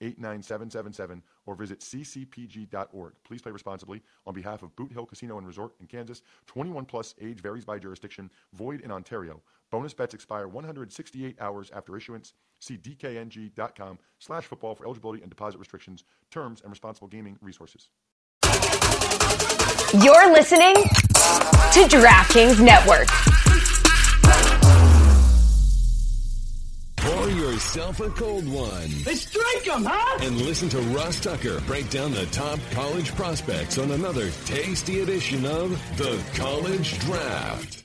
89777 0.00 1.22
or 1.46 1.54
visit 1.54 1.80
ccpg.org. 1.80 3.14
Please 3.24 3.42
play 3.42 3.52
responsibly. 3.52 4.02
On 4.26 4.34
behalf 4.34 4.62
of 4.62 4.74
Boot 4.76 4.92
Hill 4.92 5.06
Casino 5.06 5.38
and 5.38 5.46
Resort 5.46 5.72
in 5.80 5.86
Kansas, 5.86 6.22
21 6.46 6.84
plus 6.84 7.14
age 7.20 7.40
varies 7.40 7.64
by 7.64 7.78
jurisdiction, 7.78 8.30
void 8.52 8.80
in 8.80 8.90
Ontario. 8.90 9.42
Bonus 9.70 9.94
bets 9.94 10.14
expire 10.14 10.48
168 10.48 11.40
hours 11.40 11.70
after 11.74 11.96
issuance. 11.96 12.34
See 12.60 12.76
dkng.com 12.76 13.98
slash 14.18 14.44
football 14.44 14.74
for 14.74 14.84
eligibility 14.84 15.22
and 15.22 15.30
deposit 15.30 15.58
restrictions, 15.58 16.04
terms, 16.30 16.60
and 16.62 16.70
responsible 16.70 17.08
gaming 17.08 17.38
resources. 17.40 17.88
You're 20.02 20.32
listening 20.32 20.74
to 20.74 21.86
DraftKings 21.88 22.60
Network. 22.62 23.08
Pour 27.28 27.36
yourself 27.36 28.00
a 28.00 28.08
cold 28.10 28.48
one. 28.48 28.90
Let's 29.04 29.30
drink 29.30 29.64
them, 29.64 29.84
huh? 29.84 30.18
And 30.22 30.40
listen 30.40 30.68
to 30.70 30.78
Ross 30.78 31.20
Tucker 31.20 31.60
break 31.66 31.90
down 31.90 32.12
the 32.12 32.24
top 32.26 32.58
college 32.70 33.14
prospects 33.14 33.76
on 33.76 33.90
another 33.90 34.30
tasty 34.46 35.00
edition 35.00 35.44
of 35.44 35.70
The 35.98 36.18
College 36.34 36.98
Draft. 37.00 37.84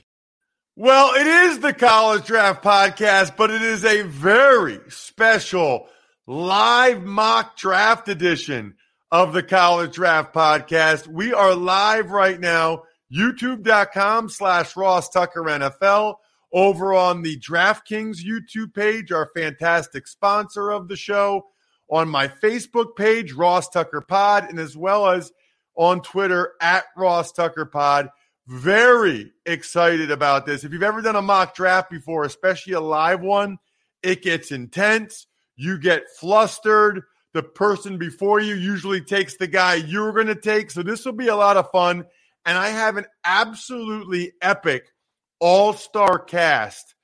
Well, 0.76 1.14
it 1.14 1.26
is 1.26 1.58
the 1.58 1.74
College 1.74 2.24
Draft 2.24 2.64
Podcast, 2.64 3.36
but 3.36 3.50
it 3.50 3.60
is 3.60 3.84
a 3.84 4.02
very 4.02 4.80
special 4.88 5.88
live 6.26 7.02
mock 7.02 7.58
draft 7.58 8.08
edition 8.08 8.76
of 9.12 9.34
the 9.34 9.42
College 9.42 9.94
Draft 9.94 10.34
Podcast. 10.34 11.06
We 11.06 11.34
are 11.34 11.54
live 11.54 12.10
right 12.10 12.40
now, 12.40 12.84
youtube.com 13.14 14.30
slash 14.30 14.74
Ross 14.74 15.10
Tucker 15.10 15.42
NFL 15.42 16.16
over 16.54 16.94
on 16.94 17.22
the 17.22 17.38
DraftKings 17.40 18.18
YouTube 18.24 18.72
page, 18.72 19.10
our 19.10 19.28
fantastic 19.36 20.06
sponsor 20.06 20.70
of 20.70 20.86
the 20.86 20.96
show, 20.96 21.46
on 21.90 22.08
my 22.08 22.28
Facebook 22.28 22.96
page, 22.96 23.32
Ross 23.32 23.68
Tucker 23.68 24.00
Pod, 24.00 24.48
and 24.48 24.58
as 24.58 24.76
well 24.76 25.08
as 25.08 25.32
on 25.74 26.00
Twitter 26.00 26.52
at 26.62 26.84
Ross 26.96 27.32
Tucker 27.32 27.66
Pod. 27.66 28.08
Very 28.46 29.32
excited 29.44 30.10
about 30.10 30.46
this. 30.46 30.64
If 30.64 30.72
you've 30.72 30.82
ever 30.82 31.02
done 31.02 31.16
a 31.16 31.22
mock 31.22 31.54
draft 31.54 31.90
before, 31.90 32.24
especially 32.24 32.74
a 32.74 32.80
live 32.80 33.20
one, 33.20 33.58
it 34.02 34.22
gets 34.22 34.52
intense. 34.52 35.26
You 35.56 35.78
get 35.78 36.04
flustered. 36.18 37.02
The 37.32 37.42
person 37.42 37.98
before 37.98 38.38
you 38.38 38.54
usually 38.54 39.00
takes 39.00 39.36
the 39.36 39.48
guy 39.48 39.74
you're 39.74 40.12
going 40.12 40.28
to 40.28 40.36
take. 40.36 40.70
So 40.70 40.84
this 40.84 41.04
will 41.04 41.14
be 41.14 41.26
a 41.26 41.36
lot 41.36 41.56
of 41.56 41.68
fun. 41.72 42.04
And 42.46 42.56
I 42.56 42.68
have 42.68 42.96
an 42.96 43.06
absolutely 43.24 44.32
epic 44.40 44.93
all 45.40 45.72
star 45.72 46.18
cast 46.18 46.94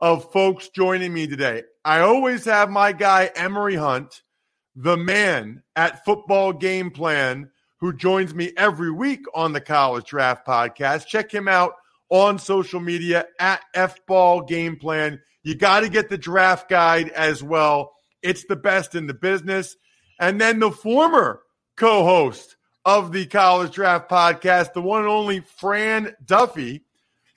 of 0.00 0.30
folks 0.32 0.68
joining 0.68 1.12
me 1.12 1.26
today. 1.26 1.62
I 1.84 2.00
always 2.00 2.44
have 2.44 2.70
my 2.70 2.92
guy, 2.92 3.30
Emory 3.34 3.76
Hunt, 3.76 4.22
the 4.74 4.96
man 4.96 5.62
at 5.74 6.04
Football 6.04 6.52
Game 6.52 6.90
Plan, 6.90 7.50
who 7.80 7.92
joins 7.92 8.34
me 8.34 8.52
every 8.56 8.90
week 8.90 9.24
on 9.34 9.52
the 9.52 9.60
College 9.60 10.06
Draft 10.06 10.46
Podcast. 10.46 11.06
Check 11.06 11.32
him 11.32 11.48
out 11.48 11.74
on 12.08 12.38
social 12.38 12.80
media 12.80 13.26
at 13.38 13.62
FBall 13.74 14.46
Game 14.46 14.76
Plan. 14.76 15.20
You 15.42 15.54
got 15.54 15.80
to 15.80 15.88
get 15.88 16.08
the 16.08 16.18
draft 16.18 16.68
guide 16.68 17.10
as 17.10 17.42
well. 17.42 17.92
It's 18.22 18.44
the 18.46 18.56
best 18.56 18.94
in 18.94 19.06
the 19.06 19.14
business. 19.14 19.76
And 20.18 20.40
then 20.40 20.58
the 20.58 20.70
former 20.70 21.42
co 21.76 22.04
host 22.04 22.56
of 22.84 23.12
the 23.12 23.26
College 23.26 23.72
Draft 23.72 24.10
Podcast, 24.10 24.72
the 24.72 24.82
one 24.82 25.00
and 25.00 25.08
only 25.08 25.40
Fran 25.40 26.14
Duffy 26.24 26.85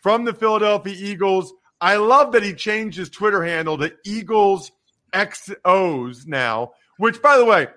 from 0.02 0.26
the 0.26 0.34
Philadelphia 0.34 0.96
Eagles. 0.98 1.54
I 1.82 1.96
love 1.98 2.34
that 2.34 2.44
he 2.44 2.54
changed 2.54 2.98
his 2.98 3.10
Twitter 3.10 3.44
handle 3.44 3.78
to 3.78 3.94
Eagles 4.06 4.72
XOs 5.14 6.28
now, 6.28 6.72
which, 6.98 7.22
by 7.22 7.38
the 7.38 7.46
way, 7.46 7.68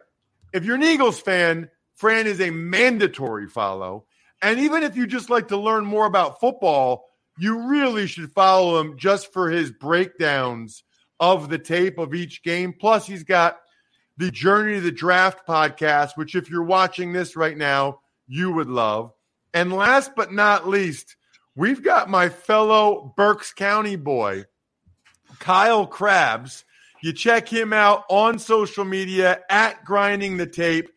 if 0.52 0.64
you're 0.64 0.76
an 0.76 0.82
Eagles 0.82 1.20
fan, 1.20 1.70
Fran 1.94 2.26
is 2.26 2.40
a 2.40 2.50
mandatory 2.50 3.48
follow. 3.48 4.06
And 4.42 4.58
even 4.60 4.82
if 4.82 4.96
you 4.96 5.06
just 5.06 5.30
like 5.30 5.48
to 5.48 5.56
learn 5.56 5.84
more 5.84 6.06
about 6.06 6.40
football, 6.40 7.06
you 7.38 7.68
really 7.68 8.06
should 8.06 8.32
follow 8.32 8.80
him 8.80 8.98
just 8.98 9.32
for 9.32 9.48
his 9.48 9.70
breakdowns 9.70 10.82
of 11.20 11.48
the 11.48 11.58
tape 11.58 11.98
of 11.98 12.12
each 12.12 12.42
game. 12.42 12.74
Plus, 12.78 13.06
he's 13.06 13.22
got 13.22 13.58
the 14.18 14.30
Journey 14.30 14.74
to 14.74 14.80
the 14.80 14.92
Draft 14.92 15.46
podcast, 15.46 16.16
which, 16.16 16.34
if 16.34 16.50
you're 16.50 16.64
watching 16.64 17.12
this 17.12 17.36
right 17.36 17.56
now, 17.56 18.00
you 18.26 18.52
would 18.52 18.68
love. 18.68 19.12
And 19.54 19.72
last 19.72 20.12
but 20.16 20.32
not 20.32 20.68
least, 20.68 21.16
we've 21.54 21.82
got 21.82 22.08
my 22.08 22.28
fellow 22.28 23.12
Berks 23.16 23.52
County 23.52 23.96
boy, 23.96 24.44
Kyle 25.38 25.86
Crabbs. 25.86 26.64
You 27.02 27.12
check 27.12 27.48
him 27.48 27.72
out 27.72 28.04
on 28.08 28.38
social 28.38 28.84
media 28.84 29.40
at 29.50 29.84
Grinding 29.84 30.36
the 30.36 30.46
Tape. 30.46 30.88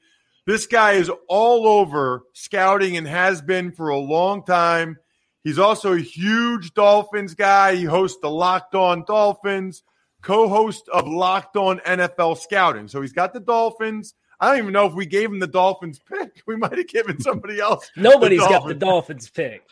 This 0.46 0.68
guy 0.68 0.94
is 0.94 1.12
all 1.28 1.68
over 1.68 2.24
scouting 2.34 2.98
and 2.98 3.08
has 3.08 3.42
been 3.42 3.72
for 3.72 3.90
a 3.90 3.98
long 3.98 4.44
time. 4.46 4.98
He's 5.44 5.58
also 5.60 5.94
a 5.94 6.00
huge 6.00 6.74
Dolphins 6.74 7.34
guy. 7.34 7.76
He 7.76 7.84
hosts 7.84 8.20
the 8.22 8.30
Locked 8.30 8.76
On 8.76 9.04
Dolphins, 9.06 9.84
co 10.22 10.48
host 10.48 10.88
of 10.90 11.08
Locked 11.08 11.58
On 11.58 11.80
NFL 11.80 12.38
Scouting. 12.38 12.88
So 12.88 13.02
he's 13.02 13.14
got 13.14 13.34
the 13.34 13.40
Dolphins. 13.40 14.14
I 14.40 14.50
don't 14.50 14.58
even 14.60 14.74
know 14.74 14.86
if 14.86 14.94
we 14.94 15.06
gave 15.06 15.30
him 15.32 15.40
the 15.40 15.48
Dolphins 15.48 16.00
pick. 16.00 16.42
We 16.48 16.56
might 16.58 16.78
have 16.78 16.88
given 16.88 17.20
somebody 17.20 17.60
else. 17.60 17.90
Nobody's 17.96 18.42
the 18.42 18.48
got 18.50 18.68
the 18.68 18.74
Dolphins 18.74 19.30
pick. 19.30 19.68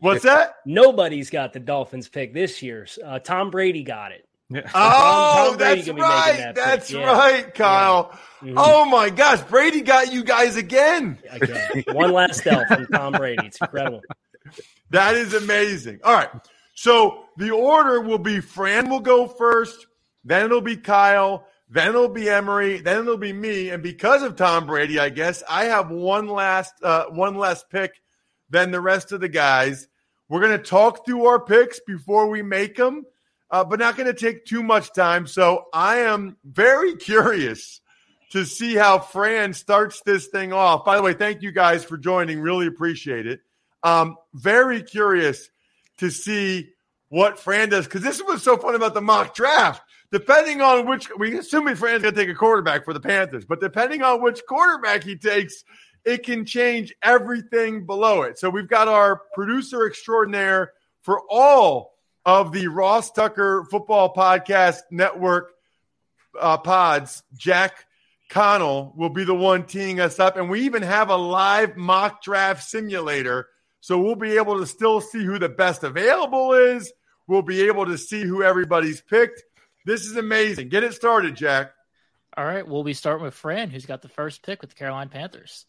What's 0.00 0.24
that? 0.24 0.56
Nobody's 0.64 1.30
got 1.30 1.52
the 1.52 1.60
Dolphins 1.60 2.08
pick 2.08 2.34
this 2.34 2.62
year. 2.62 2.86
Uh, 3.04 3.18
Tom 3.18 3.50
Brady 3.50 3.82
got 3.84 4.12
it. 4.12 4.26
Oh, 4.54 4.60
Tom 4.62 5.56
Brady 5.56 5.82
that's 5.82 5.86
gonna 5.88 5.94
be 5.96 6.00
making 6.00 6.00
right. 6.00 6.36
that. 6.38 6.54
That's 6.54 6.90
Yeah. 6.90 7.04
right, 7.12 7.54
Kyle. 7.54 8.18
Mhm. 8.42 8.54
Oh 8.56 8.84
my 8.84 9.10
gosh, 9.10 9.40
Brady 9.42 9.80
got 9.80 10.12
you 10.12 10.22
guys 10.24 10.56
again. 10.56 11.18
Again, 11.30 11.84
one 11.92 12.12
last 12.12 12.46
L 12.46 12.64
from 12.66 12.86
Tom 12.86 13.12
Brady. 13.14 13.46
It's 13.46 13.60
incredible. 13.60 14.02
That 14.90 15.16
is 15.16 15.34
amazing. 15.34 15.98
All 16.04 16.14
right. 16.14 16.28
So 16.74 17.24
the 17.36 17.50
order 17.50 18.00
will 18.00 18.18
be 18.18 18.38
Fran 18.40 18.88
will 18.88 19.00
go 19.00 19.26
first, 19.26 19.86
then 20.24 20.44
it'll 20.44 20.60
be 20.60 20.76
Kyle, 20.76 21.44
then 21.68 21.88
it'll 21.88 22.08
be 22.08 22.28
Emory, 22.28 22.80
then 22.80 23.00
it'll 23.00 23.16
be 23.16 23.32
me. 23.32 23.70
And 23.70 23.82
because 23.82 24.22
of 24.22 24.36
Tom 24.36 24.66
Brady, 24.66 24.98
I 24.98 25.08
guess 25.08 25.42
I 25.48 25.64
have 25.64 25.90
one 25.90 26.28
last 26.28 26.74
uh, 26.82 27.06
one 27.06 27.36
less 27.36 27.64
pick 27.64 28.00
than 28.50 28.70
the 28.70 28.80
rest 28.80 29.12
of 29.12 29.20
the 29.20 29.28
guys. 29.28 29.88
We're 30.28 30.40
going 30.40 30.58
to 30.58 30.64
talk 30.64 31.04
through 31.04 31.26
our 31.26 31.40
picks 31.40 31.80
before 31.80 32.28
we 32.28 32.42
make 32.42 32.76
them, 32.76 33.04
uh, 33.50 33.64
but 33.64 33.78
not 33.78 33.96
going 33.96 34.12
to 34.12 34.18
take 34.18 34.44
too 34.44 34.62
much 34.62 34.92
time. 34.92 35.26
So 35.26 35.66
I 35.72 35.98
am 35.98 36.36
very 36.44 36.96
curious 36.96 37.80
to 38.30 38.44
see 38.44 38.74
how 38.74 38.98
Fran 38.98 39.54
starts 39.54 40.02
this 40.04 40.26
thing 40.26 40.52
off. 40.52 40.84
By 40.84 40.96
the 40.96 41.02
way, 41.02 41.14
thank 41.14 41.42
you 41.42 41.52
guys 41.52 41.84
for 41.84 41.96
joining. 41.96 42.40
Really 42.40 42.66
appreciate 42.66 43.26
it. 43.26 43.40
Um, 43.82 44.16
very 44.34 44.82
curious 44.82 45.48
to 45.98 46.10
see 46.10 46.70
what 47.08 47.38
Fran 47.38 47.68
does 47.68 47.84
because 47.86 48.02
this 48.02 48.16
is 48.16 48.24
what's 48.24 48.42
so 48.42 48.56
fun 48.56 48.74
about 48.74 48.94
the 48.94 49.00
mock 49.00 49.34
draft. 49.34 49.82
Depending 50.12 50.60
on 50.60 50.86
which, 50.86 51.08
we 51.18 51.36
assume 51.38 51.64
Fran's 51.74 52.02
going 52.02 52.14
to 52.14 52.20
take 52.20 52.28
a 52.28 52.34
quarterback 52.34 52.84
for 52.84 52.92
the 52.92 53.00
Panthers, 53.00 53.44
but 53.44 53.60
depending 53.60 54.02
on 54.02 54.22
which 54.22 54.40
quarterback 54.48 55.02
he 55.02 55.16
takes, 55.16 55.64
it 56.04 56.22
can 56.22 56.44
change 56.44 56.94
everything 57.02 57.86
below 57.86 58.22
it. 58.22 58.38
So 58.38 58.48
we've 58.48 58.68
got 58.68 58.86
our 58.86 59.22
producer 59.34 59.86
extraordinaire 59.86 60.72
for 61.02 61.22
all 61.28 61.94
of 62.24 62.52
the 62.52 62.68
Ross 62.68 63.10
Tucker 63.12 63.66
Football 63.70 64.14
Podcast 64.14 64.80
Network 64.90 65.52
uh, 66.40 66.58
pods, 66.58 67.22
Jack 67.36 67.86
Connell 68.28 68.92
will 68.96 69.10
be 69.10 69.24
the 69.24 69.34
one 69.34 69.64
teeing 69.64 70.00
us 70.00 70.18
up. 70.18 70.36
And 70.36 70.50
we 70.50 70.62
even 70.62 70.82
have 70.82 71.10
a 71.10 71.16
live 71.16 71.76
mock 71.76 72.22
draft 72.22 72.64
simulator. 72.64 73.48
So 73.80 73.98
we'll 73.98 74.16
be 74.16 74.36
able 74.36 74.58
to 74.58 74.66
still 74.66 75.00
see 75.00 75.24
who 75.24 75.38
the 75.38 75.48
best 75.48 75.84
available 75.84 76.52
is. 76.52 76.92
we'll 77.28 77.42
be 77.42 77.62
able 77.62 77.86
to 77.86 77.98
see 77.98 78.22
who 78.22 78.42
everybody's 78.42 79.00
picked. 79.00 79.42
This 79.86 80.04
is 80.04 80.16
amazing. 80.16 80.68
Get 80.68 80.82
it 80.82 80.94
started, 80.94 81.36
Jack. 81.36 81.72
All 82.36 82.44
right, 82.44 82.66
Well, 82.66 82.74
we'll 82.74 82.84
be 82.84 82.92
starting 82.92 83.24
with 83.24 83.34
Fran, 83.34 83.70
who's 83.70 83.86
got 83.86 84.02
the 84.02 84.08
first 84.08 84.42
pick 84.42 84.60
with 84.60 84.70
the 84.70 84.76
Carolina 84.76 85.08
Panthers. 85.08 85.64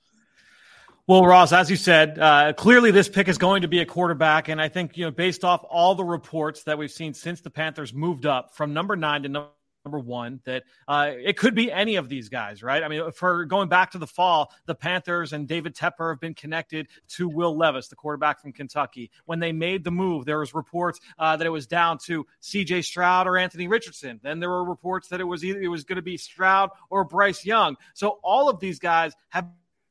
Well, 1.06 1.24
Ross, 1.24 1.54
as 1.54 1.69
you 1.69 1.78
said, 1.78 2.19
uh, 2.19 2.52
clearly 2.52 2.92
this 2.92 3.08
pick 3.08 3.30
is 3.30 3.38
going 3.38 3.62
to 3.62 3.69
be 3.69 3.80
a 3.80 3.86
quarterback, 3.86 4.50
and 4.50 4.60
I 4.60 4.68
think 4.68 4.98
you 4.98 5.06
know 5.06 5.12
based 5.12 5.46
off 5.46 5.64
all 5.69 5.96
the 5.96 6.04
reports 6.04 6.64
that 6.64 6.78
we've 6.78 6.92
seen 6.92 7.14
since 7.14 7.40
the 7.42 7.52
Panthers 7.52 7.94
moved 7.94 8.25
up 8.25 8.56
from 8.56 8.74
number 8.74 8.98
nine 8.98 9.24
to 9.24 9.30
number 9.30 9.50
number 9.88 10.00
one 10.00 10.42
that 10.44 10.63
uh, 10.89 11.12
it 11.16 11.38
could 11.38 11.56
be 11.56 11.72
any 11.72 11.95
of 11.95 12.10
these 12.10 12.28
guys, 12.28 12.62
right? 12.62 12.84
I 12.84 12.89
mean, 12.89 13.10
for 13.13 13.45
going 13.45 13.69
back 13.69 13.92
to 13.92 13.98
the 13.98 14.06
fall, 14.06 14.51
the 14.66 14.75
Panthers 14.75 15.31
and 15.31 15.48
David 15.48 15.74
Tepper 15.74 16.12
have 16.12 16.19
been 16.19 16.34
connected 16.34 16.89
to 17.12 17.30
Will 17.30 17.56
Levis, 17.56 17.88
the 17.88 17.95
quarterback 17.95 18.42
from 18.42 18.51
Kentucky. 18.51 19.10
When 19.24 19.39
they 19.39 19.54
made 19.54 19.86
the 19.86 19.92
move, 19.92 20.25
there 20.25 20.39
was 20.39 20.54
reports 20.54 21.00
uh, 21.18 21.38
that 21.38 21.48
it 21.48 21.51
was 21.51 21.68
down 21.68 22.00
to 22.00 22.28
C.J. 22.42 22.81
Stroud 22.81 23.28
or 23.28 23.38
Anthony 23.38 23.69
Richardson. 23.69 24.19
Then 24.22 24.42
there 24.42 24.50
were 24.50 24.66
reports 24.66 25.07
that 25.07 25.22
it 25.22 25.24
was 25.24 25.45
either 25.45 25.62
it 25.62 25.69
was 25.69 25.86
going 25.86 25.95
to 25.95 26.01
be 26.01 26.18
Stroud 26.18 26.72
or 26.90 27.06
Bryce 27.06 27.45
Young. 27.45 27.78
So 27.94 28.19
all 28.24 28.50
of 28.50 28.60
these 28.60 28.80
guys 28.80 29.13
have 29.30 29.48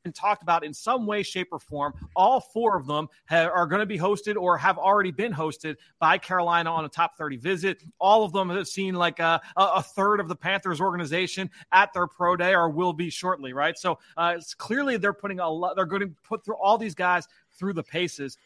been 0.07 0.13
talked 0.13 0.43
about 0.43 0.65
in 0.65 0.73
some 0.73 1.05
way, 1.05 1.23
shape, 1.25 1.49
or 1.51 1.59
form. 1.59 1.93
All 2.15 2.41
four 2.41 2.77
of 2.77 2.87
them 2.87 3.09
are 3.31 3.67
going 3.67 3.81
to 3.81 3.87
be 3.87 3.99
hosted 3.99 4.37
or 4.37 4.57
have 4.57 4.79
already 4.79 5.11
been 5.11 5.33
hosted 5.33 5.77
by 5.99 6.17
Carolina 6.17 6.71
on 6.71 6.85
a 6.85 6.89
top 6.89 7.19
30 7.19 7.39
visit. 7.39 7.83
All 7.99 8.25
of 8.25 8.33
them 8.33 8.49
have 8.51 8.69
seen 8.69 8.95
like 8.95 9.19
a, 9.19 9.41
a 9.57 9.83
third 9.83 10.21
of 10.21 10.29
the 10.29 10.37
Panthers 10.37 10.81
organization 10.81 11.51
at 11.73 11.93
their 11.93 12.07
pro 12.07 12.37
day 12.37 12.55
or 12.55 12.71
will 12.71 12.93
be 12.93 13.11
shortly, 13.11 13.53
right? 13.53 13.77
So 13.77 13.99
uh, 14.17 14.35
it's 14.37 14.55
clearly 14.55 14.97
they're 14.97 15.13
putting 15.13 15.41
a 15.41 15.51
lot, 15.51 15.75
they're 15.75 15.85
going 15.85 16.03
to 16.03 16.15
put 16.23 16.45
through 16.45 16.57
all 16.57 16.79
these 16.79 16.95
guys 16.95 17.27
through 17.59 17.73
the 17.73 17.83
paces. 17.83 18.39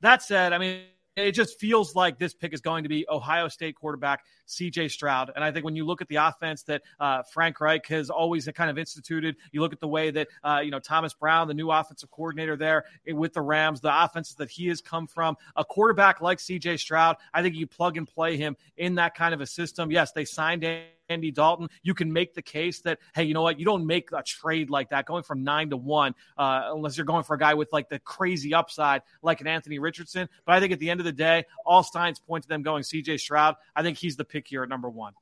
That 0.00 0.22
said, 0.22 0.52
I 0.52 0.58
mean, 0.58 0.82
it 1.18 1.32
just 1.32 1.58
feels 1.58 1.94
like 1.94 2.18
this 2.18 2.34
pick 2.34 2.52
is 2.52 2.60
going 2.60 2.82
to 2.82 2.88
be 2.88 3.06
Ohio 3.08 3.48
State 3.48 3.74
quarterback 3.74 4.24
CJ 4.46 4.90
Stroud. 4.90 5.30
And 5.34 5.44
I 5.44 5.50
think 5.50 5.64
when 5.64 5.76
you 5.76 5.84
look 5.84 6.00
at 6.00 6.08
the 6.08 6.16
offense 6.16 6.62
that 6.64 6.82
uh, 7.00 7.22
Frank 7.22 7.60
Reich 7.60 7.86
has 7.88 8.10
always 8.10 8.48
kind 8.54 8.70
of 8.70 8.78
instituted, 8.78 9.36
you 9.52 9.60
look 9.60 9.72
at 9.72 9.80
the 9.80 9.88
way 9.88 10.10
that, 10.10 10.28
uh, 10.42 10.60
you 10.62 10.70
know, 10.70 10.78
Thomas 10.78 11.14
Brown, 11.14 11.48
the 11.48 11.54
new 11.54 11.70
offensive 11.70 12.10
coordinator 12.10 12.56
there 12.56 12.84
with 13.06 13.32
the 13.32 13.42
Rams, 13.42 13.80
the 13.80 14.04
offenses 14.04 14.36
that 14.36 14.50
he 14.50 14.68
has 14.68 14.80
come 14.80 15.06
from, 15.06 15.36
a 15.56 15.64
quarterback 15.64 16.20
like 16.20 16.38
CJ 16.38 16.78
Stroud, 16.78 17.16
I 17.32 17.42
think 17.42 17.54
you 17.54 17.66
plug 17.66 17.96
and 17.96 18.06
play 18.06 18.36
him 18.36 18.56
in 18.76 18.96
that 18.96 19.14
kind 19.14 19.34
of 19.34 19.40
a 19.40 19.46
system. 19.46 19.90
Yes, 19.90 20.12
they 20.12 20.24
signed 20.24 20.64
Andy 21.08 21.30
Dalton, 21.30 21.68
you 21.82 21.94
can 21.94 22.12
make 22.12 22.34
the 22.34 22.42
case 22.42 22.80
that, 22.82 22.98
hey, 23.14 23.24
you 23.24 23.34
know 23.34 23.42
what? 23.42 23.58
You 23.58 23.64
don't 23.64 23.86
make 23.86 24.10
a 24.12 24.22
trade 24.22 24.70
like 24.70 24.90
that 24.90 25.06
going 25.06 25.22
from 25.22 25.44
nine 25.44 25.70
to 25.70 25.76
one 25.76 26.14
uh, 26.36 26.70
unless 26.74 26.96
you're 26.96 27.06
going 27.06 27.24
for 27.24 27.34
a 27.34 27.38
guy 27.38 27.54
with 27.54 27.72
like 27.72 27.88
the 27.88 27.98
crazy 28.00 28.54
upside 28.54 29.02
like 29.22 29.40
an 29.40 29.46
Anthony 29.46 29.78
Richardson. 29.78 30.28
But 30.44 30.54
I 30.54 30.60
think 30.60 30.72
at 30.72 30.78
the 30.78 30.90
end 30.90 31.00
of 31.00 31.04
the 31.04 31.12
day, 31.12 31.44
all 31.64 31.82
signs 31.82 32.18
point 32.18 32.42
to 32.44 32.48
them 32.48 32.62
going 32.62 32.82
CJ 32.82 33.20
Stroud. 33.20 33.56
I 33.74 33.82
think 33.82 33.98
he's 33.98 34.16
the 34.16 34.24
pick 34.24 34.48
here 34.48 34.62
at 34.62 34.68
number 34.68 34.88
one. 34.88 35.14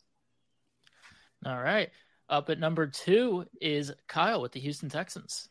All 1.45 1.61
right. 1.61 1.91
Up 2.29 2.51
at 2.51 2.59
number 2.59 2.87
two 2.89 3.47
is 3.61 3.93
Kyle 4.09 4.43
with 4.43 4.53
the 4.53 4.61
Houston 4.61 4.89
Texans. 4.89 5.49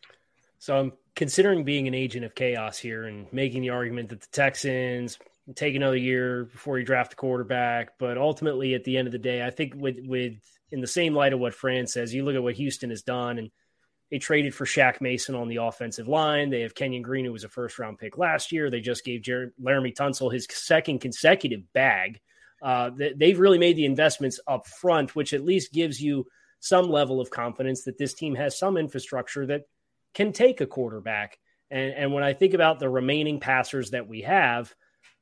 So 0.59 0.77
I'm 0.77 0.93
considering 1.15 1.63
being 1.63 1.87
an 1.87 1.93
agent 1.93 2.25
of 2.25 2.35
chaos 2.35 2.77
here 2.77 3.05
and 3.05 3.31
making 3.31 3.61
the 3.61 3.69
argument 3.69 4.09
that 4.09 4.21
the 4.21 4.27
Texans 4.31 5.17
take 5.53 5.75
another 5.75 5.97
year 5.97 6.45
before 6.45 6.79
you 6.79 6.85
draft 6.85 7.11
the 7.11 7.15
quarterback. 7.15 7.99
But 7.99 8.17
ultimately, 8.17 8.73
at 8.73 8.83
the 8.83 8.97
end 8.97 9.07
of 9.07 9.11
the 9.11 9.19
day, 9.19 9.45
I 9.45 9.49
think 9.49 9.73
with 9.75 9.99
with 10.03 10.35
in 10.71 10.81
the 10.81 10.87
same 10.87 11.13
light 11.13 11.33
of 11.33 11.39
what 11.39 11.53
Fran 11.53 11.87
says, 11.87 12.13
you 12.13 12.25
look 12.25 12.35
at 12.35 12.43
what 12.43 12.55
Houston 12.55 12.89
has 12.89 13.03
done, 13.03 13.37
and 13.37 13.51
they 14.09 14.19
traded 14.19 14.53
for 14.53 14.65
Shaq 14.65 15.01
Mason 15.01 15.35
on 15.35 15.47
the 15.47 15.57
offensive 15.57 16.07
line. 16.07 16.49
They 16.49 16.61
have 16.61 16.75
Kenyon 16.75 17.01
Green, 17.01 17.25
who 17.25 17.31
was 17.31 17.43
a 17.43 17.49
first 17.49 17.77
round 17.77 17.97
pick 17.99 18.17
last 18.17 18.51
year. 18.51 18.69
They 18.69 18.81
just 18.81 19.05
gave 19.05 19.21
Jer- 19.21 19.53
Laremy 19.61 19.95
Tunsil 19.95 20.33
his 20.33 20.47
second 20.51 20.99
consecutive 20.99 21.71
bag. 21.73 22.19
Uh, 22.61 22.89
they've 23.15 23.39
really 23.39 23.59
made 23.59 23.75
the 23.75 23.85
investments 23.85 24.39
up 24.47 24.65
front, 24.65 25.15
which 25.15 25.33
at 25.33 25.43
least 25.43 25.73
gives 25.73 26.01
you 26.01 26.25
some 26.59 26.89
level 26.89 27.21
of 27.21 27.29
confidence 27.29 27.83
that 27.83 27.97
this 27.97 28.13
team 28.13 28.33
has 28.33 28.57
some 28.57 28.77
infrastructure 28.77 29.45
that 29.45 29.63
can 30.13 30.31
take 30.31 30.61
a 30.61 30.65
quarterback. 30.65 31.37
And, 31.69 31.93
and 31.93 32.13
when 32.13 32.23
I 32.23 32.33
think 32.33 32.53
about 32.53 32.79
the 32.79 32.89
remaining 32.89 33.39
passers 33.39 33.91
that 33.91 34.07
we 34.07 34.21
have, 34.21 34.73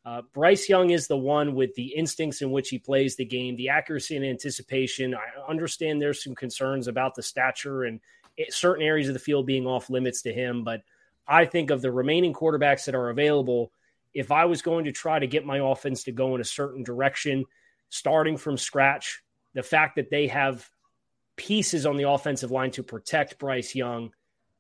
uh, 0.06 0.22
Bryce 0.34 0.68
Young 0.68 0.90
is 0.90 1.08
the 1.08 1.18
one 1.18 1.56
with 1.56 1.74
the 1.76 1.96
instincts 1.96 2.42
in 2.42 2.52
which 2.52 2.70
he 2.70 2.78
plays 2.78 3.16
the 3.16 3.26
game, 3.26 3.56
the 3.56 3.70
accuracy 3.70 4.18
and 4.18 4.26
anticipation. 4.26 5.16
I 5.16 5.50
understand 5.50 6.02
there's 6.02 6.24
some 6.24 6.36
concerns 6.36 6.88
about 6.88 7.16
the 7.16 7.24
stature 7.24 7.84
and 7.84 8.02
certain 8.50 8.86
areas 8.86 9.08
of 9.08 9.14
the 9.14 9.20
field 9.20 9.46
being 9.46 9.66
off 9.66 9.90
limits 9.90 10.22
to 10.24 10.34
him, 10.34 10.64
but 10.64 10.82
I 11.26 11.46
think 11.46 11.70
of 11.70 11.82
the 11.82 11.92
remaining 11.92 12.34
quarterbacks 12.34 12.86
that 12.86 12.96
are 12.96 13.10
available. 13.10 13.72
If 14.14 14.32
I 14.32 14.46
was 14.46 14.62
going 14.62 14.86
to 14.86 14.92
try 14.92 15.20
to 15.20 15.28
get 15.28 15.46
my 15.46 15.60
offense 15.60 16.04
to 16.04 16.12
go 16.12 16.36
in 16.36 16.42
a 16.42 16.46
certain 16.46 16.84
direction, 16.84 17.46
starting 17.90 18.36
from 18.36 18.58
scratch, 18.58 19.24
the 19.54 19.64
fact 19.64 19.96
that 19.96 20.10
they 20.10 20.28
have 20.28 20.70
pieces 21.38 21.86
on 21.86 21.96
the 21.96 22.10
offensive 22.10 22.52
line 22.52 22.72
to 22.72 22.84
protect 22.84 23.40
Bryce 23.40 23.74
Young 23.74 24.12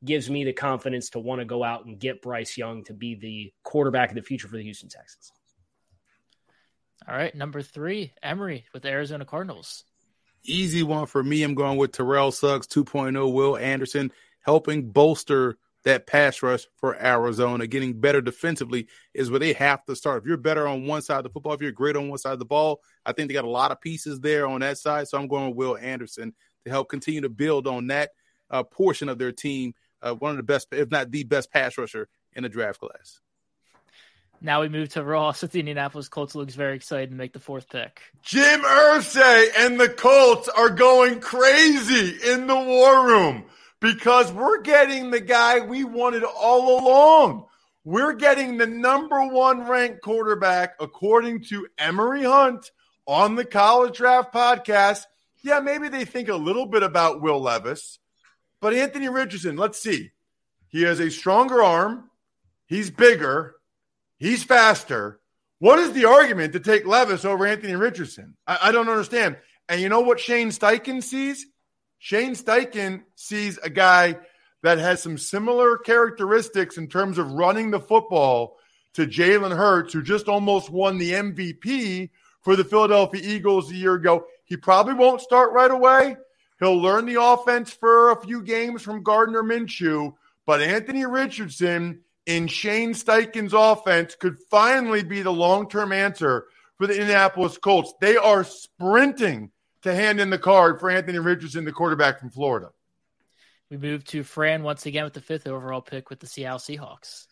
gives 0.04 0.30
me 0.30 0.44
the 0.44 0.54
confidence 0.54 1.10
to 1.12 1.20
want 1.20 1.40
to 1.40 1.46
go 1.46 1.64
out 1.64 1.86
and 1.86 2.00
get 2.00 2.22
Bryce 2.22 2.58
Young 2.58 2.84
to 2.86 2.94
be 2.94 3.16
the 3.16 3.54
quarterback 3.64 4.10
of 4.10 4.16
the 4.16 4.22
future 4.22 4.48
for 4.48 4.58
the 4.58 4.64
Houston 4.64 4.90
Texans. 4.90 5.32
All 7.08 7.16
right, 7.16 7.36
number 7.36 7.62
three, 7.62 8.14
Emory 8.22 8.66
with 8.74 8.84
the 8.84 8.90
Arizona 8.90 9.26
Cardinals. 9.26 9.84
Easy 10.46 10.84
one 10.84 11.06
for 11.06 11.24
me. 11.24 11.44
I'm 11.44 11.56
going 11.56 11.78
with 11.78 11.92
Terrell 11.92 12.32
Suggs 12.32 12.68
2.0, 12.68 13.34
Will 13.34 13.58
Anderson, 13.58 14.12
helping 14.42 14.90
bolster 14.90 15.58
that 15.84 16.08
pass 16.08 16.42
rush 16.42 16.66
for 16.78 16.96
Arizona. 16.96 17.68
Getting 17.68 18.00
better 18.00 18.22
defensively 18.22 18.88
is 19.14 19.30
where 19.30 19.40
they 19.40 19.54
have 19.54 19.84
to 19.86 19.96
start. 19.96 20.24
If 20.24 20.28
you're 20.28 20.38
better 20.38 20.68
on 20.68 20.86
one 20.86 21.02
side 21.02 21.18
of 21.18 21.24
the 21.24 21.30
football, 21.30 21.54
if 21.54 21.62
you're 21.62 21.72
great 21.72 21.96
on 21.96 22.10
one 22.10 22.18
side 22.18 22.34
of 22.34 22.40
the 22.40 22.46
ball, 22.46 22.82
I 23.06 23.12
think 23.12 23.28
they 23.28 23.34
got 23.34 23.44
a 23.44 23.50
lot 23.50 23.72
of 23.72 23.82
pieces 23.82 24.20
there 24.20 24.48
on 24.48 24.62
that 24.62 24.78
side. 24.78 25.08
So 25.08 25.18
I'm 25.18 25.28
going 25.28 25.50
with 25.50 25.58
Will 25.58 25.78
Anderson 25.78 26.34
to 26.64 26.72
help 26.72 26.90
continue 26.90 27.22
to 27.22 27.30
build 27.30 27.68
on 27.68 27.88
that 27.88 28.12
uh, 28.50 28.64
portion 28.64 29.10
of 29.10 29.18
their 29.18 29.32
team 29.32 29.74
uh, 30.04 30.14
one 30.14 30.32
of 30.32 30.38
the 30.38 30.44
best, 30.44 30.68
if 30.72 30.92
not 30.92 31.10
the 31.10 31.24
best 31.24 31.52
pass 31.52 31.78
rusher 31.78 32.08
in 32.34 32.44
the 32.44 32.50
draft 32.50 32.80
class. 32.80 33.20
Now 34.42 34.60
we 34.60 34.68
move 34.68 34.90
to 34.90 35.04
Ross 35.04 35.42
with 35.42 35.54
the 35.54 35.62
Indianapolis 35.62 36.10
Colts. 36.10 36.36
Looks 36.36 36.56
very 36.56 36.76
excited 36.76 37.12
to 37.12 37.16
make 37.16 37.32
the 37.32 37.40
fourth 37.40 37.70
pick. 37.70 38.02
Jim 38.22 38.62
Irsay 38.62 39.48
and 39.58 39.80
the 39.80 39.88
Colts 39.88 40.50
are 40.50 40.70
going 40.70 41.22
crazy 41.22 42.18
in 42.30 42.48
the 42.48 42.56
war 42.56 43.08
room 43.08 43.46
because 43.80 44.34
we're 44.34 44.62
getting 44.62 45.12
the 45.12 45.22
guy 45.22 45.62
we 45.62 45.86
wanted 45.86 46.24
all 46.24 46.78
along. 46.78 47.46
We're 47.86 48.14
getting 48.14 48.58
the 48.58 48.68
number 48.68 49.26
one 49.28 49.66
ranked 49.66 50.02
quarterback 50.02 50.76
according 50.80 51.46
to 51.46 51.68
Emory 51.78 52.24
Hunt 52.24 52.70
on 53.08 53.36
the 53.36 53.46
College 53.46 53.98
Draft 53.98 54.34
Podcast. 54.34 55.06
Yeah, 55.42 55.62
maybe 55.62 55.88
they 55.88 56.04
think 56.04 56.28
a 56.28 56.36
little 56.36 56.66
bit 56.66 56.84
about 56.84 57.22
Will 57.22 57.42
Levis. 57.42 58.00
But 58.64 58.74
Anthony 58.74 59.10
Richardson, 59.10 59.58
let's 59.58 59.78
see. 59.78 60.12
He 60.70 60.84
has 60.84 61.02
a 61.02 61.12
stronger 61.12 61.62
arm. 61.62 62.10
He's 62.66 62.90
bigger. 62.90 63.56
He's 64.16 64.42
faster. 64.46 65.20
What 65.60 65.80
is 65.80 65.92
the 65.92 66.06
argument 66.06 66.54
to 66.54 66.62
take 66.62 66.88
Levis 66.88 67.26
over 67.26 67.46
Anthony 67.46 67.76
Richardson? 67.76 68.38
I, 68.48 68.60
I 68.62 68.72
don't 68.72 68.88
understand. 68.88 69.36
And 69.68 69.82
you 69.82 69.90
know 69.90 70.00
what 70.00 70.22
Shane 70.22 70.48
Steichen 70.48 71.04
sees? 71.04 71.46
Shane 72.00 72.36
Steichen 72.36 73.04
sees 73.16 73.58
a 73.58 73.70
guy 73.70 74.18
that 74.62 74.78
has 74.78 75.04
some 75.04 75.18
similar 75.18 75.78
characteristics 75.78 76.78
in 76.78 76.88
terms 76.88 77.18
of 77.18 77.34
running 77.34 77.70
the 77.70 77.82
football 77.82 78.60
to 78.94 79.06
Jalen 79.06 79.58
Hurts, 79.58 79.92
who 79.92 80.02
just 80.02 80.30
almost 80.30 80.70
won 80.70 80.98
the 80.98 81.12
MVP 81.12 82.12
for 82.40 82.56
the 82.56 82.64
Philadelphia 82.64 83.22
Eagles 83.26 83.70
a 83.72 83.76
year 83.76 83.96
ago. 83.96 84.26
He 84.46 84.56
probably 84.56 84.94
won't 84.94 85.20
start 85.20 85.52
right 85.52 85.70
away, 85.70 86.16
He'll 86.64 86.82
learn 86.82 87.06
the 87.06 87.22
offense 87.22 87.74
for 87.74 88.12
a 88.12 88.22
few 88.22 88.42
games 88.42 88.82
from 88.82 89.04
Gardner 89.04 89.44
Minshew, 89.44 90.14
but 90.46 90.62
Anthony 90.62 91.06
Richardson 91.06 92.00
in 92.26 92.48
Shane 92.48 92.94
Steichen's 92.94 93.54
offense 93.54 94.16
could 94.16 94.40
finally 94.50 95.04
be 95.04 95.22
the 95.24 95.32
long 95.32 95.68
term 95.70 95.92
answer 95.92 96.46
for 96.78 96.88
the 96.88 96.94
Indianapolis 96.94 97.58
Colts. 97.58 97.94
They 98.00 98.16
are 98.16 98.46
sprinting 98.46 99.52
to 99.82 99.94
hand 99.94 100.22
in 100.22 100.30
the 100.30 100.40
card 100.40 100.80
for 100.80 100.90
Anthony 100.90 101.20
Richardson, 101.20 101.66
the 101.66 101.74
quarterback 101.74 102.22
from 102.22 102.30
Florida. 102.30 102.70
We 103.70 103.76
move 103.76 104.06
to 104.06 104.24
Fran 104.24 104.64
once 104.64 104.86
again 104.86 105.04
with 105.04 105.14
the 105.14 105.20
fifth 105.20 105.48
overall 105.48 105.82
pick 105.82 106.10
with 106.10 106.22
the 106.22 106.28
Seattle 106.28 106.60
Seahawks. 106.60 107.28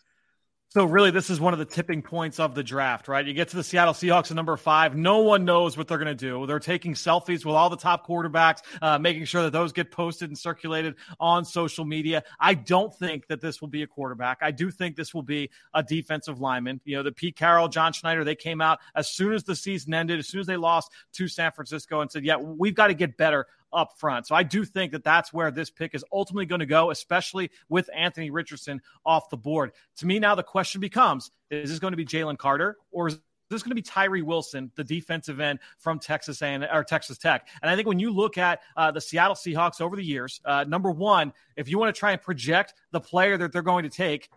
So 0.72 0.86
really, 0.86 1.10
this 1.10 1.28
is 1.28 1.38
one 1.38 1.52
of 1.52 1.58
the 1.58 1.66
tipping 1.66 2.00
points 2.00 2.40
of 2.40 2.54
the 2.54 2.62
draft, 2.62 3.06
right? 3.06 3.26
You 3.26 3.34
get 3.34 3.48
to 3.48 3.56
the 3.56 3.62
Seattle 3.62 3.92
Seahawks 3.92 4.30
at 4.30 4.36
number 4.36 4.56
five. 4.56 4.96
No 4.96 5.18
one 5.18 5.44
knows 5.44 5.76
what 5.76 5.86
they're 5.86 5.98
going 5.98 6.06
to 6.06 6.14
do. 6.14 6.46
They're 6.46 6.60
taking 6.60 6.94
selfies 6.94 7.44
with 7.44 7.54
all 7.54 7.68
the 7.68 7.76
top 7.76 8.06
quarterbacks, 8.08 8.62
uh, 8.80 8.98
making 8.98 9.26
sure 9.26 9.42
that 9.42 9.50
those 9.50 9.72
get 9.72 9.90
posted 9.90 10.30
and 10.30 10.38
circulated 10.38 10.94
on 11.20 11.44
social 11.44 11.84
media. 11.84 12.22
I 12.40 12.54
don't 12.54 12.90
think 12.94 13.26
that 13.26 13.42
this 13.42 13.60
will 13.60 13.68
be 13.68 13.82
a 13.82 13.86
quarterback. 13.86 14.38
I 14.40 14.50
do 14.50 14.70
think 14.70 14.96
this 14.96 15.12
will 15.12 15.22
be 15.22 15.50
a 15.74 15.82
defensive 15.82 16.40
lineman. 16.40 16.80
You 16.86 16.96
know, 16.96 17.02
the 17.02 17.12
Pete 17.12 17.36
Carroll, 17.36 17.68
John 17.68 17.92
Schneider, 17.92 18.24
they 18.24 18.34
came 18.34 18.62
out 18.62 18.78
as 18.94 19.10
soon 19.10 19.34
as 19.34 19.44
the 19.44 19.54
season 19.54 19.92
ended, 19.92 20.20
as 20.20 20.28
soon 20.28 20.40
as 20.40 20.46
they 20.46 20.56
lost 20.56 20.90
to 21.12 21.28
San 21.28 21.52
Francisco, 21.52 22.00
and 22.00 22.10
said, 22.10 22.24
"Yeah, 22.24 22.36
we've 22.36 22.74
got 22.74 22.86
to 22.86 22.94
get 22.94 23.18
better 23.18 23.46
up 23.72 23.98
front. 23.98 24.26
So 24.26 24.34
I 24.34 24.42
do 24.42 24.64
think 24.64 24.92
that 24.92 25.04
that's 25.04 25.32
where 25.32 25.50
this 25.50 25.70
pick 25.70 25.94
is 25.94 26.04
ultimately 26.12 26.46
going 26.46 26.60
to 26.60 26.66
go, 26.66 26.90
especially 26.90 27.50
with 27.68 27.88
Anthony 27.94 28.30
Richardson 28.30 28.80
off 29.04 29.30
the 29.30 29.36
board. 29.36 29.72
To 29.98 30.06
me, 30.06 30.18
now 30.18 30.34
the 30.34 30.42
question 30.42 30.80
becomes 30.80 31.30
is 31.50 31.70
this 31.70 31.78
going 31.78 31.92
to 31.92 31.96
be 31.96 32.04
Jalen 32.04 32.38
Carter 32.38 32.76
or 32.90 33.08
is 33.08 33.18
this 33.52 33.62
going 33.62 33.70
to 33.70 33.76
be 33.76 33.82
Tyree 33.82 34.22
Wilson, 34.22 34.72
the 34.74 34.84
defensive 34.84 35.38
end 35.38 35.60
from 35.78 35.98
Texas 35.98 36.42
and 36.42 36.64
or 36.64 36.82
Texas 36.82 37.18
Tech. 37.18 37.48
And 37.60 37.70
I 37.70 37.76
think 37.76 37.86
when 37.86 37.98
you 37.98 38.10
look 38.10 38.38
at 38.38 38.60
uh, 38.76 38.90
the 38.90 39.00
Seattle 39.00 39.36
Seahawks 39.36 39.80
over 39.80 39.94
the 39.94 40.04
years, 40.04 40.40
uh, 40.44 40.64
number 40.66 40.90
one, 40.90 41.32
if 41.56 41.68
you 41.68 41.78
want 41.78 41.94
to 41.94 41.98
try 41.98 42.12
and 42.12 42.20
project 42.20 42.74
the 42.90 43.00
player 43.00 43.36
that 43.36 43.52
they're 43.52 43.62
going 43.62 43.84
to 43.84 43.90
take, 43.90 44.30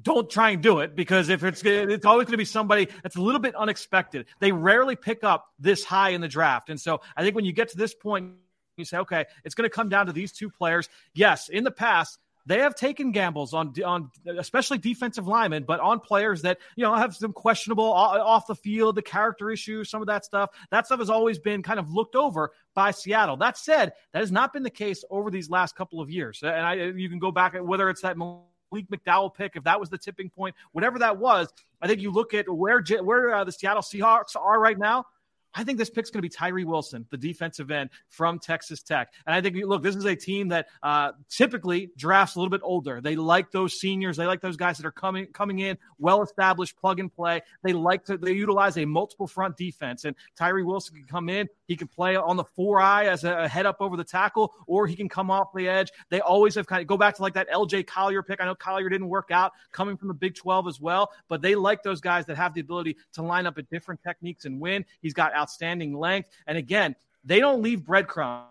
don't 0.00 0.28
try 0.28 0.50
and 0.50 0.62
do 0.62 0.80
it 0.80 0.96
because 0.96 1.28
if 1.28 1.44
it's 1.44 1.62
it's 1.64 2.04
always 2.04 2.24
going 2.24 2.32
to 2.32 2.38
be 2.38 2.44
somebody 2.44 2.88
that's 3.02 3.14
a 3.14 3.20
little 3.20 3.40
bit 3.40 3.54
unexpected. 3.54 4.26
They 4.40 4.50
rarely 4.50 4.96
pick 4.96 5.22
up 5.22 5.52
this 5.58 5.84
high 5.84 6.10
in 6.10 6.20
the 6.20 6.28
draft, 6.28 6.68
and 6.68 6.80
so 6.80 7.00
I 7.16 7.22
think 7.22 7.36
when 7.36 7.44
you 7.44 7.52
get 7.52 7.68
to 7.68 7.76
this 7.76 7.94
point, 7.94 8.32
you 8.76 8.84
say, 8.84 8.98
okay, 8.98 9.24
it's 9.44 9.54
going 9.54 9.68
to 9.68 9.74
come 9.74 9.88
down 9.88 10.06
to 10.06 10.12
these 10.12 10.32
two 10.32 10.50
players. 10.50 10.88
Yes, 11.14 11.48
in 11.48 11.64
the 11.64 11.70
past, 11.70 12.18
they 12.46 12.58
have 12.58 12.74
taken 12.74 13.12
gambles 13.12 13.54
on 13.54 13.72
on 13.84 14.10
especially 14.38 14.78
defensive 14.78 15.26
linemen, 15.26 15.64
but 15.64 15.80
on 15.80 16.00
players 16.00 16.42
that 16.42 16.58
you 16.76 16.84
know 16.84 16.94
have 16.94 17.16
some 17.16 17.32
questionable 17.32 17.90
off 17.90 18.46
the 18.46 18.54
field, 18.54 18.96
the 18.96 19.02
character 19.02 19.50
issues, 19.50 19.88
some 19.88 20.02
of 20.02 20.08
that 20.08 20.24
stuff. 20.24 20.50
That 20.70 20.86
stuff 20.86 20.98
has 20.98 21.08
always 21.08 21.38
been 21.38 21.62
kind 21.62 21.80
of 21.80 21.90
looked 21.90 22.16
over 22.16 22.52
by 22.74 22.90
Seattle. 22.90 23.36
That 23.38 23.56
said, 23.56 23.92
that 24.12 24.20
has 24.20 24.30
not 24.30 24.52
been 24.52 24.62
the 24.62 24.70
case 24.70 25.04
over 25.10 25.30
these 25.30 25.48
last 25.48 25.74
couple 25.74 26.00
of 26.00 26.10
years. 26.10 26.42
And 26.42 26.52
I, 26.54 26.74
you 26.74 27.08
can 27.08 27.18
go 27.18 27.30
back 27.32 27.54
at 27.54 27.64
whether 27.64 27.88
it's 27.88 28.02
that 28.02 28.18
Malik 28.18 28.44
McDowell 28.74 29.34
pick, 29.34 29.56
if 29.56 29.64
that 29.64 29.80
was 29.80 29.88
the 29.88 29.98
tipping 29.98 30.28
point, 30.28 30.54
whatever 30.72 30.98
that 30.98 31.16
was. 31.16 31.48
I 31.80 31.86
think 31.86 32.00
you 32.00 32.10
look 32.10 32.34
at 32.34 32.46
where 32.48 32.82
where 33.02 33.34
uh, 33.34 33.44
the 33.44 33.52
Seattle 33.52 33.82
Seahawks 33.82 34.36
are 34.36 34.60
right 34.60 34.78
now. 34.78 35.06
I 35.54 35.64
think 35.64 35.78
this 35.78 35.90
pick's 35.90 36.10
going 36.10 36.18
to 36.18 36.22
be 36.22 36.28
Tyree 36.28 36.64
Wilson, 36.64 37.06
the 37.10 37.16
defensive 37.16 37.70
end 37.70 37.90
from 38.08 38.38
Texas 38.38 38.82
Tech. 38.82 39.12
And 39.26 39.34
I 39.34 39.40
think, 39.40 39.56
look, 39.64 39.82
this 39.82 39.94
is 39.94 40.04
a 40.04 40.16
team 40.16 40.48
that 40.48 40.66
uh, 40.82 41.12
typically 41.28 41.90
drafts 41.96 42.34
a 42.34 42.40
little 42.40 42.50
bit 42.50 42.60
older. 42.64 43.00
They 43.00 43.16
like 43.16 43.50
those 43.50 43.78
seniors. 43.78 44.16
They 44.16 44.26
like 44.26 44.40
those 44.40 44.56
guys 44.56 44.76
that 44.78 44.86
are 44.86 44.92
coming 44.92 45.26
coming 45.26 45.60
in, 45.60 45.78
well 45.98 46.22
established, 46.22 46.76
plug 46.76 47.00
and 47.00 47.12
play. 47.12 47.42
They 47.62 47.72
like 47.72 48.04
to 48.06 48.16
they 48.16 48.32
utilize 48.32 48.76
a 48.78 48.84
multiple 48.84 49.26
front 49.26 49.56
defense. 49.56 50.04
And 50.04 50.16
Tyree 50.36 50.64
Wilson 50.64 50.96
can 50.96 51.06
come 51.06 51.28
in. 51.28 51.48
He 51.66 51.76
can 51.76 51.88
play 51.88 52.16
on 52.16 52.36
the 52.36 52.44
four 52.44 52.80
eye 52.80 53.06
as 53.06 53.24
a 53.24 53.48
head 53.48 53.66
up 53.66 53.78
over 53.80 53.96
the 53.96 54.04
tackle, 54.04 54.52
or 54.66 54.86
he 54.86 54.96
can 54.96 55.08
come 55.08 55.30
off 55.30 55.48
the 55.54 55.68
edge. 55.68 55.90
They 56.10 56.20
always 56.20 56.54
have 56.56 56.66
kind 56.66 56.80
of 56.80 56.86
go 56.86 56.96
back 56.96 57.16
to 57.16 57.22
like 57.22 57.34
that 57.34 57.50
LJ 57.50 57.86
Collier 57.86 58.22
pick. 58.22 58.40
I 58.40 58.44
know 58.44 58.54
Collier 58.54 58.88
didn't 58.88 59.08
work 59.08 59.30
out 59.30 59.52
coming 59.72 59.96
from 59.96 60.08
the 60.08 60.14
Big 60.14 60.34
12 60.34 60.68
as 60.68 60.80
well, 60.80 61.10
but 61.28 61.42
they 61.42 61.54
like 61.54 61.82
those 61.82 62.00
guys 62.00 62.26
that 62.26 62.36
have 62.36 62.54
the 62.54 62.60
ability 62.60 62.96
to 63.14 63.22
line 63.22 63.46
up 63.46 63.58
at 63.58 63.68
different 63.70 64.02
techniques 64.02 64.44
and 64.44 64.60
win. 64.60 64.84
He's 65.00 65.14
got 65.14 65.34
outstanding 65.34 65.94
length. 65.98 66.28
And 66.46 66.58
again, 66.58 66.96
they 67.24 67.40
don't 67.40 67.62
leave 67.62 67.84
breadcrumbs. 67.84 68.46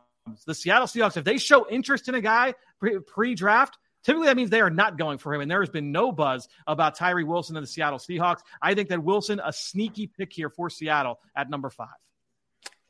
The 0.46 0.56
Seattle 0.56 0.88
Seahawks, 0.88 1.18
if 1.18 1.26
they 1.26 1.38
show 1.38 1.70
interest 1.70 2.08
in 2.08 2.16
a 2.16 2.22
guy 2.22 2.54
pre 2.80 3.36
draft, 3.36 3.78
typically 4.04 4.28
that 4.28 4.38
means 4.38 4.50
they 4.50 4.62
are 4.62 4.70
not 4.70 4.98
going 4.98 5.18
for 5.18 5.34
him. 5.34 5.42
And 5.42 5.52
there 5.52 5.62
has 5.62 5.70
been 5.70 5.92
no 5.92 6.12
buzz 6.12 6.48
about 6.66 6.96
Tyree 6.96 7.24
Wilson 7.24 7.58
and 7.58 7.64
the 7.64 7.70
Seattle 7.70 8.00
Seahawks. 8.00 8.40
I 8.62 8.74
think 8.74 8.90
that 8.90 9.04
Wilson, 9.04 9.42
a 9.44 9.52
sneaky 9.52 10.08
pick 10.08 10.32
here 10.32 10.50
for 10.50 10.70
Seattle 10.70 11.20
at 11.36 11.50
number 11.50 11.70
five. 11.70 11.90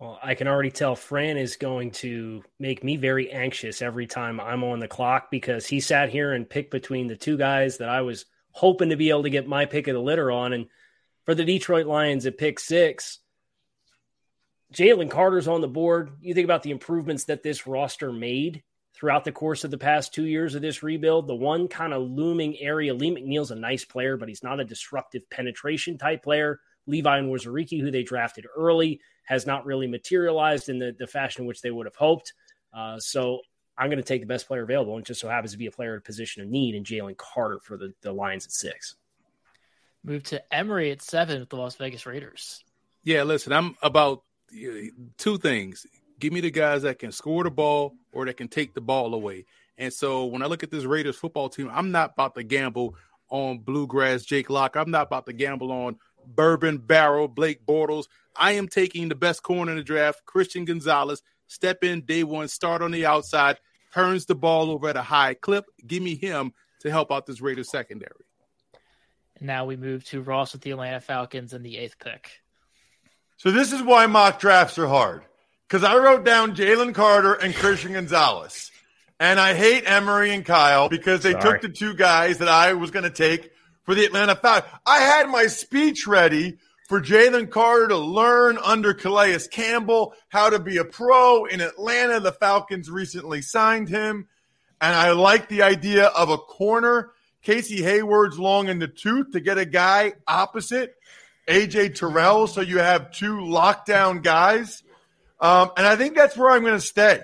Well, 0.03 0.19
I 0.22 0.36
can 0.36 0.50
already 0.50 0.69
tell 0.69 0.98
Fran 0.98 1.38
is 1.38 1.55
going 1.55 1.91
to 1.91 2.43
make 2.60 2.83
me 2.83 2.98
very 2.98 3.31
anxious 3.31 3.81
every 3.81 4.05
time 4.05 4.38
I'm 4.41 4.62
on 4.65 4.79
the 4.79 4.88
clock 4.89 5.31
because 5.31 5.65
he 5.65 5.79
sat 5.79 6.10
here 6.10 6.33
and 6.33 6.50
picked 6.50 6.72
between 6.72 7.07
the 7.07 7.15
two 7.15 7.38
guys 7.38 7.77
that 7.77 7.88
I 7.88 8.01
was 8.01 8.25
hoping 8.51 8.89
to 8.89 8.98
be 8.98 9.12
able 9.12 9.24
to 9.24 9.29
get 9.29 9.48
my 9.48 9.63
pick 9.63 9.88
of 9.88 9.93
the 9.93 10.01
litter 10.01 10.29
on. 10.29 10.51
And 10.51 10.65
for 11.24 11.33
the 11.33 11.45
Detroit 11.45 11.86
Lions 11.86 12.25
at 12.25 12.38
pick 12.38 12.60
six, 12.60 13.19
Jalen 14.74 15.10
Carter's 15.10 15.48
on 15.48 15.62
the 15.62 15.69
board. 15.69 16.12
You 16.19 16.33
think 16.33 16.43
about 16.43 16.63
the 16.63 16.72
improvements 16.72 17.24
that 17.25 17.41
this 17.41 17.65
roster 17.65 18.12
made 18.12 18.62
throughout 18.93 19.24
the 19.24 19.31
course 19.31 19.63
of 19.63 19.72
the 19.72 19.77
past 19.77 20.13
two 20.13 20.25
years 20.25 20.53
of 20.53 20.62
this 20.62 20.83
rebuild. 20.83 21.27
The 21.27 21.36
one 21.36 21.69
kind 21.69 21.93
of 21.93 22.01
looming 22.01 22.57
area, 22.60 22.93
Lee 22.93 23.15
McNeil's 23.15 23.51
a 23.51 23.55
nice 23.55 23.86
player, 23.86 24.17
but 24.17 24.27
he's 24.27 24.43
not 24.43 24.60
a 24.60 24.65
disruptive 24.65 25.29
penetration 25.29 25.98
type 25.98 26.24
player. 26.24 26.60
Levi 26.88 27.18
and 27.18 27.30
Onwuzurike, 27.30 27.80
who 27.80 27.92
they 27.92 28.04
drafted 28.04 28.46
early, 28.56 29.00
has 29.24 29.46
not 29.46 29.66
really 29.66 29.88
materialized 29.88 30.70
in 30.70 30.80
the, 30.80 30.96
the 30.98 31.08
fashion 31.08 31.44
in 31.44 31.48
which 31.48 31.62
they 31.62 31.72
would 31.72 31.86
have 31.86 31.96
hoped. 31.96 32.34
Uh, 32.74 33.00
so 33.00 33.40
I'm 33.78 33.88
going 33.88 33.98
to 33.98 34.04
take 34.04 34.22
the 34.22 34.28
best 34.28 34.48
player 34.48 34.63
available, 34.63 34.98
and 34.98 35.06
just 35.06 35.22
so 35.22 35.30
happens 35.30 35.52
to 35.54 35.58
be 35.58 35.68
a 35.68 35.72
player 35.72 35.94
in 35.94 36.00
a 36.00 36.02
position 36.02 36.44
of 36.44 36.50
need 36.50 36.75
in 36.75 36.84
Jalen 36.84 37.18
Carter 37.18 37.60
for 37.60 37.78
the, 37.78 37.94
the 38.02 38.12
Lions 38.12 38.46
at 38.46 38.52
six. 38.52 38.96
Move 40.04 40.24
to 40.24 40.54
Emory 40.54 40.92
at 40.92 41.02
seven 41.02 41.40
with 41.40 41.50
the 41.50 41.56
Las 41.56 41.75
Vegas 41.75 42.06
Raiders. 42.06 42.63
Yeah, 43.04 43.24
listen, 43.24 43.54
I'm 43.54 43.75
about 43.82 44.24
two 45.18 45.38
things. 45.38 45.88
Give 46.20 46.34
me 46.34 46.42
the 46.42 46.52
guys 46.52 46.84
that 46.84 47.00
can 47.00 47.12
score 47.12 47.44
the 47.44 47.52
ball 47.52 47.96
or 48.12 48.25
that 48.25 48.38
can 48.38 48.48
take 48.48 48.74
the 48.74 48.82
ball 48.82 49.13
away. 49.13 49.46
And 49.78 49.92
so 49.92 50.25
when 50.25 50.42
I 50.42 50.46
look 50.46 50.63
at 50.63 50.72
this 50.72 50.84
Raiders 50.84 51.16
football 51.16 51.50
team, 51.50 51.70
I'm 51.74 51.92
not 51.92 52.12
about 52.13 52.36
to 52.36 52.44
gamble 52.44 52.96
on 53.30 53.60
bluegrass 53.60 54.24
Jake 54.24 54.50
Lock. 54.50 54.75
I'm 54.75 54.92
not 54.92 55.08
about 55.08 55.25
to 55.25 55.34
gamble 55.34 55.72
on 55.72 55.98
bourbon 56.27 56.77
barrel 56.77 57.27
Blake 57.27 57.65
Bortles. 57.65 58.06
I 58.36 58.53
am 58.53 58.68
taking 58.68 59.10
the 59.10 59.15
best 59.15 59.44
corner 59.44 59.72
in 59.72 59.77
the 59.77 59.84
draft, 59.84 60.25
Christian 60.25 60.65
Gonzalez. 60.65 61.22
Step 61.48 61.84
in 61.84 62.01
day 62.01 62.24
one, 62.24 62.48
start 62.48 62.82
on 62.82 62.92
the 62.92 63.06
outside, 63.06 63.60
turns 63.94 64.25
the 64.25 64.36
ball 64.36 64.72
over 64.72 64.89
at 64.89 64.98
a 64.98 65.03
high 65.03 65.36
clip. 65.36 65.65
Give 65.86 66.01
me 66.01 66.15
him 66.15 66.53
to 66.82 66.89
help 66.89 67.12
out 67.12 67.25
this 67.25 67.42
Raiders 67.42 67.70
secondary. 67.70 68.25
And 69.38 69.48
now 69.48 69.65
we 69.65 69.75
move 69.75 70.03
to 70.06 70.22
Ross 70.22 70.53
with 70.53 70.62
the 70.62 70.72
Atlanta 70.72 71.00
Falcons 71.00 71.53
and 71.53 71.65
the 71.65 71.77
eighth 71.77 71.98
pick. 72.00 72.30
So 73.38 73.51
this 73.51 73.72
is 73.72 73.82
why 73.82 74.08
mock 74.08 74.39
drafts 74.39 74.77
are 74.77 74.88
hard. 74.88 75.24
Because 75.68 75.84
I 75.84 75.98
wrote 75.98 76.24
down 76.24 76.56
Jalen 76.56 76.94
Carter 76.94 77.34
and 77.34 77.53
Christian 77.56 77.94
Gonzalez. 77.94 78.72
And 79.20 79.39
I 79.39 79.53
hate 79.53 79.84
Emory 79.86 80.34
and 80.34 80.46
Kyle 80.46 80.89
because 80.89 81.24
they 81.24 81.32
Sorry. 81.32 81.44
took 81.44 81.62
the 81.62 81.70
two 81.70 81.94
guys 81.94 82.39
that 82.39 82.50
I 82.50 82.74
was 82.74 82.92
going 82.92 83.03
to 83.03 83.10
take 83.10 83.51
for 83.84 83.96
the 83.96 84.06
Atlanta 84.06 84.36
Falcons. 84.36 84.72
I 84.86 85.00
had 85.00 85.30
my 85.30 85.48
speech 85.48 86.08
ready 86.08 86.58
for 86.88 87.02
Jalen 87.02 87.50
Carter 87.50 87.90
to 87.90 87.98
learn 87.98 88.58
under 88.58 88.94
Calais 88.94 89.40
Campbell 89.52 90.13
how 90.30 90.50
to 90.50 90.60
be 90.60 90.78
a 90.78 90.86
pro 90.86 91.46
in 91.46 91.62
Atlanta. 91.62 92.20
The 92.20 92.32
Falcons 92.32 92.90
recently 92.90 93.42
signed 93.42 93.90
him. 93.90 94.28
And 94.82 94.96
I 94.96 95.12
like 95.12 95.48
the 95.48 95.62
idea 95.62 96.08
of 96.08 96.30
a 96.30 96.38
corner. 96.38 97.12
Casey 97.42 97.82
Hayward's 97.82 98.40
long 98.40 98.68
in 98.68 98.80
the 98.80 98.88
tooth 98.88 99.32
to 99.32 99.40
get 99.40 99.58
a 99.58 99.66
guy 99.66 100.13
opposite 100.28 100.96
AJ 101.48 101.96
Terrell, 101.96 102.48
so 102.48 102.62
you 102.62 102.80
have 102.80 103.12
two 103.12 103.36
lockdown 103.36 104.24
guys. 104.24 104.84
Um, 105.40 105.72
and 105.75 105.86
I 105.86 105.96
think 105.96 106.16
that's 106.16 106.38
where 106.38 106.52
I'm 106.52 106.62
going 106.62 106.75
to 106.75 106.82
stay 106.82 107.20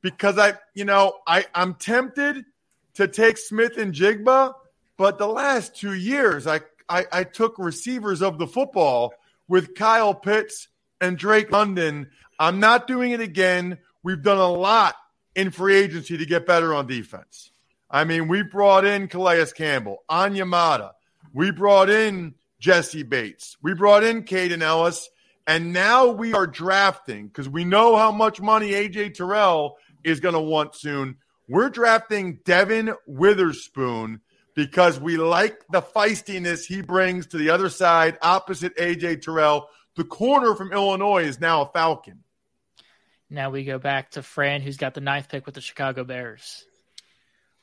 because 0.00 0.38
I, 0.38 0.54
you 0.74 0.84
know, 0.84 1.14
I, 1.26 1.44
I'm 1.54 1.74
tempted 1.74 2.44
to 2.94 3.08
take 3.08 3.36
Smith-Njigba, 3.36 4.54
but 4.98 5.16
the 5.16 5.26
last 5.26 5.74
two 5.74 5.94
years 5.94 6.46
I, 6.46 6.60
I, 6.88 7.06
I 7.10 7.24
took 7.24 7.58
receivers 7.58 8.20
of 8.20 8.36
the 8.38 8.46
football 8.46 9.14
with 9.46 9.74
Kyle 9.74 10.12
Pitts 10.12 10.68
and 11.00 11.16
Drake 11.16 11.50
London. 11.50 12.10
I'm 12.38 12.60
not 12.60 12.86
doing 12.86 13.12
it 13.12 13.20
again. 13.20 13.78
We've 14.02 14.22
done 14.22 14.36
a 14.38 14.52
lot 14.52 14.96
in 15.34 15.50
free 15.52 15.76
agency 15.76 16.18
to 16.18 16.26
get 16.26 16.46
better 16.46 16.74
on 16.74 16.86
defense. 16.86 17.50
I 17.90 18.04
mean, 18.04 18.28
we 18.28 18.42
brought 18.42 18.84
in 18.84 19.08
Calais 19.08 19.46
Campbell, 19.56 20.02
Onyemata. 20.10 20.90
We 21.32 21.52
brought 21.52 21.88
in 21.88 22.34
Jessie 22.58 23.04
Bates. 23.04 23.56
We 23.62 23.72
brought 23.74 24.02
in 24.02 24.24
Kaden 24.24 24.62
Elliss. 24.62 25.08
and 25.46 25.72
now 25.72 26.08
we 26.08 26.34
are 26.34 26.46
drafting 26.46 27.28
because 27.28 27.48
we 27.48 27.64
know 27.64 27.96
how 27.96 28.10
much 28.10 28.40
money 28.40 28.72
AJ 28.72 29.14
Terrell 29.14 29.78
is 30.04 30.20
going 30.20 30.34
to 30.34 30.40
want 30.40 30.74
soon. 30.74 31.16
We're 31.48 31.70
drafting 31.70 32.40
Devon 32.44 32.92
Witherspoon 33.06 34.20
because 34.58 34.98
we 34.98 35.16
like 35.16 35.64
the 35.70 35.80
feistiness 35.80 36.66
he 36.66 36.82
brings 36.82 37.28
to 37.28 37.38
the 37.38 37.48
other 37.48 37.68
side, 37.68 38.18
opposite 38.20 38.76
AJ 38.76 39.22
Terrell. 39.22 39.68
The 39.94 40.02
corner 40.02 40.56
from 40.56 40.72
Illinois 40.72 41.22
is 41.22 41.38
now 41.38 41.62
a 41.62 41.66
Falcon. 41.66 42.24
Now 43.30 43.50
we 43.50 43.62
go 43.62 43.78
back 43.78 44.10
to 44.12 44.22
Fran, 44.22 44.60
who's 44.60 44.76
got 44.76 44.94
the 44.94 45.00
ninth 45.00 45.28
pick 45.28 45.46
with 45.46 45.54
the 45.54 45.60
Chicago 45.60 46.02
Bears. 46.02 46.64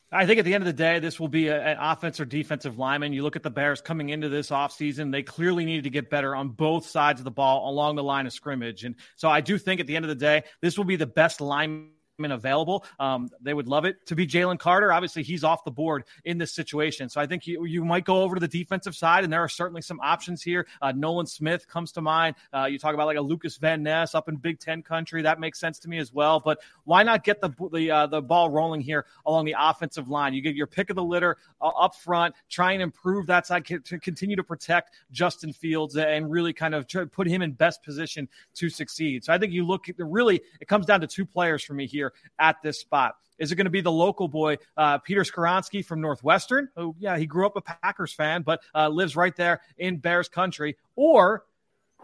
I 0.10 0.26
think 0.26 0.40
at 0.40 0.46
the 0.46 0.54
end 0.54 0.62
of 0.62 0.68
the 0.68 0.72
day, 0.72 1.00
this 1.00 1.20
will 1.20 1.28
be 1.28 1.50
a, 1.50 1.62
an 1.62 1.78
offense 1.82 2.22
or 2.22 2.26
defensive 2.26 2.78
lineman. 2.78 3.12
You 3.12 3.24
look 3.24 3.36
at 3.36 3.44
the 3.44 3.50
Bears 3.50 3.82
coming 3.82 4.08
into 4.08 4.30
this 4.30 4.50
offseason, 4.50 5.12
they 5.12 5.22
clearly 5.22 5.66
needed 5.66 5.84
to 5.84 5.90
get 5.90 6.10
better 6.10 6.34
on 6.34 6.48
both 6.48 6.88
sides 6.88 7.20
of 7.20 7.26
the 7.26 7.32
ball 7.32 7.70
along 7.70 7.98
the 7.98 8.04
line 8.04 8.26
of 8.26 8.32
scrimmage. 8.32 8.86
And 8.86 8.96
so 9.18 9.28
I 9.28 9.42
do 9.42 9.58
think 9.58 9.82
at 9.82 9.88
the 9.88 9.98
end 9.98 10.06
of 10.06 10.10
the 10.10 10.16
day, 10.16 10.44
this 10.62 10.78
will 10.78 10.86
be 10.86 10.96
the 10.96 11.06
best 11.06 11.42
lineman 11.42 11.90
available. 12.20 12.86
Um, 13.00 13.30
they 13.42 13.54
would 13.54 13.68
love 13.68 13.86
it 13.86 14.06
to 14.08 14.16
be 14.16 14.26
Jalen 14.26 14.58
Carter. 14.58 14.94
Obviously, 14.94 15.24
he's 15.24 15.44
off 15.44 15.64
the 15.64 15.72
board 15.72 16.06
in 16.24 16.38
this 16.38 16.54
situation. 16.54 17.10
So 17.10 17.20
I 17.20 17.28
think 17.28 17.46
you, 17.46 17.66
you 17.66 17.84
might 17.84 18.06
go 18.06 18.22
over 18.22 18.36
to 18.36 18.40
the 18.40 18.48
defensive 18.48 18.96
side, 18.96 19.24
and 19.24 19.32
there 19.32 19.42
are 19.42 19.50
certainly 19.50 19.82
some 19.82 20.00
options 20.02 20.42
here. 20.42 20.66
Uh, 20.82 20.92
Nolan 20.94 21.26
Smith 21.26 21.68
comes 21.68 21.92
to 21.94 22.02
mind. 22.02 22.36
Uh, 22.54 22.66
you 22.66 22.80
talk 22.80 22.94
about 22.94 23.08
like 23.08 23.18
a 23.18 23.22
Lucas 23.22 23.58
Van 23.58 23.84
Ness 23.84 24.16
up 24.16 24.30
in 24.30 24.38
Big 24.38 24.60
Ten 24.60 24.82
country. 24.82 25.22
That 25.22 25.40
makes 25.40 25.60
sense 25.60 25.80
to 25.80 25.90
me 25.90 25.98
as 25.98 26.14
well. 26.14 26.40
But 26.40 26.60
why 26.86 27.04
not 27.04 27.24
get 27.24 27.42
the 27.42 27.50
the, 27.72 27.92
uh, 27.92 28.08
the 28.08 28.22
ball 28.22 28.50
rolling 28.50 28.82
here 28.82 29.06
along 29.26 29.46
the 29.46 29.56
offensive 29.58 30.08
line? 30.08 30.34
You 30.34 30.42
get 30.42 30.56
your 30.56 30.68
pick 30.68 30.90
of 30.90 30.96
the 30.96 31.04
litter 31.04 31.38
uh, 31.62 31.68
up 31.68 31.96
front, 31.96 32.36
try 32.50 32.72
and 32.72 32.82
improve 32.82 33.28
that 33.28 33.46
side 33.46 33.66
to 33.66 34.00
continue 34.00 34.36
to 34.36 34.44
protect 34.44 34.92
Justin 35.12 35.52
Fields 35.52 35.98
and 35.98 36.30
really 36.30 36.54
kind 36.54 36.74
of 36.74 36.88
put 37.12 37.28
him 37.28 37.42
in 37.42 37.52
best 37.52 37.84
position 37.84 38.28
to 38.56 38.70
succeed. 38.70 39.24
So 39.24 39.34
I 39.34 39.38
think 39.38 39.52
you 39.52 39.66
look 39.66 39.86
really, 39.98 40.42
it 40.62 40.68
comes 40.68 40.86
down 40.86 41.02
to 41.02 41.08
two 41.08 41.26
players 41.26 41.64
for 41.64 41.74
me 41.74 41.88
here 41.88 42.05
here 42.06 42.14
at 42.40 42.62
this 42.62 42.80
spot. 42.80 43.16
Is 43.38 43.52
it 43.52 43.56
going 43.56 43.66
to 43.66 43.72
be 43.72 43.82
the 43.82 43.92
local 43.92 44.28
boy, 44.28 44.58
uh, 44.78 44.98
Peter 45.00 45.24
Skoronski 45.24 45.84
from 45.84 46.00
Northwestern? 46.00 46.70
Oh, 46.78 46.96
yeah, 47.00 47.18
he 47.18 47.26
grew 47.26 47.46
up 47.46 47.58
a 47.58 47.62
Packers 47.62 48.14
fan, 48.14 48.44
but 48.44 48.62
uh, 48.74 48.88
lives 48.88 49.16
right 49.16 49.36
there 49.36 49.62
in 49.78 49.98
Bears 49.98 50.30
country. 50.30 50.78
Or 50.96 51.44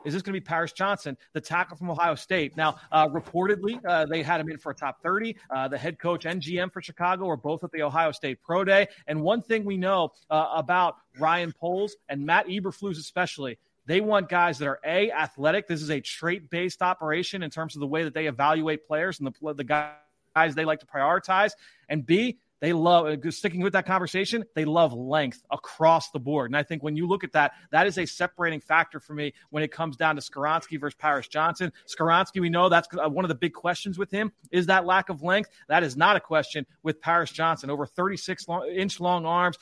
is 0.03 0.13
this 0.13 0.23
going 0.23 0.33
to 0.33 0.39
be 0.41 0.43
Paris 0.43 0.73
Johnson, 0.73 1.15
the 1.31 1.39
tackle 1.39 1.77
from 1.77 1.89
Ohio 1.89 2.15
State? 2.15 2.57
Now, 2.57 2.77
uh, 2.91 3.07
reportedly, 3.07 3.79
uh, 3.87 4.05
they 4.07 4.23
had 4.23 4.41
him 4.41 4.49
in 4.49 4.57
for 4.57 4.71
a 4.71 4.75
top 4.75 5.01
30. 5.01 5.37
Uh, 5.49 5.69
the 5.69 5.77
head 5.77 5.99
coach 5.99 6.25
and 6.25 6.41
GM 6.41 6.69
for 6.73 6.81
Chicago 6.81 7.27
were 7.27 7.37
both 7.37 7.63
at 7.63 7.71
the 7.71 7.83
Ohio 7.83 8.11
State 8.11 8.41
Pro 8.41 8.65
Day. 8.65 8.87
And 9.07 9.21
one 9.21 9.41
thing 9.41 9.63
we 9.63 9.77
know 9.77 10.11
uh, 10.29 10.49
about 10.53 10.95
Ryan 11.17 11.53
Poles 11.53 11.95
and 12.09 12.25
Matt 12.25 12.47
Eberflus, 12.47 12.97
especially, 12.97 13.57
they 13.85 14.01
want 14.01 14.29
guys 14.29 14.59
that 14.59 14.67
are 14.67 14.79
a 14.85 15.11
athletic. 15.11 15.67
This 15.67 15.81
is 15.81 15.89
a 15.89 15.99
trait 15.99 16.49
based 16.49 16.81
operation 16.81 17.43
in 17.43 17.49
terms 17.49 17.75
of 17.75 17.79
the 17.79 17.87
way 17.87 18.03
that 18.03 18.13
they 18.13 18.27
evaluate 18.27 18.87
players 18.87 19.19
and 19.19 19.27
the 19.27 19.53
the 19.53 19.63
guys 19.63 20.55
they 20.55 20.65
like 20.65 20.79
to 20.79 20.85
prioritize, 20.85 21.51
and 21.89 22.05
b 22.05 22.39
they 22.61 22.73
love 22.73 23.07
uh, 23.07 23.31
sticking 23.31 23.61
with 23.61 23.73
that 23.73 23.87
conversation. 23.87 24.45
They 24.55 24.65
love 24.65 24.93
length 24.93 25.43
across 25.49 26.11
the 26.11 26.19
board. 26.19 26.51
And 26.51 26.55
I 26.55 26.63
think 26.63 26.83
when 26.83 26.95
you 26.95 27.07
look 27.07 27.23
at 27.23 27.33
that, 27.33 27.53
that 27.71 27.87
is 27.87 27.97
a 27.97 28.05
separating 28.05 28.61
factor 28.61 28.99
for 28.99 29.13
me 29.13 29.33
when 29.49 29.63
it 29.63 29.71
comes 29.71 29.97
down 29.97 30.15
to 30.15 30.21
Skoronski 30.21 30.79
versus 30.79 30.95
Paris 30.95 31.27
Johnson. 31.27 31.73
Skoronski, 31.87 32.39
we 32.39 32.49
know 32.49 32.69
that's 32.69 32.87
uh, 32.95 33.09
one 33.09 33.25
of 33.25 33.29
the 33.29 33.35
big 33.35 33.53
questions 33.53 33.97
with 33.97 34.11
him 34.11 34.31
is 34.51 34.67
that 34.67 34.85
lack 34.85 35.09
of 35.09 35.23
length. 35.23 35.49
That 35.67 35.83
is 35.83 35.97
not 35.97 36.15
a 36.15 36.19
question 36.19 36.67
with 36.83 37.01
Paris 37.01 37.31
Johnson. 37.31 37.71
Over 37.71 37.87
36 37.87 38.47
long, 38.47 38.67
inch 38.67 38.99
long 38.99 39.25
arms, 39.25 39.57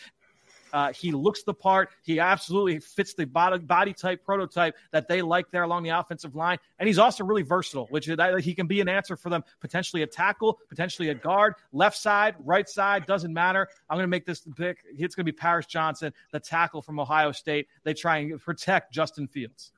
uh, 0.73 0.93
he 0.93 1.11
looks 1.11 1.43
the 1.43 1.53
part. 1.53 1.89
He 2.03 2.19
absolutely 2.19 2.79
fits 2.79 3.13
the 3.13 3.25
body, 3.25 3.59
body 3.59 3.93
type 3.93 4.23
prototype 4.23 4.75
that 4.91 5.07
they 5.07 5.21
like 5.21 5.49
there 5.51 5.63
along 5.63 5.83
the 5.83 5.89
offensive 5.89 6.35
line. 6.35 6.57
And 6.79 6.87
he's 6.87 6.99
also 6.99 7.23
really 7.23 7.41
versatile, 7.41 7.87
which 7.89 8.07
is 8.07 8.17
that 8.17 8.39
he 8.41 8.53
can 8.53 8.67
be 8.67 8.81
an 8.81 8.89
answer 8.89 9.15
for 9.15 9.29
them, 9.29 9.43
potentially 9.59 10.03
a 10.03 10.07
tackle, 10.07 10.59
potentially 10.69 11.09
a 11.09 11.15
guard, 11.15 11.55
left 11.71 11.97
side, 11.97 12.35
right 12.43 12.67
side, 12.67 13.05
doesn't 13.05 13.33
matter. 13.33 13.67
I'm 13.89 13.97
going 13.97 14.03
to 14.03 14.07
make 14.07 14.25
this 14.25 14.41
pick. 14.55 14.83
It's 14.97 15.15
going 15.15 15.25
to 15.25 15.31
be 15.31 15.35
Paris 15.35 15.65
Johnson, 15.65 16.13
the 16.31 16.39
tackle 16.39 16.81
from 16.81 16.99
Ohio 16.99 17.31
State. 17.31 17.67
They 17.83 17.93
try 17.93 18.17
and 18.17 18.39
protect 18.41 18.93
Justin 18.93 19.27
Fields. 19.27 19.71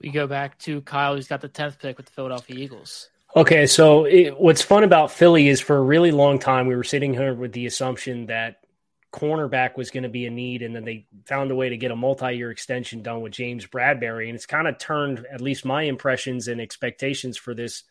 We 0.00 0.10
go 0.10 0.26
back 0.26 0.58
to 0.60 0.80
Kyle, 0.82 1.14
who's 1.14 1.28
got 1.28 1.40
the 1.40 1.48
10th 1.48 1.78
pick 1.78 1.96
with 1.96 2.06
the 2.06 2.12
Philadelphia 2.12 2.56
Eagles. 2.56 3.08
Okay, 3.34 3.66
so 3.66 4.04
it, 4.04 4.38
what's 4.38 4.60
fun 4.60 4.84
about 4.84 5.10
Philly 5.10 5.48
is 5.48 5.60
for 5.60 5.76
a 5.76 5.82
really 5.82 6.10
long 6.10 6.38
time 6.38 6.66
we 6.66 6.76
were 6.76 6.84
sitting 6.84 7.14
here 7.14 7.32
with 7.34 7.52
the 7.52 7.66
assumption 7.66 8.26
that 8.26 8.61
cornerback 9.12 9.76
was 9.76 9.90
going 9.90 10.02
to 10.02 10.08
be 10.08 10.26
a 10.26 10.30
need, 10.30 10.62
and 10.62 10.74
then 10.74 10.84
they 10.84 11.06
found 11.26 11.50
a 11.50 11.54
way 11.54 11.68
to 11.68 11.76
get 11.76 11.90
a 11.90 11.96
multi-year 11.96 12.50
extension 12.50 13.02
done 13.02 13.20
with 13.20 13.32
James 13.32 13.66
Bradberry, 13.66 14.26
and 14.26 14.34
it's 14.34 14.46
kind 14.46 14.66
of 14.66 14.78
turned 14.78 15.26
at 15.30 15.40
least 15.40 15.64
my 15.64 15.82
impressions 15.82 16.48
and 16.48 16.60
expectations 16.60 17.36
for 17.36 17.54
this 17.54 17.84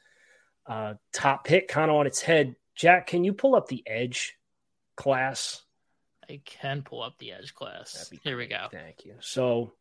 uh, 0.66 0.96
top 1.14 1.46
pick 1.46 1.68
kind 1.68 1.92
of 1.92 1.98
on 1.98 2.08
its 2.08 2.22
head. 2.22 2.56
Jack, 2.76 3.08
can 3.08 3.24
you 3.24 3.34
pull 3.34 3.56
up 3.56 3.68
the 3.68 3.84
edge 3.86 4.38
class? 4.96 5.62
I 6.30 6.42
can 6.46 6.82
pull 6.82 7.04
up 7.04 7.18
the 7.20 7.34
edge 7.34 7.54
class. 7.54 8.12
Here 8.24 8.38
we 8.38 8.48
go. 8.48 8.68
Thank 8.72 9.06
you. 9.06 9.16
So 9.20 9.74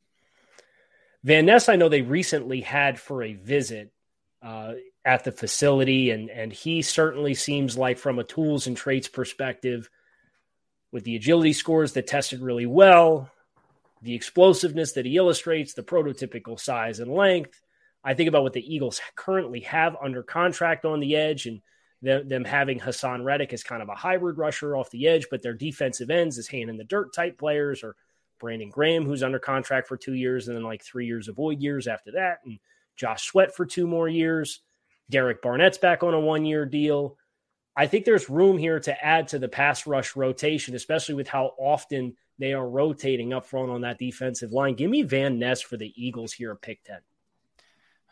Van 1.22 1.46
Ness, 1.46 1.68
I 1.68 1.76
know 1.76 1.88
they 1.88 2.02
recently 2.02 2.60
had 2.60 2.98
for 2.98 3.22
a 3.22 3.34
visit 3.34 3.92
uh, 4.42 4.74
at 5.04 5.24
the 5.24 5.32
facility, 5.32 6.10
and 6.10 6.28
and 6.30 6.52
he 6.52 6.82
certainly 6.82 7.34
seems 7.34 7.78
like 7.78 7.98
from 7.98 8.18
a 8.18 8.24
tools 8.24 8.66
and 8.66 8.76
traits 8.76 9.08
perspective 9.08 9.88
with 10.92 11.04
the 11.04 11.16
agility 11.16 11.52
scores 11.52 11.92
that 11.92 12.06
tested 12.06 12.40
really 12.40 12.66
well, 12.66 13.30
the 14.02 14.14
explosiveness 14.14 14.92
that 14.92 15.06
he 15.06 15.16
illustrates, 15.16 15.74
the 15.74 15.82
prototypical 15.82 16.58
size 16.58 17.00
and 17.00 17.12
length. 17.12 17.60
I 18.02 18.14
think 18.14 18.28
about 18.28 18.42
what 18.42 18.54
the 18.54 18.74
Eagles 18.74 19.00
currently 19.14 19.60
have 19.60 19.96
under 20.02 20.22
contract 20.22 20.84
on 20.84 21.00
the 21.00 21.16
edge 21.16 21.46
and 21.46 21.60
them, 22.02 22.28
them 22.28 22.44
having 22.44 22.80
Haason 22.80 23.24
Reddick 23.24 23.52
as 23.52 23.62
kind 23.62 23.82
of 23.82 23.88
a 23.88 23.94
hybrid 23.94 24.38
rusher 24.38 24.74
off 24.74 24.90
the 24.90 25.06
edge, 25.06 25.26
but 25.30 25.42
their 25.42 25.52
defensive 25.52 26.10
ends 26.10 26.38
as 26.38 26.48
hand 26.48 26.70
in 26.70 26.78
the 26.78 26.84
dirt 26.84 27.12
type 27.12 27.38
players 27.38 27.82
or 27.82 27.94
Brandon 28.38 28.70
Graham, 28.70 29.04
who's 29.04 29.22
under 29.22 29.38
contract 29.38 29.86
for 29.86 29.98
two 29.98 30.14
years 30.14 30.48
and 30.48 30.56
then 30.56 30.64
like 30.64 30.82
three 30.82 31.06
years 31.06 31.28
of 31.28 31.36
void 31.36 31.60
years 31.60 31.86
after 31.86 32.12
that, 32.12 32.38
and 32.44 32.58
Josh 32.96 33.26
Sweat 33.26 33.54
for 33.54 33.66
two 33.66 33.86
more 33.86 34.08
years. 34.08 34.60
Derek 35.10 35.42
Barnett's 35.42 35.78
back 35.78 36.02
on 36.02 36.14
a 36.14 36.20
one 36.20 36.44
year 36.44 36.64
deal. 36.64 37.16
I 37.76 37.86
think 37.86 38.04
there's 38.04 38.28
room 38.28 38.58
here 38.58 38.80
to 38.80 39.04
add 39.04 39.28
to 39.28 39.38
the 39.38 39.48
pass 39.48 39.86
rush 39.86 40.16
rotation, 40.16 40.74
especially 40.74 41.14
with 41.14 41.28
how 41.28 41.52
often 41.58 42.16
they 42.38 42.52
are 42.52 42.68
rotating 42.68 43.32
up 43.32 43.46
front 43.46 43.70
on 43.70 43.82
that 43.82 43.98
defensive 43.98 44.52
line. 44.52 44.74
Give 44.74 44.90
me 44.90 45.02
Van 45.02 45.38
Ness 45.38 45.60
for 45.60 45.76
the 45.76 45.92
Eagles 45.94 46.32
here 46.32 46.50
at 46.52 46.62
pick 46.62 46.82
10. 46.84 46.98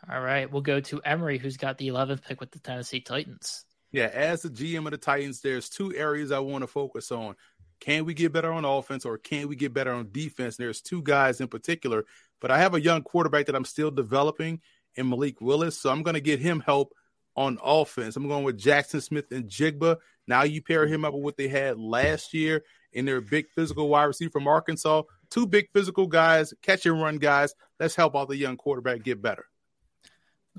All 0.09 0.21
right. 0.21 0.49
We'll 0.49 0.61
go 0.61 0.79
to 0.79 1.01
Emory, 1.03 1.37
who's 1.37 1.57
got 1.57 1.77
the 1.77 1.89
11th 1.89 2.23
pick 2.23 2.39
with 2.39 2.51
the 2.51 2.59
Tennessee 2.59 3.01
Titans. 3.01 3.65
Yeah, 3.91 4.09
as 4.13 4.43
the 4.43 4.49
GM 4.49 4.85
of 4.85 4.91
the 4.91 4.97
Titans, 4.97 5.41
there's 5.41 5.67
two 5.67 5.93
areas 5.95 6.31
I 6.31 6.39
want 6.39 6.61
to 6.61 6.67
focus 6.67 7.11
on. 7.11 7.35
Can 7.79 8.05
we 8.05 8.13
get 8.13 8.31
better 8.31 8.51
on 8.51 8.65
offense 8.65 9.05
or 9.05 9.17
can 9.17 9.47
we 9.47 9.55
get 9.55 9.73
better 9.73 9.91
on 9.91 10.09
defense? 10.11 10.57
there's 10.57 10.81
two 10.81 11.01
guys 11.01 11.41
in 11.41 11.47
particular, 11.47 12.05
but 12.39 12.51
I 12.51 12.59
have 12.59 12.75
a 12.75 12.81
young 12.81 13.01
quarterback 13.01 13.47
that 13.47 13.55
I'm 13.55 13.65
still 13.65 13.89
developing 13.89 14.61
in 14.95 15.09
Malik 15.09 15.41
Willis. 15.41 15.79
So 15.79 15.89
I'm 15.89 16.03
going 16.03 16.15
to 16.15 16.21
get 16.21 16.39
him 16.39 16.59
help 16.59 16.93
on 17.39 17.57
offense. 17.63 18.17
I'm 18.17 18.27
going 18.27 18.43
with 18.43 18.59
Jaxon 18.59 19.01
Smith-Njigba. 19.01 19.95
Now 20.27 20.43
you 20.43 20.61
pair 20.61 20.85
him 20.85 21.05
up 21.05 21.13
with 21.13 21.23
what 21.23 21.37
they 21.37 21.47
had 21.47 21.79
last 21.79 22.33
year 22.33 22.65
in 22.91 23.05
their 23.05 23.21
big 23.21 23.45
physical 23.55 23.87
wide 23.87 24.03
receiver 24.03 24.31
from 24.31 24.45
Arkansas. 24.45 25.03
Two 25.29 25.47
big 25.47 25.69
physical 25.71 26.05
guys, 26.05 26.53
catch 26.61 26.85
and 26.85 27.01
run 27.01 27.17
guys. 27.17 27.53
Let's 27.79 27.95
help 27.95 28.13
all 28.13 28.25
the 28.25 28.35
young 28.35 28.57
quarterback 28.57 29.03
get 29.03 29.21
better. 29.21 29.45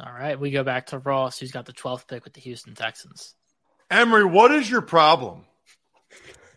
All 0.02 0.10
right. 0.10 0.40
We 0.40 0.50
go 0.50 0.64
back 0.64 0.86
to 0.86 0.98
Ross, 0.98 1.38
who's 1.38 1.52
got 1.52 1.66
the 1.66 1.74
12th 1.74 2.08
pick 2.08 2.24
with 2.24 2.32
the 2.32 2.40
Houston 2.40 2.74
Texans. 2.74 3.34
Emory, 3.90 4.24
what 4.24 4.50
is 4.50 4.70
your 4.70 4.80
problem? 4.80 5.44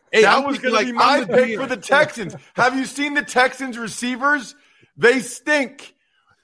Hey, 0.10 0.22
that 0.22 0.46
was 0.46 0.58
going 0.60 0.74
like, 0.74 0.88
to 0.88 0.94
be 0.94 0.98
my 0.98 1.26
pick 1.26 1.60
for 1.60 1.66
the 1.66 1.76
Texans. 1.76 2.34
Have 2.54 2.78
you 2.78 2.86
seen 2.86 3.14
the 3.14 3.24
Texans 3.24 3.78
receivers? 3.78 4.56
They 4.96 5.20
stink 5.20 5.93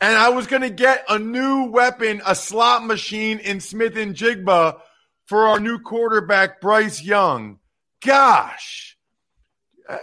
and 0.02 0.16
I 0.16 0.30
was 0.30 0.48
going 0.48 0.62
to 0.62 0.70
get 0.70 1.04
a 1.10 1.20
new 1.20 1.66
weapon, 1.66 2.22
a 2.26 2.36
slot 2.36 2.86
machine 2.86 3.40
in 3.40 3.60
Smith-Njigba 3.60 4.80
for 5.26 5.48
our 5.48 5.60
new 5.60 5.80
quarterback, 5.80 6.62
Bryce 6.62 7.04
Young. 7.04 7.60
Gosh, 8.04 8.98
uh, 9.88 9.98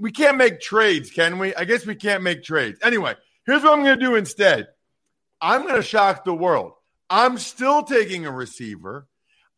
we 0.00 0.12
can't 0.12 0.36
make 0.36 0.60
trades, 0.60 1.10
can 1.10 1.38
we? 1.38 1.54
I 1.54 1.64
guess 1.64 1.84
we 1.84 1.96
can't 1.96 2.22
make 2.22 2.44
trades. 2.44 2.78
Anyway, 2.82 3.14
here's 3.44 3.62
what 3.62 3.72
I'm 3.72 3.84
going 3.84 3.98
to 3.98 4.04
do 4.04 4.14
instead 4.14 4.68
I'm 5.40 5.62
going 5.62 5.74
to 5.74 5.82
shock 5.82 6.24
the 6.24 6.34
world. 6.34 6.72
I'm 7.10 7.36
still 7.36 7.82
taking 7.82 8.26
a 8.26 8.30
receiver. 8.30 9.08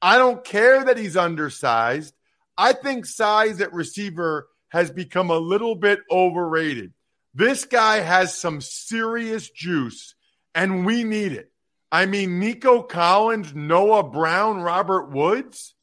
I 0.01 0.19
don't 0.19 0.45
care 0.45 0.85
that 0.85 0.99
he's 0.99 1.17
undersized. 1.17 2.15
I 2.57 2.73
think 2.73 3.07
size 3.07 3.61
at 3.61 3.73
receiver 3.73 4.49
has 4.69 4.91
become 4.91 5.31
a 5.31 5.39
little 5.39 5.75
bit 5.75 6.01
overrated. 6.11 6.93
This 7.35 7.65
guy 7.65 8.01
has 8.01 8.37
some 8.37 8.61
serious 8.61 9.51
juice, 9.51 10.15
and 10.55 10.87
we 10.87 11.03
need 11.03 11.33
it. 11.33 11.51
I 11.91 12.07
mean, 12.07 12.39
Nico 12.39 12.83
Collins, 12.83 13.55
Noah 13.55 14.05
Brown, 14.05 14.61
Robert 14.61 15.11
Woods. 15.11 15.75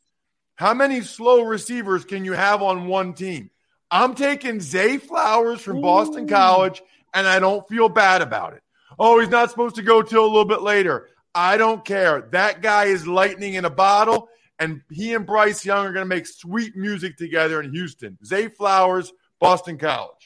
How 0.56 0.74
many 0.74 1.02
slow 1.02 1.42
receivers 1.42 2.06
can 2.06 2.24
you 2.24 2.34
have 2.34 2.62
on 2.62 2.88
one 2.88 3.14
team? 3.14 3.50
I'm 3.90 4.16
taking 4.16 4.62
Zay 4.62 4.98
Flowers 4.98 5.60
from 5.60 5.78
Ooh. 5.78 5.82
Boston 5.82 6.28
College, 6.28 6.82
and 7.14 7.28
I 7.28 7.40
don't 7.40 7.68
feel 7.68 7.90
bad 7.90 8.22
about 8.22 8.54
it. 8.54 8.64
Oh, 8.98 9.20
he's 9.20 9.30
not 9.30 9.50
supposed 9.50 9.76
to 9.76 9.82
go 9.82 10.02
till 10.02 10.24
a 10.24 10.28
little 10.28 10.46
bit 10.46 10.62
later. 10.62 11.10
I 11.34 11.58
don't 11.58 11.84
care. 11.84 12.22
That 12.32 12.62
guy 12.62 12.86
is 12.86 13.08
lightning 13.08 13.56
in 13.56 13.66
a 13.66 13.70
bottle, 13.70 14.30
and 14.60 14.82
he 14.90 15.14
and 15.14 15.26
Bryce 15.26 15.66
Young 15.66 15.86
are 15.86 15.94
going 15.94 16.06
to 16.06 16.16
make 16.16 16.28
sweet 16.28 16.76
music 16.76 17.18
together 17.18 17.62
in 17.62 17.74
Houston. 17.74 18.18
Zay 18.24 18.48
Flowers, 18.48 19.12
Boston 19.40 19.78
College. 19.78 20.21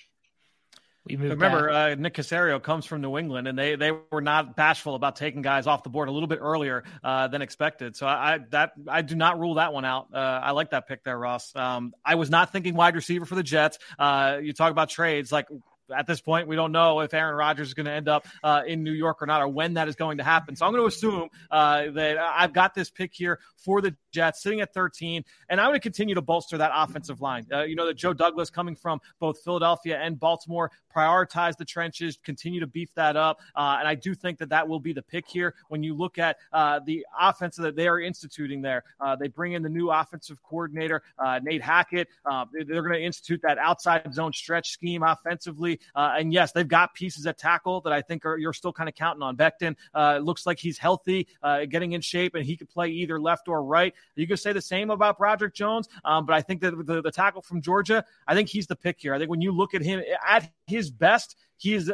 We 1.07 1.17
Remember, 1.17 1.69
uh, 1.69 1.95
Nick 1.95 2.15
Caserio 2.15 2.61
comes 2.61 2.85
from 2.85 3.01
New 3.01 3.17
England, 3.17 3.47
and 3.47 3.57
they 3.57 3.75
they 3.75 3.91
were 3.91 4.21
not 4.21 4.55
bashful 4.55 4.95
about 4.95 5.15
taking 5.15 5.43
guys 5.43 5.67
off 5.67 5.83
the 5.83 5.89
board 5.89 6.09
a 6.09 6.11
little 6.11 6.27
bit 6.27 6.39
earlier 6.41 6.83
uh, 7.03 7.27
than 7.27 7.43
expected. 7.43 7.95
So 7.95 8.07
I, 8.07 8.33
I, 8.33 8.39
that 8.49 8.71
I 8.87 9.03
do 9.03 9.15
not 9.15 9.39
rule 9.39 9.55
that 9.55 9.71
one 9.71 9.85
out. 9.85 10.07
Uh, 10.11 10.17
I 10.17 10.51
like 10.51 10.71
that 10.71 10.87
pick 10.87 11.03
there, 11.03 11.17
Ross. 11.17 11.55
Um, 11.55 11.93
I 12.03 12.15
was 12.15 12.31
not 12.31 12.51
thinking 12.51 12.73
wide 12.73 12.95
receiver 12.95 13.25
for 13.25 13.35
the 13.35 13.43
Jets. 13.43 13.77
Uh, 13.99 14.39
you 14.41 14.51
talk 14.53 14.71
about 14.71 14.89
trades 14.89 15.31
like 15.31 15.47
at 15.95 16.07
this 16.07 16.21
point, 16.21 16.47
we 16.47 16.55
don't 16.55 16.71
know 16.71 17.01
if 17.01 17.13
Aaron 17.13 17.35
Rodgers 17.35 17.67
is 17.67 17.73
going 17.73 17.85
to 17.85 17.91
end 17.91 18.07
up 18.07 18.27
uh, 18.43 18.63
in 18.65 18.83
New 18.83 18.91
York 18.91 19.21
or 19.21 19.25
not, 19.25 19.41
or 19.41 19.47
when 19.47 19.75
that 19.75 19.87
is 19.87 19.95
going 19.95 20.17
to 20.17 20.23
happen. 20.23 20.55
So 20.55 20.65
I'm 20.65 20.71
going 20.71 20.83
to 20.83 20.87
assume 20.87 21.29
uh, 21.51 21.91
that 21.91 22.17
I've 22.17 22.53
got 22.53 22.73
this 22.73 22.89
pick 22.89 23.13
here 23.13 23.39
for 23.57 23.81
the 23.81 23.95
Jets, 24.15 24.41
sitting 24.41 24.61
at 24.61 24.73
13, 24.73 25.23
and 25.49 25.59
I'm 25.59 25.67
going 25.67 25.75
to 25.75 25.83
continue 25.83 26.15
to 26.15 26.21
bolster 26.21 26.57
that 26.57 26.71
offensive 26.73 27.21
line. 27.21 27.45
Uh, 27.51 27.63
you 27.63 27.75
know 27.75 27.85
that 27.85 27.95
Joe 27.95 28.13
Douglas, 28.13 28.49
coming 28.49 28.75
from 28.75 28.99
both 29.19 29.39
Philadelphia 29.43 29.99
and 30.01 30.19
Baltimore, 30.19 30.71
prioritize 30.95 31.57
the 31.57 31.65
trenches, 31.65 32.17
continue 32.23 32.59
to 32.59 32.67
beef 32.67 32.93
that 32.95 33.15
up, 33.15 33.39
uh, 33.55 33.77
and 33.79 33.87
I 33.87 33.95
do 33.95 34.15
think 34.15 34.39
that 34.39 34.49
that 34.49 34.67
will 34.67 34.79
be 34.79 34.93
the 34.93 35.03
pick 35.03 35.27
here. 35.27 35.53
When 35.69 35.83
you 35.83 35.93
look 35.93 36.17
at 36.17 36.37
uh, 36.51 36.79
the 36.85 37.05
offense 37.19 37.55
that 37.57 37.75
they 37.75 37.87
are 37.87 37.99
instituting 37.99 38.61
there, 38.61 38.83
uh, 38.99 39.15
they 39.15 39.27
bring 39.27 39.53
in 39.53 39.61
the 39.61 39.69
new 39.69 39.91
offensive 39.91 40.41
coordinator 40.43 41.03
Nate 41.43 41.61
Hackett. 41.61 42.07
they're 42.53 42.81
going 42.81 42.93
to 42.93 43.01
institute 43.01 43.41
that 43.43 43.57
outside 43.57 44.13
zone 44.13 44.33
stretch 44.33 44.71
scheme 44.71 45.03
offensively. 45.03 45.79
Uh, 45.95 46.15
and 46.17 46.33
yes, 46.33 46.51
they've 46.51 46.67
got 46.67 46.93
pieces 46.93 47.25
at 47.25 47.37
tackle 47.37 47.81
that 47.81 47.93
I 47.93 48.01
think 48.01 48.25
are, 48.25 48.37
you're 48.37 48.53
still 48.53 48.73
kind 48.73 48.89
of 48.89 48.95
counting 48.95 49.21
on. 49.21 49.35
Becton 49.35 49.75
uh, 49.93 50.19
looks 50.21 50.45
like 50.45 50.59
he's 50.59 50.77
healthy, 50.77 51.27
uh, 51.43 51.65
getting 51.65 51.93
in 51.93 52.01
shape, 52.01 52.35
and 52.35 52.45
he 52.45 52.55
could 52.55 52.69
play 52.69 52.89
either 52.89 53.19
left 53.19 53.47
or 53.47 53.63
right. 53.63 53.93
You 54.15 54.27
could 54.27 54.39
say 54.39 54.53
the 54.53 54.61
same 54.61 54.89
about 54.89 55.17
Broderick 55.17 55.53
Jones, 55.53 55.89
um, 56.03 56.25
but 56.25 56.33
I 56.33 56.41
think 56.41 56.61
that 56.61 56.85
the, 56.85 57.01
the 57.01 57.11
tackle 57.11 57.41
from 57.41 57.61
Georgia, 57.61 58.03
I 58.27 58.33
think 58.33 58.49
he's 58.49 58.67
the 58.67 58.75
pick 58.75 58.99
here. 58.99 59.13
I 59.13 59.19
think 59.19 59.29
when 59.29 59.41
you 59.41 59.51
look 59.51 59.73
at 59.73 59.81
him 59.81 60.01
at 60.27 60.51
his 60.67 60.89
best, 60.89 61.35
he 61.57 61.73
is 61.73 61.91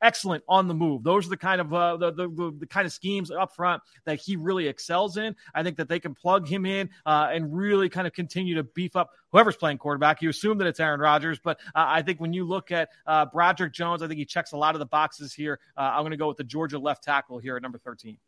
excellent 0.00 0.42
on 0.48 0.68
the 0.68 0.74
move. 0.74 1.02
Those 1.02 1.26
are 1.26 1.30
the 1.30 1.36
kind 1.36 1.60
of 1.60 1.72
uh, 1.72 1.96
the, 1.96 2.12
the, 2.12 2.56
the 2.58 2.66
kind 2.66 2.86
of 2.86 2.92
schemes 2.92 3.30
up 3.30 3.54
front 3.54 3.82
that 4.04 4.20
he 4.20 4.36
really 4.36 4.66
excels 4.66 5.16
in. 5.16 5.36
I 5.54 5.62
think 5.62 5.76
that 5.76 5.88
they 5.88 6.00
can 6.00 6.14
plug 6.14 6.46
him 6.46 6.66
in 6.66 6.90
uh, 7.06 7.28
and 7.32 7.54
really 7.54 7.88
kind 7.88 8.06
of 8.06 8.12
continue 8.12 8.54
to 8.56 8.64
beef 8.64 8.96
up 8.96 9.10
whoever's 9.30 9.56
playing 9.56 9.78
quarterback. 9.78 10.22
You 10.22 10.30
assume 10.30 10.58
that 10.58 10.66
it's 10.66 10.80
Aaron 10.80 11.00
Rodgers, 11.00 11.38
but 11.38 11.60
uh, 11.74 11.84
I 11.86 12.02
think 12.02 12.20
when 12.20 12.32
you 12.32 12.44
look 12.44 12.70
at 12.70 12.88
uh, 13.06 13.26
Broderick 13.26 13.72
Jones, 13.72 14.02
I 14.02 14.08
think 14.08 14.18
he 14.18 14.24
checks 14.24 14.52
a 14.52 14.56
lot 14.56 14.74
of 14.74 14.78
the 14.78 14.86
boxes 14.86 15.32
here. 15.32 15.60
Uh, 15.76 15.92
I'm 15.94 16.02
going 16.02 16.10
to 16.10 16.16
go 16.16 16.28
with 16.28 16.36
the 16.36 16.44
Georgia 16.44 16.78
left 16.78 17.04
tackle 17.04 17.38
here 17.38 17.56
at 17.56 17.62
number 17.62 17.78
13. 17.78 18.18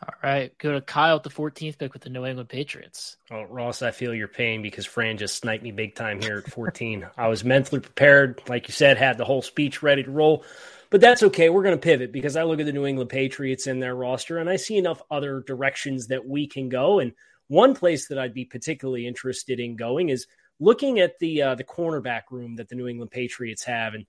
All 0.00 0.14
right, 0.22 0.56
go 0.58 0.72
to 0.72 0.80
Kyle 0.80 1.16
at 1.16 1.24
the 1.24 1.30
14th 1.30 1.76
pick 1.76 1.92
with 1.92 2.02
the 2.02 2.10
New 2.10 2.24
England 2.24 2.48
Patriots. 2.48 3.16
Oh, 3.32 3.42
Ross, 3.42 3.82
I 3.82 3.90
feel 3.90 4.14
your 4.14 4.28
pain 4.28 4.62
because 4.62 4.86
Fran 4.86 5.18
just 5.18 5.36
sniped 5.36 5.64
me 5.64 5.72
big 5.72 5.96
time 5.96 6.20
here 6.20 6.38
at 6.38 6.52
14. 6.52 7.08
I 7.16 7.26
was 7.26 7.42
mentally 7.42 7.80
prepared, 7.80 8.40
like 8.48 8.68
you 8.68 8.72
said, 8.72 8.96
had 8.96 9.18
the 9.18 9.24
whole 9.24 9.42
speech 9.42 9.82
ready 9.82 10.04
to 10.04 10.10
roll, 10.10 10.44
but 10.90 11.00
that's 11.00 11.24
okay. 11.24 11.50
We're 11.50 11.64
going 11.64 11.74
to 11.74 11.82
pivot 11.82 12.12
because 12.12 12.36
I 12.36 12.44
look 12.44 12.60
at 12.60 12.66
the 12.66 12.72
New 12.72 12.86
England 12.86 13.10
Patriots 13.10 13.66
in 13.66 13.80
their 13.80 13.96
roster 13.96 14.38
and 14.38 14.48
I 14.48 14.54
see 14.54 14.76
enough 14.76 15.02
other 15.10 15.40
directions 15.40 16.06
that 16.08 16.24
we 16.24 16.46
can 16.46 16.68
go. 16.68 17.00
And 17.00 17.12
one 17.48 17.74
place 17.74 18.06
that 18.06 18.20
I'd 18.20 18.34
be 18.34 18.44
particularly 18.44 19.04
interested 19.04 19.58
in 19.58 19.74
going 19.74 20.10
is 20.10 20.28
looking 20.60 21.00
at 21.00 21.18
the 21.18 21.42
uh, 21.42 21.54
the 21.56 21.64
cornerback 21.64 22.30
room 22.30 22.54
that 22.56 22.68
the 22.68 22.76
New 22.76 22.86
England 22.86 23.10
Patriots 23.10 23.64
have 23.64 23.94
and 23.94 24.06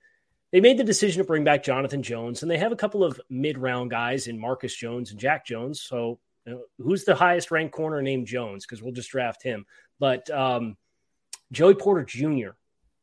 they 0.51 0.61
made 0.61 0.77
the 0.77 0.83
decision 0.83 1.21
to 1.21 1.27
bring 1.27 1.43
back 1.43 1.63
Jonathan 1.63 2.01
Jones, 2.01 2.41
and 2.41 2.49
they 2.49 2.57
have 2.57 2.71
a 2.71 2.77
couple 2.77 3.03
of 3.03 3.19
mid 3.29 3.57
round 3.57 3.91
guys 3.91 4.27
in 4.27 4.39
Marcus 4.39 4.75
Jones 4.75 5.11
and 5.11 5.19
Jack 5.19 5.45
Jones. 5.45 5.81
So, 5.81 6.19
you 6.45 6.53
know, 6.53 6.61
who's 6.79 7.05
the 7.05 7.15
highest 7.15 7.51
ranked 7.51 7.75
corner 7.75 8.01
named 8.01 8.27
Jones? 8.27 8.65
Because 8.65 8.81
we'll 8.81 8.93
just 8.93 9.11
draft 9.11 9.43
him. 9.43 9.65
But 9.99 10.29
um, 10.29 10.77
Joey 11.51 11.75
Porter 11.75 12.03
Jr. 12.03 12.51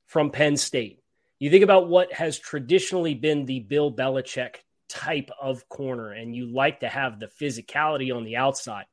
from 0.06 0.30
Penn 0.30 0.56
State. 0.56 1.00
You 1.38 1.50
think 1.50 1.64
about 1.64 1.88
what 1.88 2.12
has 2.12 2.38
traditionally 2.38 3.14
been 3.14 3.44
the 3.44 3.60
Bill 3.60 3.92
Belichick 3.92 4.56
type 4.88 5.30
of 5.40 5.68
corner, 5.68 6.12
and 6.12 6.34
you 6.34 6.46
like 6.46 6.80
to 6.80 6.88
have 6.88 7.20
the 7.20 7.26
physicality 7.26 8.14
on 8.14 8.24
the 8.24 8.36
outside. 8.36 8.86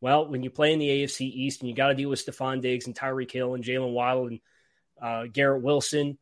Well, 0.00 0.28
when 0.28 0.42
you 0.42 0.50
play 0.50 0.72
in 0.72 0.78
the 0.78 0.88
AFC 0.88 1.22
East 1.22 1.60
and 1.60 1.70
you 1.70 1.74
got 1.74 1.88
to 1.88 1.94
deal 1.94 2.10
with 2.10 2.24
Stefon 2.24 2.60
Diggs 2.60 2.86
and 2.86 2.94
Tyreek 2.94 3.30
Hill 3.30 3.54
and 3.54 3.64
Jaylen 3.64 3.92
Waddle 3.92 4.26
and 4.26 4.40
uh, 5.00 5.24
Garrett 5.32 5.62
Wilson, 5.62 6.18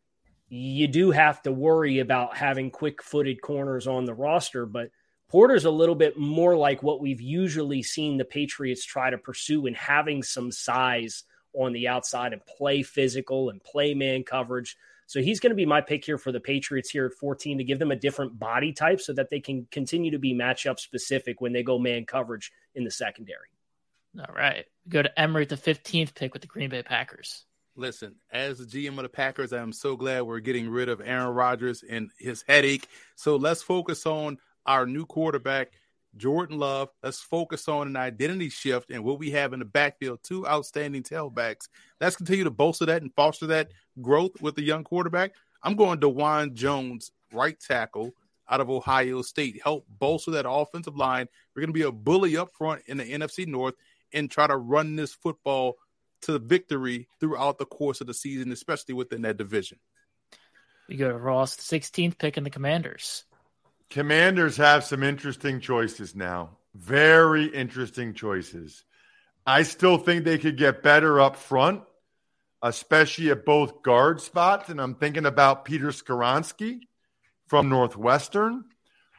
you 0.55 0.87
do 0.87 1.11
have 1.11 1.43
to 1.43 1.51
worry 1.51 1.99
about 1.99 2.37
having 2.37 2.71
quick 2.71 3.03
footed 3.03 3.43
corners 3.43 3.89
on 3.89 4.05
the 4.05 4.15
roster, 4.15 4.67
but 4.67 4.91
Porter's 5.29 5.65
a 5.65 5.71
little 5.71 5.97
bit 5.97 6.17
more 6.17 6.57
like 6.57 6.81
what 6.81 7.01
we've 7.01 7.21
usually 7.21 7.83
seen 7.83 8.19
the 8.19 8.25
Patriots 8.25 8.85
try 8.85 9.11
to 9.11 9.19
pursue 9.19 9.67
in 9.67 9.75
having 9.75 10.23
some 10.23 10.53
size 10.53 11.25
on 11.55 11.73
the 11.73 11.89
outside 11.89 12.33
and 12.33 12.47
play 12.47 12.85
physical 12.85 13.51
and 13.51 13.65
play 13.65 13.95
man 13.95 14.23
coverage. 14.23 14.77
So 15.07 15.21
he's 15.21 15.41
going 15.41 15.51
to 15.51 15.57
be 15.57 15.67
my 15.67 15.81
pick 15.81 16.05
here 16.05 16.19
for 16.19 16.31
the 16.31 16.39
Patriots 16.39 16.91
here 16.91 17.07
at 17.07 17.15
14 17.15 17.59
to 17.59 17.65
give 17.65 17.81
them 17.81 17.91
a 17.91 17.97
different 17.97 18.39
body 18.39 18.73
type 18.73 19.01
so 19.01 19.13
that 19.15 19.31
they 19.31 19.41
can 19.41 19.67
continue 19.73 20.13
to 20.13 20.19
be 20.19 20.35
matchup 20.35 20.79
specific 20.79 21.41
when 21.41 21.53
they 21.53 21.65
go 21.65 21.81
man 21.81 22.07
coverage 22.07 22.53
in 22.77 22.85
the 22.85 22.93
secondary. 22.93 23.49
All 24.17 24.35
right. 24.35 24.67
Go 24.89 25.03
to 25.03 25.21
Emory 25.21 25.43
at 25.43 25.49
the 25.49 25.57
15th 25.57 26.15
pick 26.15 26.33
with 26.33 26.43
the 26.43 26.49
Green 26.49 26.71
Bay 26.71 26.85
Packers. 26.85 27.45
Listen, 27.77 28.15
as 28.31 28.59
the 28.59 28.65
GM 28.65 28.99
of 28.99 29.03
the 29.03 29.09
Packers, 29.09 29.53
I 29.53 29.59
am 29.59 29.73
so 29.73 29.97
glad 29.97 30.23
we're 30.23 30.39
getting 30.39 30.69
rid 30.69 30.89
of 30.89 31.01
Aaron 31.05 31.35
Rodgers 31.35 31.83
and 31.83 32.09
his 32.21 32.45
headache. 32.47 32.87
So 33.17 33.35
let's 33.35 33.63
focus 33.63 34.07
on 34.07 34.39
our 34.65 34.87
new 34.87 35.05
quarterback, 35.05 35.73
Jordan 36.17 36.61
Love. 36.61 36.91
Let's 37.03 37.21
focus 37.21 37.67
on 37.67 37.89
an 37.89 37.97
identity 37.97 38.49
shift 38.49 38.91
and 38.91 39.03
what 39.03 39.19
we 39.19 39.33
have 39.33 39.53
in 39.53 39.59
the 39.59 39.65
backfield. 39.65 40.21
Two 40.23 40.47
outstanding 40.47 41.03
tailbacks. 41.03 41.69
Let's 42.01 42.15
continue 42.15 42.45
to 42.45 42.51
bolster 42.51 42.87
that 42.87 43.03
and 43.03 43.13
foster 43.15 43.49
that 43.49 43.73
growth 44.01 44.41
with 44.41 44.55
the 44.55 44.63
young 44.63 44.85
quarterback. 44.85 45.33
I'm 45.61 45.75
going 45.75 45.99
Dawand 45.99 46.55
Jones, 46.55 47.11
right 47.33 47.59
tackle 47.59 48.13
out 48.49 48.61
of 48.61 48.71
Ohio 48.71 49.23
State. 49.23 49.61
Help 49.65 49.85
bolster 49.99 50.31
that 50.31 50.49
offensive 50.49 50.97
line. 50.97 51.27
We're 51.55 51.63
going 51.63 51.75
to 51.75 51.81
be 51.81 51.83
a 51.83 51.91
bully 51.91 52.37
up 52.37 52.53
front 52.57 52.83
in 52.87 52.99
the 52.99 53.05
NFC 53.05 53.49
North 53.49 53.75
and 54.13 54.31
try 54.31 54.47
to 54.47 54.57
run 54.57 54.95
this 54.95 55.13
football 55.13 55.75
to 56.25 56.33
the 56.33 56.39
victory 56.39 57.09
throughout 57.21 57.59
the 57.59 57.67
course 57.67 58.01
of 58.01 58.07
the 58.07 58.15
season, 58.15 58.53
especially 58.53 58.95
within 58.95 59.23
that 59.23 59.37
division. 59.37 59.79
We 60.89 60.97
go 60.97 61.09
to 61.09 61.17
Ross, 61.17 61.57
16th 61.57 62.19
pick 62.19 62.37
in 62.37 62.45
the 62.45 62.51
Commanders. 62.51 63.25
Commanders 63.91 64.57
have 64.57 64.85
some 64.85 65.03
interesting 65.03 65.61
choices 65.61 66.15
now. 66.15 66.59
Very 66.75 67.47
interesting 67.47 68.13
choices. 68.13 68.85
I 69.47 69.63
still 69.63 69.99
think 69.99 70.25
they 70.25 70.39
could 70.39 70.57
get 70.57 70.83
better 70.83 71.21
up 71.21 71.37
front, 71.37 71.83
especially 72.63 73.31
at 73.31 73.45
both 73.45 73.83
guard 73.83 74.21
spots. 74.21 74.69
And 74.69 74.81
I'm 74.81 74.95
thinking 74.95 75.27
about 75.27 75.65
Peter 75.65 75.89
Skoronski 75.89 76.81
from 77.47 77.69
Northwestern. 77.69 78.65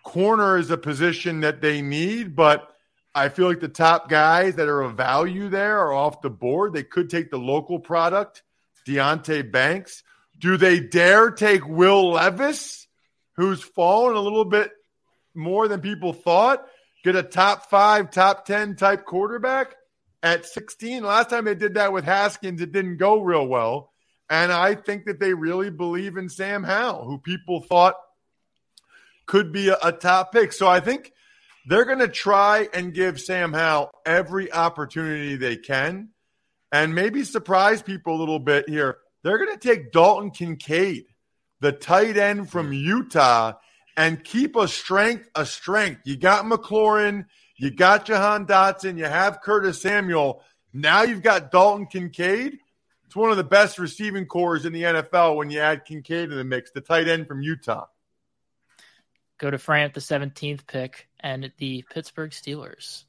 Corner 0.03 0.57
is 0.57 0.71
a 0.71 0.77
position 0.77 1.41
that 1.41 1.61
they 1.61 1.81
need, 1.81 2.35
but 2.35 2.74
I 3.15 3.29
feel 3.29 3.47
like 3.47 3.61
the 3.61 3.69
top 3.69 4.09
guys 4.09 4.55
that 4.55 4.67
are 4.67 4.81
of 4.81 4.97
value 4.97 5.47
there 5.47 5.79
are 5.79 5.93
off 5.93 6.21
the 6.21 6.29
board. 6.29 6.73
They 6.73 6.83
could 6.83 7.09
take 7.09 7.31
the 7.31 7.39
local 7.39 7.79
product, 7.79 8.43
Deonte 8.85 9.49
Banks. 9.49 10.03
Do 10.37 10.57
they 10.57 10.81
dare 10.81 11.31
take 11.31 11.65
Will 11.65 12.11
Levis, 12.11 12.87
who's 13.37 13.63
fallen 13.63 14.17
a 14.17 14.19
little 14.19 14.43
bit 14.43 14.69
more 15.33 15.69
than 15.69 15.79
people 15.79 16.11
thought? 16.11 16.67
Get 17.05 17.15
a 17.15 17.23
top 17.23 17.69
five, 17.69 18.11
top 18.11 18.45
10 18.45 18.75
type 18.75 19.05
quarterback 19.05 19.75
at 20.21 20.45
16. 20.45 21.01
Last 21.01 21.29
time 21.29 21.45
they 21.45 21.55
did 21.55 21.75
that 21.75 21.93
with 21.93 22.03
Haskins, 22.03 22.59
it 22.59 22.73
didn't 22.73 22.97
go 22.97 23.21
real 23.21 23.47
well. 23.47 23.93
And 24.29 24.51
I 24.51 24.75
think 24.75 25.05
that 25.05 25.21
they 25.21 25.33
really 25.33 25.69
believe 25.69 26.17
in 26.17 26.27
Sam 26.27 26.63
Howell, 26.63 27.05
who 27.05 27.19
people 27.19 27.61
thought 27.61 27.95
could 29.25 29.53
be 29.53 29.69
a, 29.69 29.77
a 29.81 29.91
top 29.93 30.33
pick. 30.33 30.51
So 30.51 30.67
I 30.67 30.81
think 30.81 31.13
they're 31.65 31.85
going 31.85 31.99
to 31.99 32.07
try 32.07 32.67
and 32.73 32.93
give 32.93 33.19
Sam 33.19 33.53
Howell 33.53 33.91
every 34.05 34.51
opportunity 34.51 35.35
they 35.35 35.57
can 35.57 36.09
and 36.71 36.93
maybe 36.93 37.23
surprise 37.23 37.81
people 37.81 38.15
a 38.15 38.19
little 38.19 38.39
bit 38.39 38.69
here. 38.69 38.97
They're 39.23 39.37
going 39.37 39.57
to 39.57 39.67
take 39.67 39.91
Dalton 39.91 40.31
Kincaid, 40.31 41.05
the 41.59 41.71
tight 41.71 42.17
end 42.17 42.49
from 42.51 42.71
Utah, 42.71 43.53
and 43.97 44.23
keep 44.23 44.55
a 44.55 44.67
strength 44.67 45.29
a 45.35 45.45
strength. 45.45 46.01
You 46.05 46.17
got 46.17 46.45
McLaurin, 46.45 47.25
you 47.57 47.71
got 47.71 48.05
Jahan 48.05 48.45
Dotson, 48.45 48.97
you 48.97 49.05
have 49.05 49.41
Curtis 49.41 49.81
Samuel. 49.81 50.43
Now 50.73 51.03
you've 51.03 51.23
got 51.23 51.51
Dalton 51.51 51.87
Kincaid. 51.87 52.59
It's 53.05 53.15
one 53.15 53.31
of 53.31 53.37
the 53.37 53.43
best 53.43 53.79
receiving 53.79 54.25
cores 54.25 54.65
in 54.65 54.73
the 54.73 54.83
NFL 54.83 55.37
when 55.37 55.49
you 55.49 55.59
add 55.59 55.85
Kincaid 55.85 56.31
in 56.31 56.37
the 56.37 56.43
mix, 56.43 56.71
the 56.71 56.81
tight 56.81 57.07
end 57.07 57.27
from 57.27 57.41
Utah. 57.41 57.85
Go 59.37 59.49
to 59.49 59.57
Fran 59.57 59.85
at 59.85 59.93
the 59.93 60.01
17th 60.01 60.67
pick 60.67 61.07
and 61.25 61.51
the 61.57 61.83
Pittsburgh 61.89 62.29
Steelers. 62.29 63.03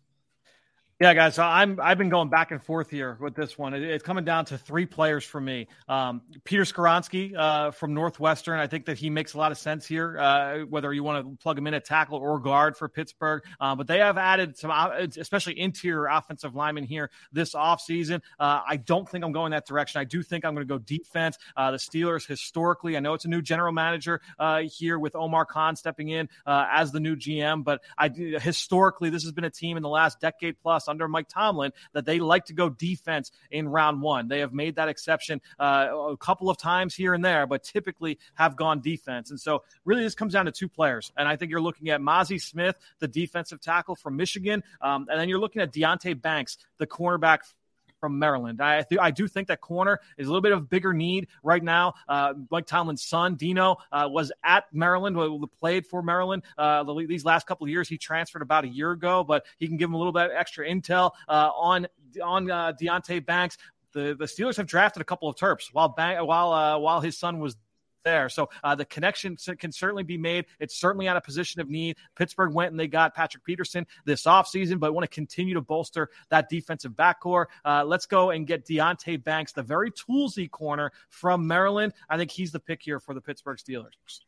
Yeah, 0.99 1.13
guys. 1.13 1.35
So 1.35 1.43
I'm 1.43 1.79
I've 1.79 1.99
been 1.99 2.09
going 2.09 2.31
back 2.31 2.53
and 2.53 2.63
forth 2.63 2.89
here 2.89 3.19
with 3.21 3.35
this 3.35 3.59
one. 3.59 3.75
It, 3.75 3.83
it's 3.83 4.03
coming 4.03 4.25
down 4.25 4.47
to 4.47 4.57
three 4.57 4.87
players 4.87 5.25
for 5.25 5.39
me. 5.39 5.69
Um, 5.89 6.23
Peter 6.45 6.63
Skoronski 6.63 7.37
uh, 7.37 7.71
from 7.71 7.93
Northwestern. 7.93 8.59
I 8.59 8.67
think 8.67 8.87
that 8.87 8.97
he 8.97 9.11
makes 9.11 9.35
a 9.35 9.39
lot 9.39 9.53
of 9.53 9.59
sense 9.59 9.85
here. 9.85 10.19
Uh, 10.19 10.61
whether 10.61 10.91
you 10.95 11.03
want 11.03 11.23
to 11.23 11.37
plug 11.37 11.59
him 11.59 11.67
in 11.67 11.75
at 11.75 11.85
tackle 11.85 12.17
or 12.17 12.41
guard 12.41 12.79
for 12.79 12.89
Pittsburgh, 12.89 13.43
uh, 13.61 13.75
but 13.75 13.87
they 13.87 13.99
have 13.99 14.17
added 14.17 14.57
some, 14.57 14.71
uh, 14.71 15.07
especially 15.19 15.61
interior 15.61 16.07
offensive 16.07 16.55
linemen 16.55 16.85
here 16.85 17.11
this 17.31 17.53
offseason. 17.53 18.23
Uh, 18.41 18.63
I 18.67 18.79
don't 18.79 19.07
think 19.07 19.23
I'm 19.23 19.33
going 19.33 19.51
that 19.51 19.67
direction. 19.67 20.01
I 20.01 20.05
do 20.05 20.23
think 20.23 20.47
I'm 20.47 20.55
going 20.55 20.67
to 20.67 20.75
go 20.75 20.79
defense. 20.79 21.37
Uh, 21.59 21.73
the 21.73 21.77
Steelers 21.77 22.27
historically, 22.27 22.97
I 22.97 23.01
know 23.01 23.13
it's 23.13 23.27
a 23.27 23.29
new 23.29 23.43
general 23.43 23.73
manager 23.73 24.23
here 24.65 24.99
with 24.99 25.15
Omar 25.15 25.45
Khan 25.45 25.77
stepping 25.77 26.09
in 26.09 26.27
as 26.47 26.91
the 26.91 27.01
new 27.01 27.17
GM, 27.17 27.65
but 27.65 27.83
I 27.99 28.09
historically 28.09 29.11
this 29.11 29.25
has 29.25 29.33
been 29.33 29.45
a 29.45 29.51
team 29.51 29.77
in 29.77 29.83
the 29.83 29.91
last 29.91 30.21
decade 30.21 30.59
plus 30.63 30.86
under 30.89 31.09
Mike 31.09 31.29
Tomlin 31.29 31.73
that 31.93 32.05
they 32.05 32.19
like 32.19 32.47
to 32.47 32.53
go 32.53 32.69
defense 32.69 33.33
in 33.51 33.69
round 33.69 34.03
one. 34.03 34.29
They 34.29 34.41
have 34.41 34.53
made 34.53 34.77
that 34.77 34.89
exception 34.89 35.41
uh, 35.59 35.89
a 36.11 36.17
couple 36.17 36.51
of 36.51 36.59
times 36.59 36.95
here 36.95 37.15
and 37.15 37.25
there, 37.25 37.47
but 37.47 37.63
typically 37.63 38.19
have 38.35 38.57
gone 38.57 38.81
defense. 38.81 39.31
And 39.31 39.41
so, 39.41 39.63
really, 39.85 40.03
this 40.03 40.15
comes 40.15 40.33
down 40.33 40.47
to 40.47 40.53
two 40.53 40.69
players. 40.69 41.13
And 41.17 41.29
I 41.29 41.37
think 41.37 41.51
you're 41.51 41.61
looking 41.61 41.91
at 41.91 42.01
Mazi 42.01 42.41
Smith, 42.41 42.77
the 42.99 43.09
defensive 43.09 43.61
tackle 43.61 43.97
from 43.97 44.17
Michigan, 44.17 44.63
um, 44.81 45.07
and 45.11 45.21
then 45.21 45.29
you're 45.29 45.41
looking 45.41 45.63
at 45.63 45.73
Deonte 45.73 46.21
Banks, 46.21 46.59
the 46.79 46.87
cornerback 46.87 47.41
from 48.07 48.21
Maryland. 48.21 48.61
I 48.63 48.83
th- 48.83 49.01
I 49.01 49.11
do 49.11 49.27
think 49.27 49.49
that 49.49 49.61
corner 49.61 49.99
is 50.17 50.29
a 50.29 50.31
little 50.31 50.41
bit 50.41 50.53
of 50.53 50.71
bigger 50.71 50.93
need 50.93 51.27
right 51.43 51.63
now. 51.63 51.95
Uh, 52.09 52.35
Mike 52.53 52.67
Tomlin's 52.67 53.03
son 53.03 53.35
Dino 53.35 53.79
uh, 53.91 54.09
was 54.09 54.31
at 54.45 54.65
Maryland, 54.73 55.17
played 55.59 55.85
for 55.85 56.03
Maryland 56.03 56.45
uh, 56.57 56.85
the, 56.85 57.07
these 57.09 57.25
last 57.25 57.49
couple 57.49 57.65
of 57.65 57.71
years. 57.71 57.89
He 57.89 57.99
transferred 57.99 58.43
about 58.43 58.63
a 58.63 58.69
year 58.69 58.93
ago, 58.93 59.25
but 59.25 59.45
he 59.59 59.67
can 59.67 59.77
give 59.77 59.91
him 59.91 59.95
a 59.95 59.99
little 59.99 60.13
bit 60.13 60.31
extra 60.33 60.69
intel 60.69 61.11
uh, 61.27 61.51
on 61.57 61.89
on 62.23 62.49
uh, 62.49 62.75
Deonte 62.81 63.27
Banks. 63.27 63.59
The, 63.93 64.15
the 64.17 64.27
Steelers 64.27 64.57
have 64.57 64.67
drafted 64.69 65.01
a 65.01 65.05
couple 65.05 65.29
of 65.29 65.35
Terps 65.35 65.71
while 65.73 65.93
while 65.97 66.53
uh, 66.53 66.79
while 66.79 67.01
his 67.01 67.19
son 67.19 67.41
was 67.41 67.57
there. 68.07 68.31
So 68.31 68.49
uh, 68.65 68.75
the 68.75 68.87
connection 68.87 69.37
can 69.59 69.73
certainly 69.73 70.05
be 70.05 70.17
made. 70.17 70.47
It's 70.61 70.79
certainly 70.79 71.09
at 71.09 71.17
a 71.17 71.21
position 71.21 71.61
of 71.61 71.69
need. 71.69 71.97
Pittsburgh 72.15 72.55
went 72.55 72.71
and 72.71 72.81
they 72.81 72.87
got 72.87 73.15
Patrick 73.15 73.45
Peterson 73.45 73.87
this 74.07 74.23
offseason, 74.23 74.79
but 74.79 74.95
want 74.95 75.03
to 75.03 75.15
continue 75.15 75.53
to 75.55 75.61
bolster 75.61 76.09
that 76.31 76.49
defensive 76.49 76.93
backcourt. 76.93 77.47
Uh, 77.65 77.85
let's 77.85 78.07
go 78.07 78.31
and 78.31 78.47
get 78.47 78.65
Deonte 78.65 79.23
Banks, 79.23 79.53
the 79.53 79.63
very 79.63 79.91
toolsy 79.91 80.49
corner 80.51 80.93
from 81.11 81.47
Maryland. 81.47 81.93
I 82.09 82.17
think 82.17 82.31
he's 82.31 82.53
the 82.53 82.61
pick 82.61 82.81
here 82.81 83.01
for 83.01 83.13
the 83.13 83.21
Pittsburgh 83.21 83.59
Steelers. 83.59 84.21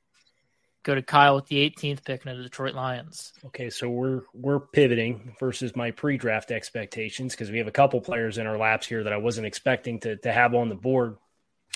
Go 0.83 0.95
to 0.95 1.03
Kyle 1.03 1.37
with 1.37 1.47
the 1.47 1.71
18th 1.71 2.05
pick 2.05 2.25
in 2.25 2.37
the 2.37 2.43
Detroit 2.43 2.75
Lions. 2.75 3.33
Okay, 3.47 3.69
so 3.69 3.91
we're 3.91 4.23
we're 4.33 4.61
pivoting 4.61 5.35
versus 5.39 5.77
my 5.77 5.91
pre-draft 5.91 6.51
expectations 6.51 7.35
because 7.35 7.51
we 7.51 7.59
have 7.59 7.67
a 7.67 7.73
couple 7.73 8.01
players 8.01 8.39
in 8.39 8.47
our 8.47 8.57
laps 8.57 8.87
here 8.87 9.05
that 9.05 9.13
I 9.13 9.19
wasn't 9.19 9.47
expecting 9.47 10.01
to 10.01 10.17
to 10.17 10.33
have 10.33 10.55
on 10.55 10.69
the 10.69 10.75
board. 10.75 11.17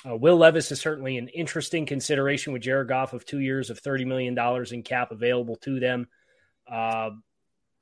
Uh, 0.09 0.17
Will 0.17 0.37
Levis 0.37 0.73
is 0.73 0.81
certainly 0.81 1.17
an 1.17 1.29
interesting 1.29 1.87
consideration 1.87 2.53
with 2.53 2.63
Jared 2.63 2.89
Goff 2.89 3.13
of 3.13 3.25
two 3.25 3.39
years 3.39 3.71
of 3.71 3.79
thirty 3.79 4.05
million 4.05 4.35
dollars 4.35 4.73
in 4.73 4.83
cap 4.83 5.13
available 5.13 5.57
to 5.57 5.79
them. 5.79 6.09
Uh, 6.71 7.11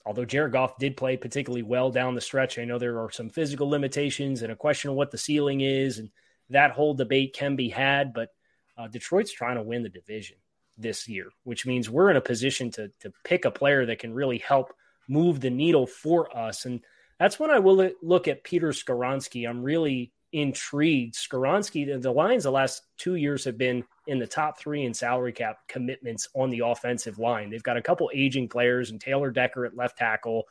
although 0.04 0.24
Jared 0.24 0.52
Goff 0.52 0.78
did 0.78 0.96
play 0.96 1.16
particularly 1.16 1.62
well 1.62 1.90
down 1.90 2.14
the 2.14 2.20
stretch, 2.20 2.58
I 2.58 2.64
know 2.64 2.78
there 2.78 3.00
are 3.00 3.10
some 3.10 3.30
physical 3.30 3.68
limitations 3.68 4.42
and 4.42 4.52
a 4.52 4.56
question 4.56 4.90
of 4.90 4.96
what 4.96 5.10
the 5.10 5.18
ceiling 5.18 5.60
is, 5.62 5.98
and 5.98 6.10
that 6.50 6.72
whole 6.72 6.94
debate 6.94 7.34
can 7.34 7.56
be 7.56 7.68
had. 7.70 8.12
But 8.12 8.28
uh, 8.76 8.88
Detroit's 8.88 9.32
trying 9.32 9.56
to 9.56 9.62
win 9.62 9.82
the 9.82 9.88
division 9.88 10.36
this 10.76 11.08
year, 11.08 11.30
which 11.44 11.66
means 11.66 11.88
we're 11.88 12.10
in 12.10 12.16
a 12.16 12.22
position 12.22 12.70
to 12.72 12.90
to 13.00 13.12
pick 13.24 13.46
a 13.46 13.50
player 13.50 13.86
that 13.86 13.98
can 13.98 14.12
really 14.12 14.38
help 14.38 14.72
move 15.08 15.40
the 15.40 15.50
needle 15.50 15.86
for 15.86 16.36
us. 16.36 16.66
And 16.66 16.80
that's 17.18 17.38
when 17.38 17.50
I 17.50 17.58
will 17.58 17.90
look 18.02 18.28
at 18.28 18.44
Peter 18.44 18.68
Skoronski. 18.68 19.48
I'm 19.48 19.62
really 19.62 20.12
intrigued. 20.32 21.14
Skoronski, 21.14 21.86
the, 21.86 21.98
the 21.98 22.10
Lions 22.10 22.44
the 22.44 22.50
last 22.50 22.82
two 22.96 23.16
years 23.16 23.44
have 23.44 23.58
been 23.58 23.84
in 24.06 24.18
the 24.18 24.26
top 24.26 24.58
three 24.58 24.84
in 24.84 24.94
salary 24.94 25.32
cap 25.32 25.58
commitments 25.68 26.28
on 26.34 26.50
the 26.50 26.60
offensive 26.60 27.18
line. 27.18 27.50
They've 27.50 27.62
got 27.62 27.76
a 27.76 27.82
couple 27.82 28.10
aging 28.14 28.48
players 28.48 28.90
and 28.90 29.00
Taylor 29.00 29.30
Decker 29.30 29.64
at 29.64 29.76
left 29.76 29.98
tackle. 29.98 30.44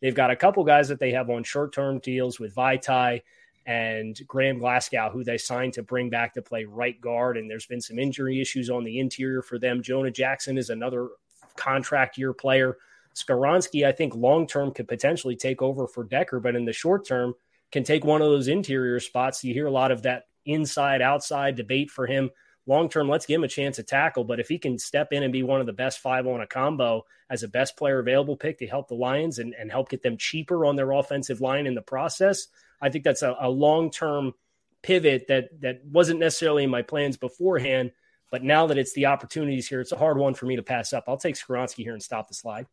They've 0.00 0.14
got 0.14 0.30
a 0.30 0.36
couple 0.36 0.64
guys 0.64 0.88
that 0.88 0.98
they 0.98 1.12
have 1.12 1.30
on 1.30 1.44
short 1.44 1.72
term 1.72 1.98
deals 1.98 2.40
with 2.40 2.54
Vaitai 2.54 3.22
and 3.66 4.18
Graham 4.26 4.58
Glasgow, 4.58 5.10
who 5.10 5.22
they 5.22 5.38
signed 5.38 5.74
to 5.74 5.82
bring 5.82 6.10
back 6.10 6.34
to 6.34 6.42
play 6.42 6.64
right 6.64 7.00
guard. 7.00 7.36
And 7.36 7.48
there's 7.48 7.66
been 7.66 7.80
some 7.80 7.98
injury 7.98 8.40
issues 8.40 8.70
on 8.70 8.84
the 8.84 8.98
interior 8.98 9.42
for 9.42 9.58
them. 9.58 9.82
Jonah 9.82 10.10
Jackson 10.10 10.58
is 10.58 10.70
another 10.70 11.08
contract 11.56 12.16
year 12.16 12.32
player. 12.32 12.78
Skoronski, 13.14 13.86
I 13.86 13.92
think 13.92 14.14
long 14.14 14.46
term 14.46 14.72
could 14.72 14.88
potentially 14.88 15.36
take 15.36 15.62
over 15.62 15.86
for 15.86 16.04
Decker, 16.04 16.40
but 16.40 16.56
in 16.56 16.64
the 16.64 16.72
short 16.72 17.06
term, 17.06 17.34
can 17.72 17.84
take 17.84 18.04
one 18.04 18.22
of 18.22 18.28
those 18.28 18.48
interior 18.48 19.00
spots. 19.00 19.44
You 19.44 19.54
hear 19.54 19.66
a 19.66 19.70
lot 19.70 19.92
of 19.92 20.02
that 20.02 20.24
inside 20.44 21.02
outside 21.02 21.56
debate 21.56 21.90
for 21.90 22.06
him. 22.06 22.30
Long 22.66 22.88
term, 22.88 23.08
let's 23.08 23.26
give 23.26 23.36
him 23.36 23.44
a 23.44 23.48
chance 23.48 23.76
to 23.76 23.82
tackle. 23.82 24.24
But 24.24 24.40
if 24.40 24.48
he 24.48 24.58
can 24.58 24.78
step 24.78 25.12
in 25.12 25.22
and 25.22 25.32
be 25.32 25.42
one 25.42 25.60
of 25.60 25.66
the 25.66 25.72
best 25.72 26.00
five 26.00 26.26
on 26.26 26.40
a 26.40 26.46
combo 26.46 27.04
as 27.28 27.42
a 27.42 27.48
best 27.48 27.76
player 27.76 27.98
available 27.98 28.36
pick 28.36 28.58
to 28.58 28.66
help 28.66 28.88
the 28.88 28.94
Lions 28.94 29.38
and, 29.38 29.54
and 29.54 29.70
help 29.70 29.88
get 29.88 30.02
them 30.02 30.16
cheaper 30.16 30.64
on 30.64 30.76
their 30.76 30.92
offensive 30.92 31.40
line 31.40 31.66
in 31.66 31.74
the 31.74 31.82
process, 31.82 32.48
I 32.80 32.90
think 32.90 33.04
that's 33.04 33.22
a, 33.22 33.36
a 33.40 33.48
long 33.48 33.90
term 33.90 34.34
pivot 34.82 35.26
that 35.28 35.60
that 35.60 35.84
wasn't 35.84 36.20
necessarily 36.20 36.64
in 36.64 36.70
my 36.70 36.82
plans 36.82 37.16
beforehand. 37.16 37.92
But 38.30 38.44
now 38.44 38.68
that 38.68 38.78
it's 38.78 38.92
the 38.92 39.06
opportunities 39.06 39.68
here, 39.68 39.80
it's 39.80 39.92
a 39.92 39.98
hard 39.98 40.16
one 40.16 40.34
for 40.34 40.46
me 40.46 40.56
to 40.56 40.62
pass 40.62 40.92
up. 40.92 41.04
I'll 41.08 41.16
take 41.16 41.34
Skoronski 41.34 41.82
here 41.82 41.94
and 41.94 42.02
stop 42.02 42.28
the 42.28 42.34
slide. 42.34 42.66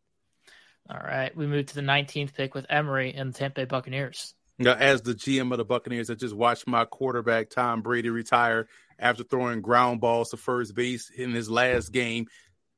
All 0.88 1.00
right. 1.00 1.36
We 1.36 1.46
move 1.46 1.66
to 1.66 1.74
the 1.74 1.80
19th 1.80 2.34
pick 2.34 2.54
with 2.54 2.66
Emory 2.70 3.12
and 3.12 3.34
the 3.34 3.38
Tampa 3.38 3.62
Bay 3.62 3.64
Buccaneers. 3.64 4.34
Now, 4.58 4.74
as 4.74 5.02
the 5.02 5.14
GM 5.14 5.52
of 5.52 5.58
the 5.58 5.64
Buccaneers, 5.64 6.10
I 6.10 6.14
just 6.14 6.34
watched 6.34 6.66
my 6.66 6.84
quarterback 6.84 7.48
Tom 7.50 7.80
Brady 7.80 8.10
retire 8.10 8.68
after 8.98 9.22
throwing 9.22 9.62
ground 9.62 10.00
balls 10.00 10.30
to 10.30 10.36
first 10.36 10.74
base 10.74 11.10
in 11.10 11.32
his 11.32 11.48
last 11.48 11.92
game, 11.92 12.26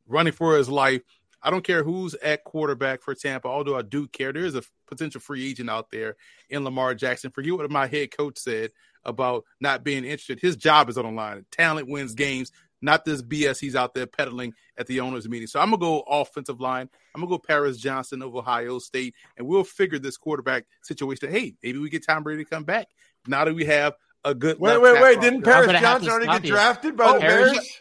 running 0.06 0.34
for 0.34 0.56
his 0.56 0.68
life. 0.68 1.00
I 1.42 1.50
don't 1.50 1.64
care 1.64 1.82
who's 1.82 2.14
at 2.14 2.44
quarterback 2.44 3.00
for 3.00 3.14
Tampa, 3.14 3.48
although 3.48 3.78
I 3.78 3.82
do 3.82 4.06
care. 4.08 4.30
There 4.30 4.44
is 4.44 4.54
a 4.54 4.62
potential 4.86 5.22
free 5.22 5.48
agent 5.48 5.70
out 5.70 5.90
there 5.90 6.16
in 6.50 6.64
Lamar 6.64 6.94
Jackson. 6.94 7.30
Forget 7.30 7.54
what 7.54 7.70
my 7.70 7.86
head 7.86 8.14
coach 8.14 8.36
said 8.36 8.72
about 9.04 9.44
not 9.58 9.82
being 9.82 10.04
interested. 10.04 10.38
His 10.38 10.56
job 10.56 10.90
is 10.90 10.98
on 10.98 11.06
the 11.06 11.10
line. 11.12 11.46
Talent 11.50 11.88
wins 11.88 12.14
games 12.14 12.52
not 12.82 13.04
this 13.04 13.22
BS 13.22 13.60
he's 13.60 13.76
out 13.76 13.94
there 13.94 14.06
peddling 14.06 14.54
at 14.76 14.86
the 14.86 15.00
owners' 15.00 15.28
meeting. 15.28 15.46
So 15.46 15.60
I'm 15.60 15.70
gonna 15.70 15.78
go 15.78 16.00
offensive 16.00 16.60
line. 16.60 16.88
I'm 17.14 17.20
gonna 17.20 17.30
go 17.30 17.38
Paris 17.38 17.76
Johnson 17.76 18.22
of 18.22 18.34
Ohio 18.34 18.78
State, 18.78 19.14
and 19.36 19.46
we'll 19.46 19.64
figure 19.64 19.98
this 19.98 20.16
quarterback 20.16 20.66
situation. 20.82 21.30
Hey, 21.30 21.54
maybe 21.62 21.78
we 21.78 21.90
get 21.90 22.06
Tom 22.06 22.22
Brady 22.22 22.44
to 22.44 22.50
come 22.50 22.64
back. 22.64 22.88
Now 23.26 23.44
that 23.44 23.54
we 23.54 23.64
have 23.66 23.94
a 24.24 24.34
good 24.34 24.58
wait, 24.58 24.80
wait, 24.80 25.00
wait! 25.00 25.20
Didn't 25.20 25.46
oh, 25.46 25.50
Paris 25.50 25.80
Johnson 25.80 26.10
already 26.10 26.26
get 26.26 26.44
you. 26.44 26.50
drafted 26.50 26.96
by 26.96 27.06
oh, 27.06 27.14
the 27.14 27.20
Bears? 27.20 27.80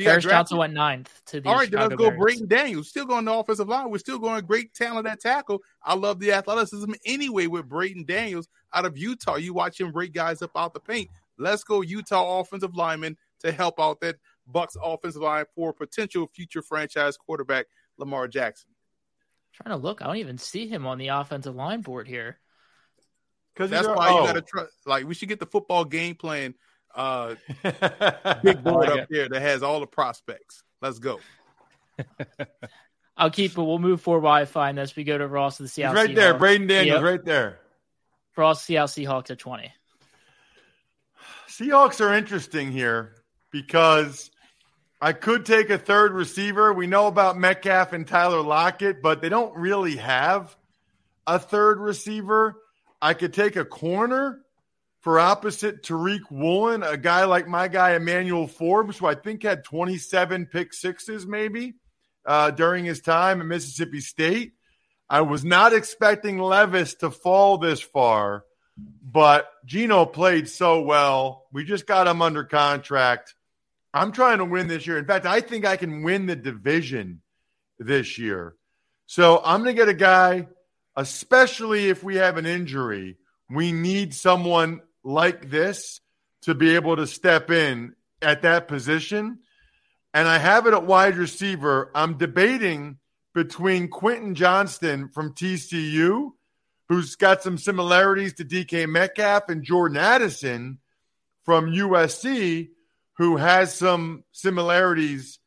He 0.00 0.06
Paris 0.06 0.24
Johnson 0.24 0.56
went 0.56 0.72
ninth 0.72 1.20
to 1.26 1.40
the. 1.40 1.48
All 1.48 1.56
right, 1.56 1.68
Chicago 1.68 1.88
then 1.88 1.98
let's 1.98 1.98
go. 1.98 2.10
Bears. 2.10 2.20
Braeden 2.20 2.48
Daniels 2.48 2.88
still 2.88 3.04
going 3.04 3.26
to 3.26 3.34
offensive 3.34 3.68
line. 3.68 3.90
We're 3.90 3.98
still 3.98 4.18
going 4.18 4.42
great 4.46 4.72
talent 4.72 5.06
at 5.06 5.20
tackle. 5.20 5.60
I 5.82 5.94
love 5.94 6.18
the 6.20 6.32
athleticism 6.32 6.90
anyway 7.04 7.48
with 7.48 7.68
Braeden 7.68 8.06
Daniels 8.06 8.48
out 8.72 8.86
of 8.86 8.96
Utah. 8.96 9.36
You 9.36 9.52
watch 9.52 9.78
him 9.78 9.92
break 9.92 10.14
guys 10.14 10.40
up 10.40 10.52
out 10.56 10.72
the 10.72 10.80
paint. 10.80 11.10
Let's 11.36 11.64
go 11.64 11.82
Utah 11.82 12.40
offensive 12.40 12.74
lineman 12.74 13.18
to 13.40 13.52
help 13.52 13.78
out 13.78 14.00
that 14.00 14.16
Bucs 14.52 14.76
offensive 14.82 15.22
line 15.22 15.44
for 15.54 15.72
potential 15.72 16.28
future 16.34 16.62
franchise 16.62 17.16
quarterback 17.16 17.66
Lamar 17.98 18.28
Jackson. 18.28 18.70
I'm 18.70 19.66
trying 19.66 19.78
to 19.78 19.82
look, 19.82 20.02
I 20.02 20.06
don't 20.06 20.16
even 20.16 20.38
see 20.38 20.66
him 20.66 20.86
on 20.86 20.98
the 20.98 21.08
offensive 21.08 21.54
line 21.54 21.82
board 21.82 22.06
here. 22.08 22.38
Because 23.54 23.70
that's 23.70 23.86
why 23.86 24.08
oh. 24.10 24.20
you 24.20 24.26
got 24.26 24.32
to 24.34 24.42
trust. 24.42 24.72
Like 24.86 25.06
we 25.06 25.14
should 25.14 25.28
get 25.28 25.40
the 25.40 25.46
football 25.46 25.84
game 25.84 26.14
plan 26.14 26.54
uh, 26.94 27.34
big 28.42 28.62
board 28.62 28.88
up 28.88 29.08
there 29.08 29.28
that 29.28 29.42
has 29.42 29.62
all 29.62 29.80
the 29.80 29.86
prospects. 29.86 30.62
Let's 30.80 30.98
go. 30.98 31.20
I'll 33.16 33.30
keep 33.30 33.52
it. 33.52 33.58
We'll 33.58 33.78
move 33.78 34.00
forward 34.00 34.22
while 34.22 34.34
I 34.34 34.44
find 34.46 34.78
this. 34.78 34.96
We 34.96 35.04
go 35.04 35.18
to 35.18 35.26
Ross 35.26 35.60
of 35.60 35.64
the 35.64 35.68
Seattle. 35.68 35.94
He's 35.94 36.08
right 36.08 36.16
Seahawks. 36.16 36.20
there, 36.20 36.38
Braeden 36.38 36.66
Daniels, 36.66 37.02
yep. 37.02 37.02
right 37.02 37.24
there. 37.24 37.60
Ross 38.36 38.64
Seattle 38.64 38.88
Seahawks 38.88 39.30
at 39.30 39.38
twenty. 39.38 39.70
Seahawks 41.48 42.00
are 42.00 42.14
interesting 42.14 42.72
here 42.72 43.16
because 43.50 44.30
I 45.00 45.12
could 45.14 45.46
take 45.46 45.70
a 45.70 45.78
third 45.78 46.12
receiver. 46.12 46.72
We 46.72 46.86
know 46.86 47.06
about 47.06 47.38
Metcalf 47.38 47.92
and 47.94 48.06
Tyler 48.06 48.42
Lockett, 48.42 49.00
but 49.00 49.22
they 49.22 49.30
don't 49.30 49.56
really 49.56 49.96
have 49.96 50.54
a 51.26 51.38
third 51.38 51.80
receiver. 51.80 52.56
I 53.00 53.14
could 53.14 53.32
take 53.32 53.56
a 53.56 53.64
corner 53.64 54.40
for 55.00 55.18
opposite 55.18 55.82
Tariq 55.82 56.30
Woolen, 56.30 56.82
a 56.82 56.98
guy 56.98 57.24
like 57.24 57.48
my 57.48 57.68
guy 57.68 57.94
Emmanuel 57.94 58.46
Forbes, 58.46 58.98
who 58.98 59.06
I 59.06 59.14
think 59.14 59.42
had 59.42 59.64
27 59.64 60.46
pick 60.46 60.74
sixes 60.74 61.26
maybe 61.26 61.76
uh, 62.26 62.50
during 62.50 62.84
his 62.84 63.00
time 63.00 63.40
at 63.40 63.46
Mississippi 63.46 64.00
State. 64.00 64.52
I 65.08 65.22
was 65.22 65.44
not 65.44 65.72
expecting 65.72 66.38
Levis 66.38 66.94
to 66.96 67.10
fall 67.10 67.56
this 67.56 67.80
far, 67.80 68.44
but 68.76 69.48
Geno 69.64 70.04
played 70.04 70.48
so 70.48 70.82
well. 70.82 71.46
We 71.52 71.64
just 71.64 71.86
got 71.86 72.06
him 72.06 72.20
under 72.20 72.44
contract. 72.44 73.34
I'm 73.92 74.12
trying 74.12 74.38
to 74.38 74.44
win 74.44 74.68
this 74.68 74.86
year. 74.86 74.98
In 74.98 75.06
fact, 75.06 75.26
I 75.26 75.40
think 75.40 75.64
I 75.64 75.76
can 75.76 76.02
win 76.02 76.26
the 76.26 76.36
division 76.36 77.22
this 77.78 78.18
year. 78.18 78.54
So 79.06 79.42
I'm 79.44 79.62
going 79.62 79.74
to 79.74 79.80
get 79.80 79.88
a 79.88 79.94
guy, 79.94 80.46
especially 80.96 81.88
if 81.88 82.04
we 82.04 82.16
have 82.16 82.36
an 82.36 82.46
injury. 82.46 83.16
We 83.48 83.72
need 83.72 84.14
someone 84.14 84.82
like 85.02 85.50
this 85.50 86.00
to 86.42 86.54
be 86.54 86.76
able 86.76 86.96
to 86.96 87.06
step 87.06 87.50
in 87.50 87.94
at 88.22 88.42
that 88.42 88.68
position. 88.68 89.40
And 90.14 90.28
I 90.28 90.38
have 90.38 90.66
it 90.66 90.74
at 90.74 90.86
wide 90.86 91.16
receiver. 91.16 91.90
I'm 91.94 92.18
debating 92.18 92.98
between 93.34 93.88
Quentin 93.88 94.34
Johnston 94.34 95.08
from 95.08 95.34
TCU, 95.34 96.30
who's 96.88 97.16
got 97.16 97.42
some 97.42 97.58
similarities 97.58 98.34
to 98.34 98.44
DK 98.44 98.88
Metcalf, 98.88 99.48
and 99.48 99.62
Jordan 99.62 99.96
Addison 99.96 100.78
from 101.44 101.66
USC, 101.66 102.70
who 103.20 103.36
has 103.36 103.74
some 103.74 104.24
similarities 104.32 105.40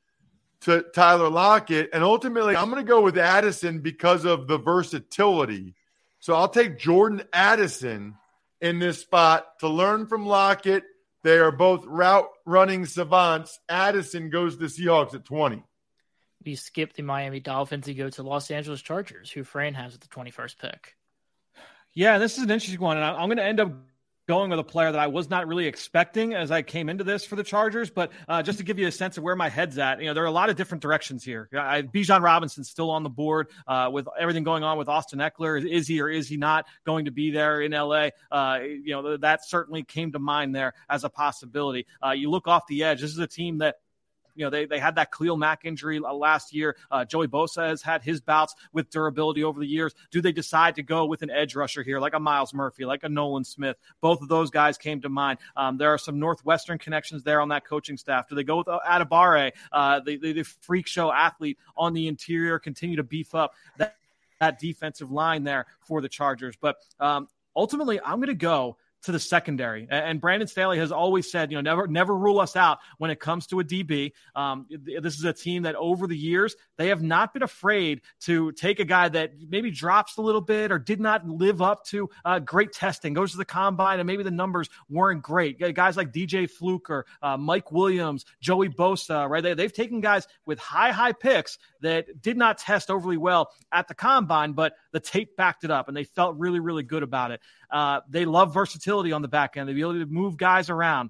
to 0.61 0.85
Tyler 0.93 1.27
Lockett. 1.27 1.89
And 1.91 2.03
ultimately, 2.03 2.55
I'm 2.55 2.69
going 2.69 2.85
to 2.85 2.87
go 2.87 3.01
with 3.01 3.17
Addison 3.17 3.79
because 3.79 4.25
of 4.25 4.47
the 4.47 4.59
versatility. 4.59 5.73
So 6.19 6.35
I'll 6.35 6.49
take 6.49 6.77
Jordan 6.77 7.23
Addison 7.33 8.13
in 8.61 8.77
this 8.77 8.99
spot 8.99 9.57
to 9.61 9.69
learn 9.69 10.05
from 10.05 10.27
Lockett. 10.27 10.83
They 11.23 11.39
are 11.39 11.51
both 11.51 11.83
route 11.87 12.29
running 12.45 12.85
savants. 12.85 13.59
Addison 13.67 14.29
goes 14.29 14.53
to 14.53 14.59
the 14.59 14.65
Seahawks 14.67 15.15
at 15.15 15.25
20. 15.25 15.63
We 16.45 16.53
skip 16.53 16.93
the 16.93 17.01
Miami 17.01 17.39
Dolphins 17.39 17.87
and 17.87 17.97
go 17.97 18.11
to 18.11 18.21
Los 18.21 18.51
Angeles 18.51 18.83
Chargers, 18.83 19.31
who 19.31 19.43
Fran 19.43 19.73
has 19.73 19.95
at 19.95 20.01
the 20.01 20.09
21st 20.09 20.59
pick. 20.59 20.95
Yeah, 21.95 22.19
this 22.19 22.37
is 22.37 22.43
an 22.43 22.51
interesting 22.51 22.81
one. 22.81 22.97
And 22.97 23.05
I'm 23.07 23.29
going 23.29 23.37
to 23.37 23.43
end 23.43 23.59
up 23.59 23.71
going 24.27 24.49
with 24.49 24.59
a 24.59 24.63
player 24.63 24.91
that 24.91 24.99
I 24.99 25.07
was 25.07 25.29
not 25.29 25.47
really 25.47 25.67
expecting 25.67 26.33
as 26.33 26.51
I 26.51 26.61
came 26.61 26.89
into 26.89 27.03
this 27.03 27.25
for 27.25 27.35
the 27.35 27.43
Chargers. 27.43 27.89
But 27.89 28.11
uh, 28.27 28.41
just 28.43 28.57
to 28.59 28.63
give 28.63 28.79
you 28.79 28.87
a 28.87 28.91
sense 28.91 29.17
of 29.17 29.23
where 29.23 29.35
my 29.35 29.49
head's 29.49 29.77
at, 29.77 29.99
you 29.99 30.07
know, 30.07 30.13
there 30.13 30.23
are 30.23 30.27
a 30.27 30.31
lot 30.31 30.49
of 30.49 30.55
different 30.55 30.81
directions 30.81 31.23
here. 31.23 31.49
Bijan 31.53 32.21
Robinson's 32.21 32.69
still 32.69 32.89
on 32.89 33.03
the 33.03 33.09
board 33.09 33.47
uh, 33.67 33.89
with 33.91 34.07
everything 34.19 34.43
going 34.43 34.63
on 34.63 34.77
with 34.77 34.87
Austin 34.87 35.19
Ekeler. 35.19 35.69
Is 35.69 35.87
he 35.87 36.01
or 36.01 36.09
is 36.09 36.27
he 36.27 36.37
not 36.37 36.65
going 36.85 37.05
to 37.05 37.11
be 37.11 37.31
there 37.31 37.61
in 37.61 37.71
LA? 37.71 38.09
Uh, 38.31 38.59
you 38.61 38.93
know, 38.93 39.17
that 39.17 39.45
certainly 39.45 39.83
came 39.83 40.11
to 40.11 40.19
mind 40.19 40.55
there 40.55 40.73
as 40.89 41.03
a 41.03 41.09
possibility. 41.09 41.85
Uh, 42.03 42.11
you 42.11 42.29
look 42.29 42.47
off 42.47 42.65
the 42.67 42.83
edge. 42.83 43.01
This 43.01 43.11
is 43.11 43.19
a 43.19 43.27
team 43.27 43.57
that 43.59 43.75
you 44.35 44.45
know, 44.45 44.49
they, 44.49 44.65
they 44.65 44.79
had 44.79 44.95
that 44.95 45.11
Khalil 45.11 45.37
Mack 45.37 45.65
injury 45.65 45.99
last 45.99 46.53
year. 46.53 46.75
Uh, 46.89 47.05
Joey 47.05 47.27
Bosa 47.27 47.67
has 47.67 47.81
had 47.81 48.01
his 48.01 48.21
bouts 48.21 48.55
with 48.71 48.89
durability 48.89 49.43
over 49.43 49.59
the 49.59 49.67
years. 49.67 49.93
Do 50.11 50.21
they 50.21 50.31
decide 50.31 50.75
to 50.75 50.83
go 50.83 51.05
with 51.05 51.21
an 51.21 51.29
edge 51.29 51.55
rusher 51.55 51.83
here, 51.83 51.99
like 51.99 52.13
a 52.13 52.19
Myles 52.19 52.53
Murphy, 52.53 52.85
like 52.85 53.03
a 53.03 53.09
Nolan 53.09 53.43
Smith? 53.43 53.77
Both 54.01 54.21
of 54.21 54.27
those 54.29 54.49
guys 54.49 54.77
came 54.77 55.01
to 55.01 55.09
mind. 55.09 55.39
Um, 55.55 55.77
there 55.77 55.93
are 55.93 55.97
some 55.97 56.19
Northwestern 56.19 56.77
connections 56.77 57.23
there 57.23 57.41
on 57.41 57.49
that 57.49 57.65
coaching 57.65 57.97
staff. 57.97 58.27
Do 58.27 58.35
they 58.35 58.43
go 58.43 58.57
with 58.57 58.67
Adebawore, 58.67 59.51
uh, 59.71 59.99
the, 59.99 60.17
the, 60.17 60.33
the 60.33 60.43
freak 60.43 60.87
show 60.87 61.11
athlete 61.11 61.57
on 61.77 61.93
the 61.93 62.07
interior, 62.07 62.59
continue 62.59 62.97
to 62.97 63.03
beef 63.03 63.35
up 63.35 63.53
that, 63.77 63.97
that 64.39 64.59
defensive 64.59 65.11
line 65.11 65.43
there 65.43 65.65
for 65.81 66.01
the 66.01 66.09
Chargers? 66.09 66.55
But 66.59 66.77
um, 66.99 67.27
ultimately, 67.55 67.99
I'm 68.01 68.17
going 68.17 68.27
to 68.27 68.33
go 68.33 68.77
to 69.03 69.11
the 69.11 69.19
secondary. 69.19 69.87
And 69.89 70.19
Brandon 70.21 70.47
Staley 70.47 70.77
has 70.79 70.91
always 70.91 71.29
said, 71.29 71.51
you 71.51 71.57
know, 71.57 71.61
never 71.61 71.87
never 71.87 72.15
rule 72.15 72.39
us 72.39 72.55
out 72.55 72.79
when 72.97 73.11
it 73.11 73.19
comes 73.19 73.47
to 73.47 73.59
a 73.59 73.63
DB. 73.63 74.13
Um, 74.35 74.65
this 74.69 75.17
is 75.17 75.23
a 75.25 75.33
team 75.33 75.63
that 75.63 75.75
over 75.75 76.07
the 76.07 76.17
years 76.17 76.55
they 76.77 76.87
have 76.87 77.01
not 77.01 77.33
been 77.33 77.43
afraid 77.43 78.01
to 78.21 78.51
take 78.53 78.79
a 78.79 78.85
guy 78.85 79.09
that 79.09 79.33
maybe 79.49 79.71
drops 79.71 80.17
a 80.17 80.21
little 80.21 80.41
bit 80.41 80.71
or 80.71 80.79
did 80.79 81.01
not 81.01 81.27
live 81.27 81.61
up 81.61 81.85
to 81.85 82.09
uh, 82.23 82.39
great 82.39 82.71
testing, 82.71 83.13
goes 83.13 83.31
to 83.31 83.37
the 83.37 83.45
combine, 83.45 83.99
and 83.99 84.07
maybe 84.07 84.23
the 84.23 84.31
numbers 84.31 84.69
weren't 84.89 85.21
great. 85.21 85.59
Guys 85.75 85.97
like 85.97 86.13
DJ 86.13 86.49
Fluker, 86.49 87.05
uh, 87.21 87.35
Mike 87.35 87.71
Williams, 87.71 88.25
Joey 88.39 88.69
Bosa, 88.69 89.29
right? 89.29 89.43
They, 89.43 89.53
they've 89.53 89.73
taken 89.73 89.99
guys 89.99 90.27
with 90.45 90.59
high 90.59 90.91
high 90.91 91.13
picks 91.13 91.57
that 91.81 92.21
did 92.21 92.37
not 92.37 92.57
test 92.57 92.89
overly 92.89 93.17
well 93.17 93.51
at 93.71 93.89
the 93.89 93.95
combine, 93.95 94.53
but 94.53 94.73
the 94.93 95.01
tape 95.01 95.35
backed 95.35 95.65
it 95.65 95.71
up, 95.71 95.89
and 95.89 95.97
they 95.97 96.05
felt 96.05 96.37
really 96.37 96.61
really 96.61 96.83
good 96.83 97.03
about 97.03 97.31
it. 97.31 97.41
Uh, 97.69 98.01
they 98.07 98.23
love 98.23 98.53
versatility 98.53 98.92
on 98.93 99.21
the 99.21 99.27
back 99.27 99.57
end, 99.57 99.67
the 99.67 99.73
ability 99.73 99.99
to 99.99 100.05
move 100.05 100.37
guys 100.37 100.69
around. 100.69 101.09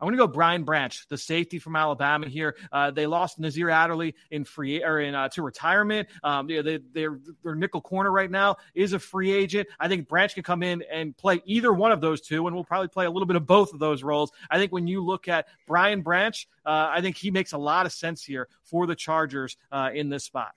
I'm 0.00 0.06
going 0.06 0.16
to 0.16 0.26
go 0.26 0.26
Brian 0.26 0.64
Branch, 0.64 1.06
the 1.10 1.18
safety 1.18 1.58
from 1.58 1.76
Alabama 1.76 2.26
here. 2.26 2.56
Uh, 2.72 2.90
they 2.90 3.06
lost 3.06 3.38
Nasir 3.38 3.68
Adderley 3.68 4.14
in 4.30 4.44
free 4.44 4.82
or 4.82 4.98
in 4.98 5.14
uh, 5.14 5.28
to 5.30 5.42
retirement. 5.42 6.08
Um, 6.24 6.46
they, 6.46 6.62
they, 6.62 6.78
their 6.78 7.20
their 7.44 7.54
nickel 7.54 7.82
corner 7.82 8.10
right 8.10 8.30
now 8.30 8.56
is 8.74 8.94
a 8.94 8.98
free 8.98 9.30
agent. 9.30 9.68
I 9.78 9.88
think 9.88 10.08
Branch 10.08 10.32
can 10.32 10.42
come 10.42 10.62
in 10.62 10.82
and 10.90 11.14
play 11.14 11.42
either 11.44 11.70
one 11.70 11.92
of 11.92 12.00
those 12.00 12.22
two, 12.22 12.46
and 12.46 12.56
we'll 12.56 12.64
probably 12.64 12.88
play 12.88 13.04
a 13.04 13.10
little 13.10 13.26
bit 13.26 13.36
of 13.36 13.46
both 13.46 13.74
of 13.74 13.78
those 13.78 14.02
roles. 14.02 14.32
I 14.50 14.56
think 14.56 14.72
when 14.72 14.86
you 14.86 15.04
look 15.04 15.28
at 15.28 15.48
Brian 15.66 16.00
Branch, 16.00 16.48
uh, 16.64 16.88
I 16.90 17.02
think 17.02 17.18
he 17.18 17.30
makes 17.30 17.52
a 17.52 17.58
lot 17.58 17.84
of 17.84 17.92
sense 17.92 18.24
here 18.24 18.48
for 18.64 18.86
the 18.86 18.96
Chargers 18.96 19.58
uh, 19.70 19.90
in 19.92 20.08
this 20.08 20.24
spot. 20.24 20.54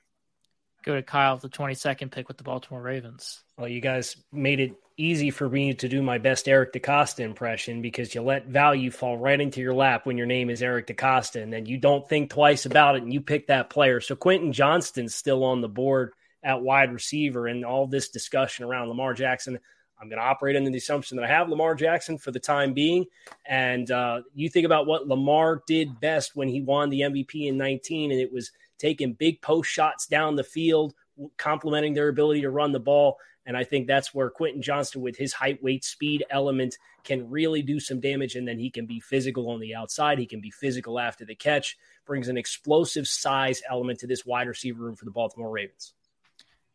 Go 0.83 0.95
to 0.95 1.03
Kyle, 1.03 1.37
the 1.37 1.49
22nd 1.49 2.11
pick 2.11 2.27
with 2.27 2.37
the 2.37 2.43
Baltimore 2.43 2.81
Ravens. 2.81 3.41
Well, 3.57 3.67
you 3.67 3.81
guys 3.81 4.17
made 4.31 4.59
it 4.59 4.73
easy 4.97 5.31
for 5.31 5.49
me 5.49 5.73
to 5.73 5.87
do 5.87 6.01
my 6.01 6.17
best 6.17 6.47
Eric 6.47 6.73
DeCosta 6.73 7.21
impression 7.21 7.81
because 7.81 8.13
you 8.13 8.21
let 8.21 8.47
value 8.47 8.91
fall 8.91 9.17
right 9.17 9.39
into 9.39 9.61
your 9.61 9.73
lap 9.73 10.05
when 10.05 10.17
your 10.17 10.27
name 10.27 10.49
is 10.49 10.61
Eric 10.61 10.87
DeCosta, 10.87 11.41
and 11.41 11.51
then 11.51 11.65
you 11.65 11.77
don't 11.77 12.07
think 12.07 12.29
twice 12.29 12.65
about 12.65 12.95
it 12.95 13.03
and 13.03 13.13
you 13.13 13.21
pick 13.21 13.47
that 13.47 13.69
player. 13.69 14.01
So 14.01 14.15
Quentin 14.15 14.51
Johnston's 14.51 15.15
still 15.15 15.43
on 15.43 15.61
the 15.61 15.69
board 15.69 16.13
at 16.43 16.61
wide 16.61 16.91
receiver, 16.91 17.47
and 17.47 17.63
all 17.63 17.87
this 17.87 18.09
discussion 18.09 18.65
around 18.65 18.89
Lamar 18.89 19.13
Jackson. 19.13 19.59
I'm 19.99 20.09
going 20.09 20.19
to 20.19 20.25
operate 20.25 20.57
under 20.57 20.69
the 20.69 20.77
assumption 20.77 21.15
that 21.15 21.23
I 21.23 21.29
have 21.29 21.47
Lamar 21.47 21.75
Jackson 21.75 22.17
for 22.17 22.31
the 22.31 22.39
time 22.39 22.73
being. 22.73 23.05
And 23.45 23.89
uh, 23.89 24.23
you 24.35 24.49
think 24.49 24.65
about 24.65 24.85
what 24.85 25.07
Lamar 25.07 25.63
did 25.65 26.01
best 26.01 26.35
when 26.35 26.49
he 26.49 26.61
won 26.61 26.89
the 26.89 27.01
MVP 27.01 27.47
in 27.47 27.57
19, 27.57 28.11
and 28.11 28.19
it 28.19 28.33
was 28.33 28.51
taking 28.83 29.13
big 29.13 29.41
post 29.41 29.69
shots 29.69 30.07
down 30.07 30.35
the 30.35 30.43
field, 30.43 30.93
complementing 31.37 31.93
their 31.93 32.09
ability 32.09 32.41
to 32.41 32.49
run 32.49 32.73
the 32.73 32.79
ball. 32.81 33.17
And 33.45 33.55
I 33.55 33.63
think 33.63 33.87
that's 33.87 34.13
where 34.13 34.29
Quentin 34.29 34.61
Johnston, 34.61 35.01
with 35.01 35.15
his 35.15 35.31
height, 35.31 35.63
weight, 35.63 35.85
speed 35.85 36.25
element, 36.29 36.77
can 37.05 37.29
really 37.29 37.61
do 37.61 37.79
some 37.79 38.01
damage. 38.01 38.35
And 38.35 38.45
then 38.45 38.59
he 38.59 38.69
can 38.69 38.85
be 38.85 38.99
physical 38.99 39.49
on 39.51 39.61
the 39.61 39.73
outside. 39.73 40.19
He 40.19 40.25
can 40.25 40.41
be 40.41 40.51
physical 40.51 40.99
after 40.99 41.23
the 41.23 41.33
catch, 41.33 41.77
brings 42.05 42.27
an 42.27 42.37
explosive 42.37 43.07
size 43.07 43.61
element 43.69 43.99
to 43.99 44.07
this 44.07 44.25
wide 44.25 44.47
receiver 44.47 44.83
room 44.83 44.95
for 44.95 45.05
the 45.05 45.11
Baltimore 45.11 45.49
Ravens. 45.49 45.93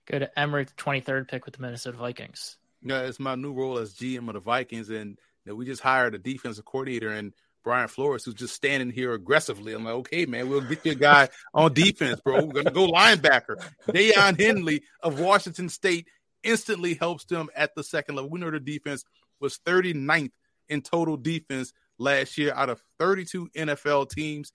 Go 0.07 0.19
to 0.19 0.39
Emory, 0.39 0.65
23rd 0.65 1.29
pick 1.29 1.45
with 1.45 1.57
the 1.57 1.63
Minnesota 1.63 1.99
Vikings. 1.99 2.57
Yeah, 2.83 3.01
it's 3.01 3.21
my 3.21 3.35
new 3.35 3.53
role 3.53 3.79
as 3.79 3.93
GM 3.93 4.29
of 4.29 4.35
the 4.35 4.41
Vikings. 4.41 4.89
And 4.89 5.19
you 5.45 5.53
know, 5.53 5.55
we 5.57 5.67
just 5.67 5.83
hired 5.83 6.15
a 6.15 6.19
defensive 6.19 6.65
coordinator 6.65 7.11
and 7.11 7.35
Brian 7.69 7.87
Flores, 7.87 8.25
who's 8.25 8.33
just 8.33 8.55
standing 8.55 8.89
here 8.89 9.13
aggressively. 9.13 9.75
I'm 9.75 9.85
like, 9.85 9.93
okay, 9.97 10.25
man, 10.25 10.49
we'll 10.49 10.63
get 10.63 10.87
you 10.87 10.93
a 10.93 10.95
guy 10.95 11.29
on 11.53 11.75
defense, 11.75 12.19
bro. 12.19 12.47
We're 12.47 12.63
gonna 12.63 12.71
go 12.71 12.91
linebacker. 12.91 13.63
Daiyan 13.89 14.41
Henley 14.41 14.85
of 15.03 15.21
Washington 15.21 15.69
State 15.69 16.09
instantly 16.43 16.95
helps 16.95 17.27
them 17.27 17.51
at 17.55 17.75
the 17.75 17.85
second 17.85 18.15
level. 18.15 18.31
We 18.31 18.41
know 18.41 18.51
their 18.51 18.59
defense 18.59 19.05
was 19.39 19.59
39th 19.67 20.31
in 20.71 20.81
total 20.81 21.19
defense 21.19 21.75
last 21.99 22.39
year 22.39 22.55
out 22.55 22.71
of 22.71 22.83
32 23.01 23.51
NFL 23.55 24.09
teams. 24.09 24.51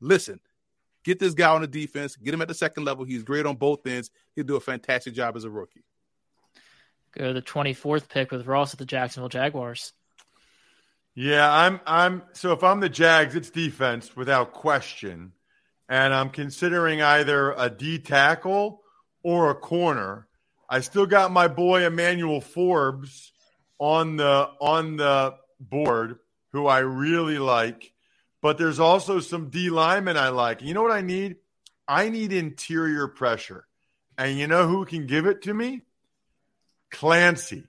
Listen, 0.00 0.40
get 1.04 1.20
this 1.20 1.34
guy 1.34 1.54
on 1.54 1.60
the 1.60 1.68
defense, 1.68 2.16
get 2.16 2.34
him 2.34 2.42
at 2.42 2.48
the 2.48 2.54
second 2.54 2.84
level. 2.84 3.04
He's 3.04 3.22
great 3.22 3.46
on 3.46 3.54
both 3.54 3.86
ends. 3.86 4.10
He'll 4.34 4.42
do 4.42 4.56
a 4.56 4.60
fantastic 4.60 5.14
job 5.14 5.36
as 5.36 5.44
a 5.44 5.50
rookie. 5.50 5.84
Go 7.16 7.28
to 7.28 7.34
the 7.34 7.40
24th 7.40 8.08
pick 8.08 8.32
with 8.32 8.48
Ross 8.48 8.72
at 8.72 8.80
the 8.80 8.84
Jacksonville 8.84 9.28
Jaguars. 9.28 9.92
Yeah, 11.20 11.52
I'm 11.52 11.80
I'm 11.84 12.22
so 12.32 12.52
if 12.52 12.62
I'm 12.62 12.78
the 12.78 12.88
Jags, 12.88 13.34
it's 13.34 13.50
defense 13.50 14.14
without 14.14 14.52
question. 14.52 15.32
And 15.88 16.14
I'm 16.14 16.30
considering 16.30 17.02
either 17.02 17.50
a 17.58 17.68
D 17.68 17.98
tackle 17.98 18.82
or 19.24 19.50
a 19.50 19.56
corner. 19.56 20.28
I 20.70 20.78
still 20.78 21.06
got 21.06 21.32
my 21.32 21.48
boy 21.48 21.84
Emmanuel 21.84 22.40
Forbes 22.40 23.32
on 23.80 24.14
the 24.14 24.48
on 24.60 24.96
the 24.96 25.34
board, 25.58 26.20
who 26.52 26.68
I 26.68 26.78
really 26.78 27.38
like. 27.38 27.92
But 28.40 28.56
there's 28.56 28.78
also 28.78 29.18
some 29.18 29.50
D 29.50 29.70
linemen 29.70 30.16
I 30.16 30.28
like. 30.28 30.62
You 30.62 30.72
know 30.72 30.82
what 30.82 30.92
I 30.92 31.00
need? 31.00 31.38
I 31.88 32.10
need 32.10 32.32
interior 32.32 33.08
pressure. 33.08 33.66
And 34.16 34.38
you 34.38 34.46
know 34.46 34.68
who 34.68 34.84
can 34.84 35.08
give 35.08 35.26
it 35.26 35.42
to 35.42 35.52
me? 35.52 35.82
Clancy. 36.92 37.64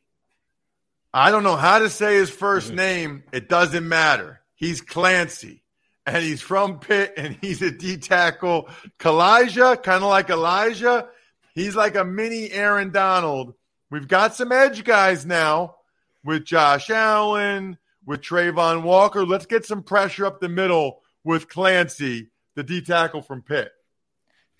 I 1.13 1.31
don't 1.31 1.43
know 1.43 1.55
how 1.55 1.79
to 1.79 1.89
say 1.89 2.15
his 2.15 2.29
first 2.29 2.67
mm-hmm. 2.67 2.75
name. 2.75 3.23
It 3.31 3.49
doesn't 3.49 3.87
matter. 3.87 4.41
He's 4.55 4.81
Clancy. 4.81 5.63
And 6.05 6.23
he's 6.23 6.41
from 6.41 6.79
Pitt 6.79 7.13
and 7.17 7.37
he's 7.39 7.61
a 7.61 7.71
D 7.71 7.97
tackle. 7.97 8.69
Calijah, 8.99 9.81
kind 9.83 10.03
of 10.03 10.09
like 10.09 10.29
Elijah. 10.29 11.07
He's 11.53 11.75
like 11.75 11.95
a 11.95 12.03
mini 12.03 12.51
Aaron 12.51 12.91
Donald. 12.91 13.53
We've 13.91 14.07
got 14.07 14.35
some 14.35 14.51
edge 14.51 14.83
guys 14.83 15.25
now 15.25 15.75
with 16.23 16.45
Josh 16.45 16.89
Allen, 16.89 17.77
with 18.05 18.21
Travon 18.21 18.83
Walker. 18.83 19.25
Let's 19.25 19.45
get 19.45 19.65
some 19.65 19.83
pressure 19.83 20.25
up 20.25 20.39
the 20.39 20.49
middle 20.49 21.01
with 21.23 21.49
Clancy, 21.49 22.31
the 22.55 22.63
D 22.63 22.81
tackle 22.81 23.21
from 23.21 23.41
Pitt. 23.41 23.71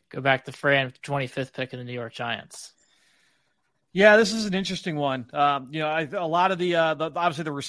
Go 0.10 0.22
back 0.22 0.46
to 0.46 0.52
Fran, 0.52 0.94
25th 1.04 1.54
pick 1.54 1.74
in 1.74 1.80
the 1.80 1.86
New 1.86 1.94
York 1.94 2.14
Giants. 2.14 2.74
Yeah, 3.92 4.18
this 4.18 4.34
is 4.34 4.46
an 4.46 4.54
interesting 4.54 4.96
one. 4.98 5.26
Um, 5.34 5.70
you 5.72 5.80
know, 5.80 5.88
I, 5.88 6.08
a 6.12 6.28
lot 6.28 6.52
of 6.52 6.60
the, 6.60 6.76
uh, 6.76 6.94
the 6.94 7.06
obviously 7.06 7.44
the 7.44 7.64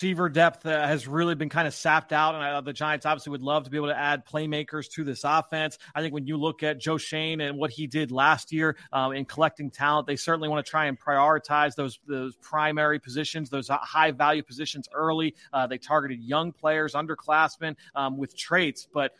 receiver 0.00 0.28
depth 0.28 0.64
uh, 0.64 0.86
has 0.86 1.08
really 1.08 1.34
been 1.34 1.48
kind 1.48 1.66
of 1.66 1.74
sapped 1.74 2.12
out, 2.12 2.36
and 2.36 2.44
uh, 2.44 2.60
the 2.60 2.72
Giants 2.72 3.04
obviously 3.04 3.32
would 3.32 3.42
love 3.42 3.64
to 3.64 3.70
be 3.70 3.76
able 3.76 3.88
to 3.88 3.98
add 3.98 4.24
playmakers 4.24 4.88
to 4.92 5.02
this 5.02 5.24
offense. 5.24 5.76
I 5.92 6.02
think 6.02 6.14
when 6.14 6.24
you 6.24 6.36
look 6.36 6.62
at 6.62 6.78
Joe 6.78 6.98
Schoen 6.98 7.40
and 7.40 7.58
what 7.58 7.72
he 7.72 7.88
did 7.88 8.12
last 8.12 8.52
year 8.52 8.76
um, 8.92 9.12
in 9.12 9.24
collecting 9.24 9.70
talent, 9.70 10.06
they 10.06 10.14
certainly 10.14 10.48
want 10.48 10.64
to 10.64 10.70
try 10.70 10.86
and 10.86 11.00
prioritize 11.00 11.74
those 11.74 11.98
those 12.06 12.36
primary 12.36 13.00
positions, 13.00 13.50
those 13.50 13.68
high 13.68 14.12
value 14.12 14.44
positions 14.44 14.88
early. 14.94 15.34
Uh, 15.52 15.66
they 15.66 15.78
targeted 15.78 16.20
young 16.20 16.52
players, 16.52 16.92
underclassmen 16.92 17.74
um, 17.96 18.16
with 18.18 18.36
traits, 18.36 18.86
but 18.94 19.14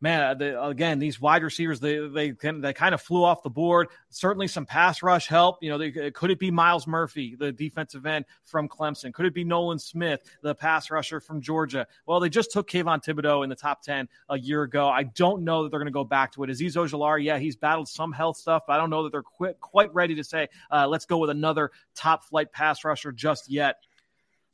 man, 0.00 0.22
uh, 0.22 0.34
the, 0.34 0.64
again, 0.64 0.98
these 0.98 1.20
wide 1.20 1.42
receivers, 1.42 1.80
they 1.80 1.98
they 2.08 2.30
they 2.30 2.72
kind 2.72 2.94
of 2.94 3.00
flew 3.00 3.24
off 3.24 3.42
the 3.42 3.50
board. 3.50 3.88
Certainly, 4.10 4.48
some 4.48 4.66
pass 4.66 5.02
rush 5.02 5.26
help. 5.26 5.58
You 5.60 5.70
know, 5.70 5.78
they, 5.78 6.10
could 6.10 6.30
it 6.30 6.38
be 6.38 6.50
Myles 6.50 6.86
Murphy, 6.86 7.36
the 7.38 7.52
defensive 7.52 8.06
end 8.06 8.24
from 8.44 8.68
Clemson? 8.68 9.12
Could 9.12 9.26
it 9.26 9.34
be 9.34 9.44
Nolan 9.44 9.78
Smith, 9.78 10.22
the 10.42 10.54
pass 10.54 10.90
rusher 10.90 11.20
from 11.20 11.40
Georgia? 11.40 11.86
Well, 12.06 12.20
they 12.20 12.28
just 12.28 12.52
took 12.52 12.70
Kayvon 12.70 13.04
Thibodeaux 13.04 13.44
in 13.44 13.50
the 13.50 13.56
top 13.56 13.82
ten 13.82 14.08
a 14.28 14.38
year 14.38 14.62
ago. 14.62 14.88
I 14.88 15.04
don't 15.04 15.42
know 15.42 15.62
that 15.62 15.70
they're 15.70 15.80
going 15.80 15.86
to 15.86 15.92
go 15.92 16.04
back 16.04 16.32
to 16.32 16.44
it. 16.44 16.50
Azeez 16.50 16.76
Ojulari, 16.76 17.24
yeah, 17.24 17.38
he's 17.38 17.56
battled 17.56 17.88
some 17.88 18.12
health 18.12 18.36
stuff, 18.36 18.62
but 18.66 18.74
I 18.74 18.76
don't 18.76 18.90
know 18.90 19.02
that 19.04 19.12
they're 19.12 19.22
quite 19.22 19.58
quite 19.60 19.92
ready 19.94 20.14
to 20.14 20.24
say, 20.24 20.48
uh, 20.70 20.86
let's 20.86 21.06
go 21.06 21.18
with 21.18 21.30
another 21.30 21.70
top 21.94 22.24
flight 22.24 22.52
pass 22.52 22.84
rusher 22.84 23.12
just 23.12 23.50
yet. 23.50 23.76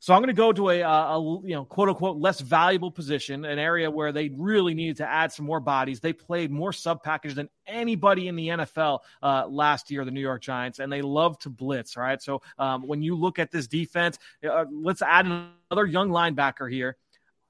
So 0.05 0.13
I'm 0.13 0.21
going 0.21 0.27
to 0.27 0.33
go 0.33 0.53
to 0.53 0.69
a, 0.69 0.81
a, 0.81 1.19
you 1.43 1.55
know 1.55 1.65
quote 1.65 1.89
unquote 1.89 2.17
less 2.17 2.39
valuable 2.39 2.91
position, 2.91 3.43
an 3.43 3.57
area 3.57 3.89
where 3.89 4.11
they 4.11 4.29
really 4.37 4.75
needed 4.75 4.97
to 4.97 5.09
add 5.09 5.31
some 5.31 5.47
more 5.47 5.59
bodies. 5.59 5.99
They 5.99 6.13
played 6.13 6.51
more 6.51 6.71
sub 6.71 7.01
package 7.01 7.33
than 7.33 7.49
anybody 7.65 8.27
in 8.27 8.35
the 8.35 8.49
NFL 8.49 8.99
uh, 9.23 9.47
last 9.47 9.89
year, 9.89 10.05
the 10.05 10.11
New 10.11 10.21
York 10.21 10.43
Giants, 10.43 10.77
and 10.77 10.93
they 10.93 11.01
love 11.01 11.39
to 11.39 11.49
blitz. 11.49 11.97
Right, 11.97 12.21
so 12.21 12.43
um, 12.59 12.87
when 12.87 13.01
you 13.01 13.15
look 13.15 13.39
at 13.39 13.49
this 13.49 13.65
defense, 13.65 14.19
uh, 14.47 14.65
let's 14.71 15.01
add 15.01 15.25
another 15.25 15.87
young 15.87 16.09
linebacker 16.09 16.71
here. 16.71 16.97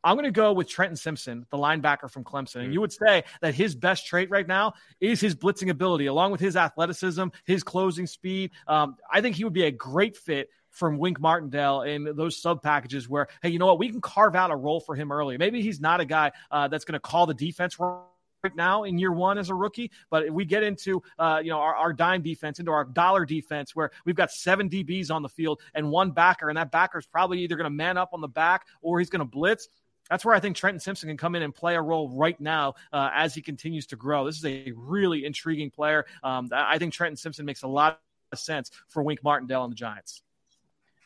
I'm 0.01 0.15
going 0.15 0.23
to 0.23 0.31
go 0.31 0.53
with 0.53 0.69
Trenton 0.69 0.95
Simpson, 0.95 1.45
the 1.49 1.57
linebacker 1.57 2.09
from 2.09 2.23
Clemson. 2.23 2.61
And 2.61 2.73
you 2.73 2.79
would 2.79 2.93
say 2.93 3.23
that 3.41 3.53
his 3.53 3.75
best 3.75 4.05
trait 4.05 4.29
right 4.29 4.47
now 4.47 4.75
is 5.01 5.19
his 5.19 5.35
blitzing 5.35 5.71
ability, 5.71 6.05
along 6.05 6.31
with 6.31 6.39
his 6.39 6.55
athleticism, 6.55 7.25
his 7.43 7.63
closing 7.63 8.07
speed. 8.07 8.51
Um, 8.65 8.95
I 9.11 9.19
think 9.19 9.35
he 9.35 9.43
would 9.43 9.51
be 9.51 9.63
a 9.63 9.71
great 9.71 10.15
fit 10.15 10.49
from 10.75 10.97
Wink 10.97 11.19
Martindale 11.21 11.83
in 11.83 12.03
those 12.15 12.41
sub 12.41 12.61
packages 12.61 13.07
where, 13.07 13.27
hey, 13.41 13.49
you 13.49 13.59
know 13.59 13.65
what, 13.65 13.79
we 13.79 13.89
can 13.89 14.01
carve 14.01 14.35
out 14.35 14.51
a 14.51 14.55
role 14.55 14.81
for 14.81 14.93
him 14.93 15.11
early. 15.11 15.37
Maybe 15.37 15.61
he's 15.61 15.79
not 15.79 16.01
a 16.01 16.05
guy 16.05 16.33
uh, 16.51 16.67
that's 16.67 16.83
going 16.83 16.93
to 16.93 16.99
call 16.99 17.25
the 17.25 17.33
defense 17.33 17.79
right 17.79 18.55
now 18.55 18.83
in 18.83 18.97
year 18.97 19.13
one 19.13 19.37
as 19.37 19.49
a 19.49 19.55
rookie. 19.55 19.89
But 20.09 20.29
we 20.29 20.43
get 20.43 20.63
into 20.63 21.01
uh, 21.17 21.39
you 21.41 21.49
know 21.49 21.59
our, 21.59 21.75
our 21.75 21.93
dime 21.93 22.21
defense, 22.21 22.59
into 22.59 22.71
our 22.71 22.83
dollar 22.83 23.25
defense, 23.25 23.73
where 23.73 23.91
we've 24.03 24.15
got 24.15 24.31
seven 24.31 24.69
DBs 24.69 25.11
on 25.11 25.21
the 25.21 25.29
field 25.29 25.61
and 25.73 25.89
one 25.89 26.11
backer, 26.11 26.49
and 26.49 26.57
that 26.57 26.71
backer 26.71 26.99
is 26.99 27.05
probably 27.05 27.39
either 27.39 27.55
going 27.55 27.65
to 27.65 27.69
man 27.69 27.97
up 27.97 28.09
on 28.11 28.19
the 28.19 28.27
back 28.27 28.67
or 28.81 28.99
he's 28.99 29.09
going 29.09 29.19
to 29.19 29.25
blitz. 29.25 29.69
That's 30.09 30.23
where 30.23 30.35
I 30.35 30.39
think 30.39 30.55
Trenton 30.55 30.79
Simpson 30.79 31.07
can 31.09 31.17
come 31.17 31.33
in 31.35 31.41
and 31.41 31.55
play 31.55 31.75
a 31.75 31.81
role 31.81 32.09
right 32.09 32.39
now 32.39 32.75
uh, 32.93 33.09
as 33.13 33.33
he 33.33 33.41
continues 33.41 33.87
to 33.87 33.95
grow. 33.95 34.25
This 34.25 34.37
is 34.37 34.45
a 34.45 34.71
really 34.75 35.25
intriguing 35.25 35.71
player. 35.71 36.05
Um, 36.21 36.49
I 36.51 36.77
think 36.77 36.93
Trenton 36.93 37.17
Simpson 37.17 37.43
makes 37.45 37.63
a 37.63 37.67
lot 37.67 37.99
of 38.31 38.37
sense 38.37 38.69
for 38.87 39.01
Wink 39.01 39.23
Martindale 39.23 39.63
and 39.63 39.71
the 39.71 39.75
Giants. 39.75 40.21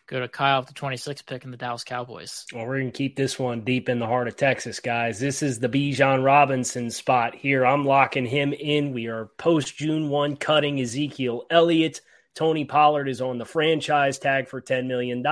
Go 0.10 0.20
to 0.20 0.28
Kyle 0.28 0.62
with 0.62 0.70
the 0.70 0.74
26th 0.74 1.28
pick 1.28 1.43
in 1.45 1.51
the 1.51 1.57
Dallas 1.57 1.84
Cowboys. 1.84 2.47
Well, 2.51 2.66
we're 2.66 2.80
going 2.80 2.91
to 2.91 2.97
keep 2.97 3.16
this 3.16 3.38
one 3.38 3.62
deep 3.62 3.89
in 3.89 3.99
the 3.99 4.07
heart 4.07 4.28
of 4.28 4.36
Texas, 4.36 4.80
guys. 4.80 5.20
This 5.20 5.43
is 5.43 5.60
the 5.60 5.70
Bijan 5.70 6.24
Robinson 6.24 6.89
spot 6.89 7.36
here. 7.36 7.64
I'm 7.64 7.86
locking 7.86 8.26
him 8.26 8.51
in. 8.51 8.91
We 8.91 9.05
are 9.05 9.28
post 9.38 9.78
June 9.78 10.10
1 10.10 10.38
cutting 10.38 10.82
Ezekiel 10.82 11.45
Elliott. 11.51 12.01
Tony 12.34 12.66
Pollard 12.66 13.07
is 13.07 13.22
on 13.22 13.38
the 13.38 13.45
franchise 13.45 14.18
tag 14.18 14.47
for 14.47 14.60
$10 14.60 14.88
million. 14.88 15.24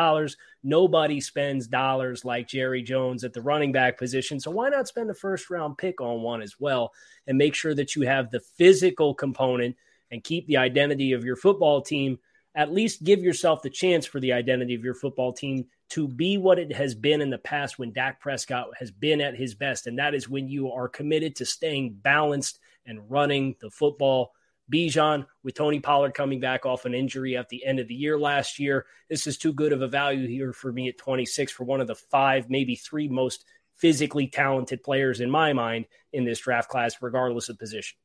Nobody 0.62 1.22
spends 1.22 1.66
dollars 1.66 2.24
like 2.24 2.48
Jerry 2.48 2.84
Jones 2.84 3.24
at 3.24 3.34
the 3.34 3.42
running 3.42 3.72
back 3.72 3.98
position. 3.98 4.40
So 4.40 4.52
why 4.52 4.70
not 4.70 4.88
spend 4.88 5.10
a 5.10 5.16
first 5.16 5.50
round 5.50 5.80
pick 5.80 6.02
on 6.02 6.22
one 6.22 6.44
as 6.44 6.60
well 6.60 6.94
and 7.26 7.36
make 7.36 7.56
sure 7.56 7.74
that 7.74 7.96
you 7.96 8.04
have 8.04 8.30
the 8.30 8.42
physical 8.42 9.16
component 9.16 9.76
and 10.12 10.24
keep 10.24 10.46
the 10.46 10.58
identity 10.58 11.14
of 11.14 11.26
your 11.26 11.36
football 11.36 11.82
team 11.82 12.20
at 12.56 12.74
least 12.74 13.04
give 13.04 13.20
yourself 13.20 13.62
the 13.62 13.70
chance 13.70 14.06
for 14.06 14.20
the 14.20 14.34
identity 14.34 14.74
of 14.76 14.84
your 14.84 14.96
football 14.96 15.34
team 15.34 15.66
to 15.90 16.08
be 16.08 16.38
what 16.38 16.60
it 16.60 16.74
has 16.74 16.96
been 16.96 17.22
in 17.22 17.30
the 17.30 17.38
past 17.38 17.80
when 17.80 17.94
Dak 17.94 18.20
Prescott 18.20 18.70
has 18.80 18.92
been 18.92 19.22
at 19.22 19.38
his 19.38 19.56
best. 19.56 19.88
And 19.88 20.00
that 20.00 20.14
is 20.14 20.28
when 20.28 20.48
you 20.48 20.72
are 20.72 20.90
committed 20.90 21.36
to 21.38 21.46
staying 21.46 22.00
balanced 22.02 22.60
and 22.86 23.10
running 23.10 23.56
the 23.62 23.70
football. 23.70 24.32
Bijan, 24.72 25.26
with 25.44 25.56
Tony 25.56 25.80
Pollard 25.80 26.14
coming 26.14 26.42
back 26.42 26.66
off 26.66 26.84
an 26.84 26.94
injury 26.94 27.38
at 27.38 27.48
the 27.48 27.66
end 27.66 27.80
of 27.80 27.88
the 27.88 27.96
year 27.96 28.20
last 28.20 28.60
year, 28.60 28.86
this 29.10 29.26
is 29.26 29.38
too 29.38 29.54
good 29.54 29.72
of 29.72 29.82
a 29.82 29.88
value 29.88 30.28
here 30.28 30.52
for 30.52 30.74
me 30.74 30.90
at 30.90 30.98
26 30.98 31.54
for 31.54 31.64
one 31.64 31.80
of 31.80 31.88
the 31.88 31.96
five, 31.96 32.50
maybe 32.50 32.76
three 32.76 33.08
most 33.08 33.46
physically 33.76 34.28
talented 34.28 34.84
players 34.84 35.22
in 35.22 35.30
my 35.30 35.54
mind 35.54 35.86
in 36.12 36.26
this 36.26 36.40
draft 36.40 36.70
class, 36.70 36.98
regardless 37.02 37.48
of 37.48 37.58
position. 37.58 37.98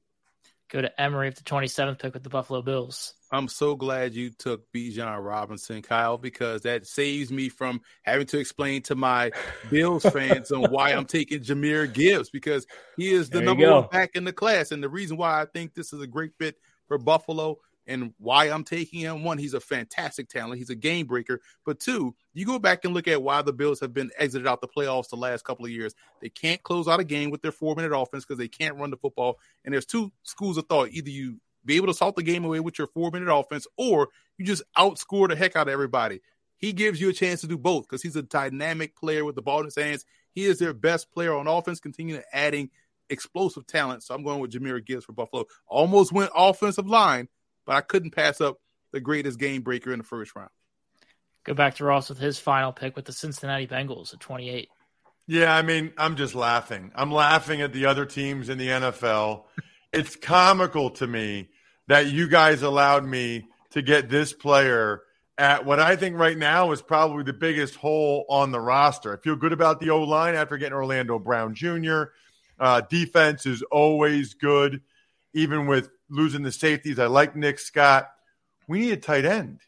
Go 0.72 0.80
to 0.80 1.00
Emory 1.00 1.28
with 1.28 1.36
the 1.36 1.42
27th 1.42 1.98
pick 1.98 2.14
with 2.14 2.22
the 2.22 2.30
Buffalo 2.30 2.62
Bills. 2.62 3.12
I'm 3.30 3.46
so 3.46 3.76
glad 3.76 4.14
you 4.14 4.30
took 4.30 4.72
Bijan 4.72 5.22
Robinson, 5.22 5.82
Kyle, 5.82 6.16
because 6.16 6.62
that 6.62 6.86
saves 6.86 7.30
me 7.30 7.50
from 7.50 7.82
having 8.04 8.26
to 8.28 8.38
explain 8.38 8.80
to 8.84 8.94
my 8.94 9.32
Bills 9.68 10.02
fans 10.14 10.50
on 10.50 10.70
why 10.70 10.92
I'm 10.92 11.04
taking 11.04 11.40
Jahmyr 11.40 11.92
Gibbs 11.92 12.30
because 12.30 12.66
he 12.96 13.12
is 13.12 13.28
the 13.28 13.42
number 13.42 13.70
one 13.70 13.86
back 13.92 14.12
in 14.14 14.24
the 14.24 14.32
class. 14.32 14.72
And 14.72 14.82
the 14.82 14.88
reason 14.88 15.18
why 15.18 15.42
I 15.42 15.44
think 15.44 15.74
this 15.74 15.92
is 15.92 16.00
a 16.00 16.06
great 16.06 16.32
fit 16.38 16.56
for 16.88 16.96
Buffalo 16.96 17.58
and 17.86 18.12
why 18.18 18.46
I'm 18.46 18.64
taking 18.64 19.00
him. 19.00 19.24
One, 19.24 19.38
he's 19.38 19.54
a 19.54 19.60
fantastic 19.60 20.28
talent. 20.28 20.58
He's 20.58 20.70
a 20.70 20.74
game 20.74 21.06
breaker. 21.06 21.40
But 21.64 21.80
two, 21.80 22.14
you 22.32 22.46
go 22.46 22.58
back 22.58 22.84
and 22.84 22.94
look 22.94 23.08
at 23.08 23.22
why 23.22 23.42
the 23.42 23.52
Bills 23.52 23.80
have 23.80 23.92
been 23.92 24.10
exited 24.18 24.46
out 24.46 24.60
the 24.60 24.68
playoffs 24.68 25.08
the 25.08 25.16
last 25.16 25.44
couple 25.44 25.64
of 25.64 25.70
years. 25.70 25.94
They 26.20 26.28
can't 26.28 26.62
close 26.62 26.88
out 26.88 27.00
a 27.00 27.04
game 27.04 27.30
with 27.30 27.42
their 27.42 27.52
four 27.52 27.74
minute 27.74 27.96
offense 27.96 28.24
because 28.24 28.38
they 28.38 28.48
can't 28.48 28.76
run 28.76 28.90
the 28.90 28.96
football. 28.96 29.38
And 29.64 29.74
there's 29.74 29.86
two 29.86 30.12
schools 30.22 30.56
of 30.56 30.66
thought. 30.66 30.90
Either 30.90 31.10
you 31.10 31.40
be 31.64 31.76
able 31.76 31.88
to 31.88 31.94
salt 31.94 32.16
the 32.16 32.22
game 32.22 32.44
away 32.44 32.60
with 32.60 32.78
your 32.78 32.88
four 32.88 33.10
minute 33.10 33.32
offense, 33.32 33.66
or 33.76 34.08
you 34.38 34.44
just 34.44 34.62
outscore 34.76 35.28
the 35.28 35.36
heck 35.36 35.56
out 35.56 35.68
of 35.68 35.72
everybody. 35.72 36.20
He 36.56 36.72
gives 36.72 37.00
you 37.00 37.08
a 37.08 37.12
chance 37.12 37.40
to 37.40 37.48
do 37.48 37.58
both 37.58 37.88
because 37.88 38.02
he's 38.02 38.14
a 38.14 38.22
dynamic 38.22 38.94
player 38.94 39.24
with 39.24 39.34
the 39.34 39.42
ball 39.42 39.60
in 39.60 39.64
his 39.64 39.76
hands. 39.76 40.04
He 40.30 40.44
is 40.44 40.58
their 40.58 40.72
best 40.72 41.10
player 41.10 41.34
on 41.34 41.48
offense, 41.48 41.80
continuing 41.80 42.22
adding 42.32 42.70
explosive 43.10 43.66
talent. 43.66 44.02
So 44.02 44.14
I'm 44.14 44.22
going 44.22 44.40
with 44.40 44.52
Jahmyr 44.52 44.84
Gibbs 44.84 45.04
for 45.04 45.12
Buffalo. 45.12 45.44
Almost 45.66 46.12
went 46.12 46.30
offensive 46.34 46.86
line, 46.86 47.28
but 47.66 47.76
I 47.76 47.80
couldn't 47.80 48.10
pass 48.10 48.40
up 48.40 48.58
the 48.92 49.00
greatest 49.00 49.38
game 49.38 49.62
breaker 49.62 49.92
in 49.92 49.98
the 49.98 50.04
first 50.04 50.34
round. 50.34 50.50
Go 51.44 51.54
back 51.54 51.76
to 51.76 51.84
Ross 51.84 52.08
with 52.08 52.18
his 52.18 52.38
final 52.38 52.72
pick 52.72 52.94
with 52.94 53.04
the 53.04 53.12
Cincinnati 53.12 53.66
Bengals 53.66 54.12
at 54.14 54.20
28. 54.20 54.68
Yeah, 55.26 55.54
I 55.54 55.62
mean, 55.62 55.92
I'm 55.96 56.16
just 56.16 56.34
laughing. 56.34 56.92
I'm 56.94 57.10
laughing 57.10 57.62
at 57.62 57.72
the 57.72 57.86
other 57.86 58.06
teams 58.06 58.48
in 58.48 58.58
the 58.58 58.68
NFL. 58.68 59.44
it's 59.92 60.16
comical 60.16 60.90
to 60.90 61.06
me 61.06 61.48
that 61.88 62.06
you 62.06 62.28
guys 62.28 62.62
allowed 62.62 63.04
me 63.04 63.46
to 63.70 63.82
get 63.82 64.08
this 64.08 64.32
player 64.32 65.02
at 65.38 65.64
what 65.64 65.80
I 65.80 65.96
think 65.96 66.16
right 66.16 66.36
now 66.36 66.72
is 66.72 66.82
probably 66.82 67.24
the 67.24 67.32
biggest 67.32 67.74
hole 67.74 68.24
on 68.28 68.52
the 68.52 68.60
roster. 68.60 69.14
I 69.14 69.20
feel 69.20 69.36
good 69.36 69.52
about 69.52 69.80
the 69.80 69.90
O 69.90 70.02
line 70.02 70.34
after 70.34 70.56
getting 70.56 70.74
Orlando 70.74 71.18
Brown 71.18 71.54
Jr. 71.54 72.04
Uh, 72.58 72.82
defense 72.82 73.46
is 73.46 73.62
always 73.62 74.34
good, 74.34 74.82
even 75.34 75.66
with 75.66 75.90
losing 76.12 76.42
the 76.42 76.52
safeties. 76.52 76.98
I 76.98 77.06
like 77.06 77.34
Nick 77.34 77.58
Scott. 77.58 78.08
We 78.68 78.80
need 78.80 78.92
a 78.92 78.96
tight 78.96 79.24
end. 79.24 79.60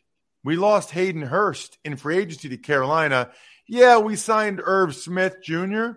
We 0.45 0.57
lost 0.57 0.91
Hayden 0.91 1.23
Hurst 1.23 1.79
in 1.85 1.97
free 1.97 2.19
agency 2.19 2.51
to 2.51 2.59
Carolina. 2.59 3.31
Yeah, 3.67 3.99
we 3.99 4.15
signed 4.15 4.61
Irv 4.63 4.95
Smith 4.95 5.37
Jr., 5.43 5.93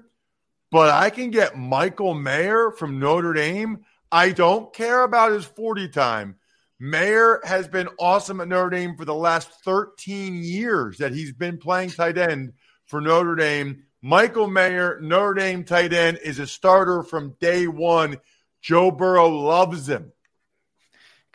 but 0.71 0.89
I 0.89 1.09
can 1.09 1.31
get 1.31 1.57
Michael 1.57 2.13
Mayer 2.13 2.71
from 2.71 2.99
Notre 2.99 3.33
Dame. 3.33 3.85
I 4.11 4.31
don't 4.31 4.73
care 4.73 5.03
about 5.03 5.33
his 5.33 5.45
40 5.45 5.89
time. 5.89 6.37
Mayer 6.79 7.41
has 7.43 7.67
been 7.67 7.89
awesome 7.99 8.39
at 8.39 8.47
Notre 8.47 8.69
Dame 8.69 8.95
for 8.95 9.05
the 9.05 9.13
last 9.13 9.49
13 9.65 10.43
years 10.43 10.97
that 10.99 11.13
he's 11.13 11.33
been 11.33 11.57
playing 11.57 11.89
tight 11.89 12.17
end 12.17 12.53
for 12.85 13.01
Notre 13.01 13.35
Dame. 13.35 13.83
Michael 14.01 14.47
Mayer, 14.47 14.99
Notre 15.01 15.33
Dame 15.33 15.63
tight 15.63 15.91
end, 15.91 16.19
is 16.23 16.39
a 16.39 16.47
starter 16.47 17.03
from 17.03 17.35
day 17.39 17.67
one. 17.67 18.17
Joe 18.61 18.91
Burrow 18.91 19.29
loves 19.29 19.89
him. 19.89 20.11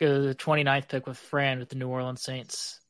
To 0.02 0.20
the 0.20 0.34
29th 0.34 0.88
pick 0.88 1.06
with 1.06 1.16
Fran 1.16 1.60
with 1.60 1.68
the 1.68 1.76
New 1.76 1.86
Orleans 1.86 2.20
Saints. 2.20 2.80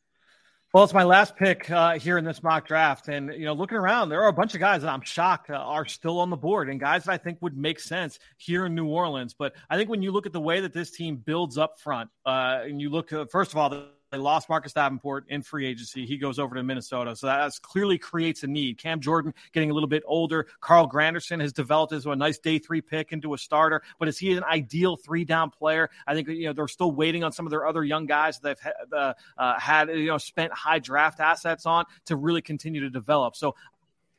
Well, 0.72 0.82
it's 0.82 0.94
my 0.94 1.02
last 1.02 1.36
pick 1.36 1.70
uh, 1.70 1.98
here 1.98 2.16
in 2.16 2.24
this 2.24 2.42
mock 2.42 2.66
draft, 2.66 3.08
and 3.08 3.34
you 3.34 3.44
know, 3.44 3.52
looking 3.52 3.76
around, 3.76 4.08
there 4.08 4.22
are 4.22 4.28
a 4.28 4.32
bunch 4.32 4.54
of 4.54 4.60
guys 4.60 4.80
that 4.80 4.88
I'm 4.88 5.02
shocked 5.02 5.50
uh, 5.50 5.56
are 5.56 5.84
still 5.84 6.20
on 6.20 6.30
the 6.30 6.38
board, 6.38 6.70
and 6.70 6.80
guys 6.80 7.04
that 7.04 7.12
I 7.12 7.18
think 7.18 7.36
would 7.42 7.54
make 7.54 7.80
sense 7.80 8.18
here 8.38 8.64
in 8.64 8.74
New 8.74 8.86
Orleans. 8.86 9.34
But 9.38 9.52
I 9.68 9.76
think 9.76 9.90
when 9.90 10.00
you 10.00 10.10
look 10.10 10.24
at 10.24 10.32
the 10.32 10.40
way 10.40 10.62
that 10.62 10.72
this 10.72 10.90
team 10.90 11.16
builds 11.16 11.58
up 11.58 11.78
front, 11.78 12.08
uh, 12.24 12.60
and 12.62 12.80
you 12.80 12.88
look, 12.88 13.12
uh, 13.12 13.26
first 13.26 13.52
of 13.52 13.58
all, 13.58 13.68
the 13.68 13.90
they 14.12 14.18
lost 14.18 14.48
Marcus 14.48 14.74
Davenport 14.74 15.24
in 15.28 15.42
free 15.42 15.66
agency. 15.66 16.06
He 16.06 16.18
goes 16.18 16.38
over 16.38 16.54
to 16.54 16.62
Minnesota. 16.62 17.16
So 17.16 17.26
that 17.26 17.50
clearly 17.62 17.98
creates 17.98 18.42
a 18.42 18.46
need. 18.46 18.78
Cam 18.78 19.00
Jordan 19.00 19.32
getting 19.52 19.70
a 19.70 19.74
little 19.74 19.88
bit 19.88 20.02
older. 20.06 20.46
Carl 20.60 20.88
Granderson 20.88 21.40
has 21.40 21.52
developed 21.52 21.92
as 21.92 22.06
a 22.06 22.14
nice 22.14 22.38
day 22.38 22.58
three 22.58 22.82
pick 22.82 23.10
into 23.12 23.32
a 23.32 23.38
starter, 23.38 23.82
but 23.98 24.08
is 24.08 24.18
he 24.18 24.36
an 24.36 24.44
ideal 24.44 24.96
three 24.96 25.24
down 25.24 25.50
player? 25.50 25.88
I 26.06 26.14
think, 26.14 26.28
you 26.28 26.44
know, 26.44 26.52
they're 26.52 26.68
still 26.68 26.92
waiting 26.92 27.24
on 27.24 27.32
some 27.32 27.46
of 27.46 27.50
their 27.50 27.66
other 27.66 27.82
young 27.82 28.06
guys 28.06 28.38
that 28.40 28.58
they've 28.60 28.92
uh, 28.92 29.14
uh, 29.38 29.58
had, 29.58 29.88
you 29.88 30.06
know, 30.06 30.18
spent 30.18 30.52
high 30.52 30.78
draft 30.78 31.18
assets 31.18 31.64
on 31.64 31.86
to 32.04 32.16
really 32.16 32.42
continue 32.42 32.82
to 32.82 32.90
develop. 32.90 33.34
So 33.34 33.54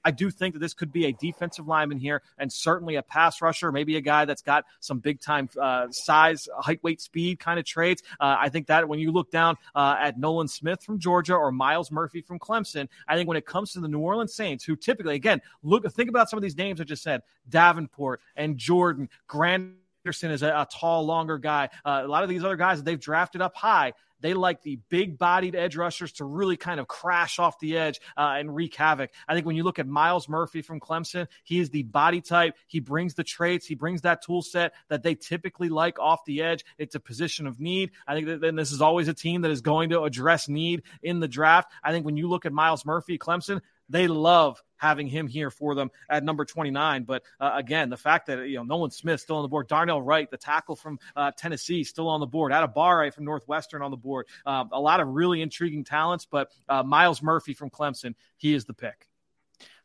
I 0.06 0.12
do 0.12 0.30
think 0.30 0.54
that 0.54 0.60
this 0.60 0.74
could 0.74 0.91
be 0.91 1.06
a 1.06 1.14
defensive 1.14 1.68
lineman 1.68 1.97
here 1.97 2.22
and 2.38 2.51
certainly 2.51 2.95
a 2.95 3.04
pass 3.04 3.41
rusher, 3.41 3.72
maybe 3.72 3.95
a 3.95 4.01
guy 4.01 4.26
that's 4.26 4.41
got 4.41 4.66
some 4.80 4.99
big 4.99 5.20
time 5.20 5.49
uh, 5.60 5.88
size, 5.91 6.47
height, 6.60 6.84
weight, 6.84 7.01
speed 7.01 7.39
kind 7.39 7.60
of 7.60 7.66
traits. 7.66 8.04
Uh, 8.20 8.36
I 8.39 8.49
think 8.49 8.68
that 8.68 8.88
when 8.88 8.99
you 8.99 9.12
look 9.12 9.32
down 9.32 9.58
uh, 9.76 9.95
at 9.99 10.20
Nolan 10.20 10.47
Smith 10.47 10.84
from 10.84 10.99
Georgia 10.99 11.36
or 11.36 11.51
Myles 11.51 11.91
Murphy 11.91 12.22
from 12.22 12.39
Clemson, 12.39 12.88
I 13.08 13.16
think 13.16 13.28
when 13.28 13.38
it 13.38 13.45
comes 13.45 13.72
to 13.74 13.80
the 13.80 13.88
New 13.88 13.99
Orleans 13.99 14.34
Saints, 14.34 14.64
who 14.64 14.76
typically, 14.76 15.16
again, 15.16 15.41
look, 15.64 15.89
think 15.93 16.10
about 16.10 16.30
some 16.30 16.38
of 16.38 16.43
these 16.43 16.58
names 16.58 16.82
I 16.82 16.84
just 16.84 17.04
said 17.04 17.22
Davenport 17.49 18.22
and 18.36 18.58
Jordan, 18.58 19.10
Grant. 19.28 19.74
Anderson 20.06 20.32
is 20.32 20.43
a, 20.43 20.49
a, 20.49 20.68
tall, 20.70 21.06
longer 21.06 21.38
guy. 21.38 21.70
Uh, 21.86 22.01
a 22.04 22.08
lot 22.08 22.24
of 22.24 22.30
these 22.30 22.43
other 22.43 22.58
guys 22.58 22.78
that 22.78 22.84
they've 22.84 22.99
drafted 22.99 23.41
up 23.41 23.56
high, 23.56 23.93
they 24.24 24.34
like 24.34 24.63
the 24.63 24.80
big 24.89 25.17
bodied 25.19 25.53
edge 25.53 25.76
rushers 25.76 26.13
to 26.13 26.26
really 26.26 26.55
kind 26.55 26.80
of 26.80 26.88
crash 26.88 27.39
off 27.39 27.59
the 27.59 27.78
edge 27.78 27.99
uh, 28.17 28.36
and 28.38 28.55
wreak 28.55 28.74
havoc. 28.74 29.11
I 29.28 29.34
think 29.34 29.45
when 29.45 29.57
you 29.57 29.63
look 29.63 29.80
at 29.80 29.86
Myles 29.86 30.30
Murphy 30.30 30.61
from 30.61 30.80
Clemson, 30.80 31.28
he 31.43 31.59
is 31.59 31.69
the 31.69 31.84
body 31.84 32.21
type. 32.21 32.55
He 32.67 32.80
brings 32.80 33.13
the 33.15 33.26
traits, 33.26 33.67
he 33.67 33.76
brings 33.76 34.01
that 34.01 34.24
tool 34.24 34.41
set 34.41 34.74
that 34.88 35.03
they 35.03 35.13
typically 35.13 35.67
like 35.67 35.99
off 35.99 36.24
the 36.26 36.41
edge. 36.41 36.63
It's 36.78 36.95
a 36.95 37.01
position 37.01 37.45
of 37.47 37.59
need. 37.59 37.91
I 38.07 38.15
think 38.15 38.28
that 38.28 38.39
then 38.39 38.55
this 38.55 38.71
is 38.71 38.82
always 38.82 39.09
a 39.09 39.13
team 39.13 39.41
that 39.41 39.51
is 39.51 39.61
going 39.61 39.89
to 39.89 40.03
address 40.03 40.47
need 40.47 40.84
in 41.01 41.19
the 41.19 41.28
draft. 41.28 41.69
I 41.84 41.91
think 41.91 42.05
when 42.05 42.15
you 42.15 42.30
look 42.30 42.45
at 42.45 42.53
Myles 42.53 42.86
Murphy, 42.86 43.17
Clemson, 43.17 43.61
they 43.94 44.08
love 44.08 44.62
having 44.76 45.08
him 45.08 45.28
here 45.28 45.50
for 45.50 45.76
them 45.76 45.89
at 46.10 46.24
number 46.24 46.44
29. 46.44 47.04
But 47.04 47.24
uh, 47.39 47.52
again, 47.56 47.89
the 47.89 47.98
fact 47.98 48.28
that 48.28 48.50
you 48.50 48.58
know 48.58 48.64
Nolan 48.64 48.91
Smith 48.91 49.22
still 49.22 49.38
on 49.38 49.44
the 49.44 49.48
board, 49.48 49.68
Darnell 49.70 50.02
Wright, 50.02 50.30
the 50.30 50.38
tackle 50.38 50.76
from 50.76 51.00
uh, 51.16 51.32
Tennessee, 51.38 51.84
still 51.86 52.10
on 52.10 52.20
the 52.20 52.26
board, 52.26 52.52
Adebawore 52.52 53.14
from 53.14 53.24
Northwestern 53.24 53.82
on 53.82 53.91
the 53.91 53.98
board. 53.98 54.28
Um, 54.46 54.70
a 54.74 54.80
lot 54.80 55.00
of 55.00 55.08
really 55.08 55.41
intriguing 55.41 55.86
talents, 55.86 56.28
but 56.30 56.52
uh, 56.68 56.84
Myles 56.84 57.22
Murphy 57.22 57.54
from 57.54 57.70
Clemson, 57.70 58.16
he 58.36 58.54
is 58.54 58.66
the 58.66 58.74
pick. 58.74 59.08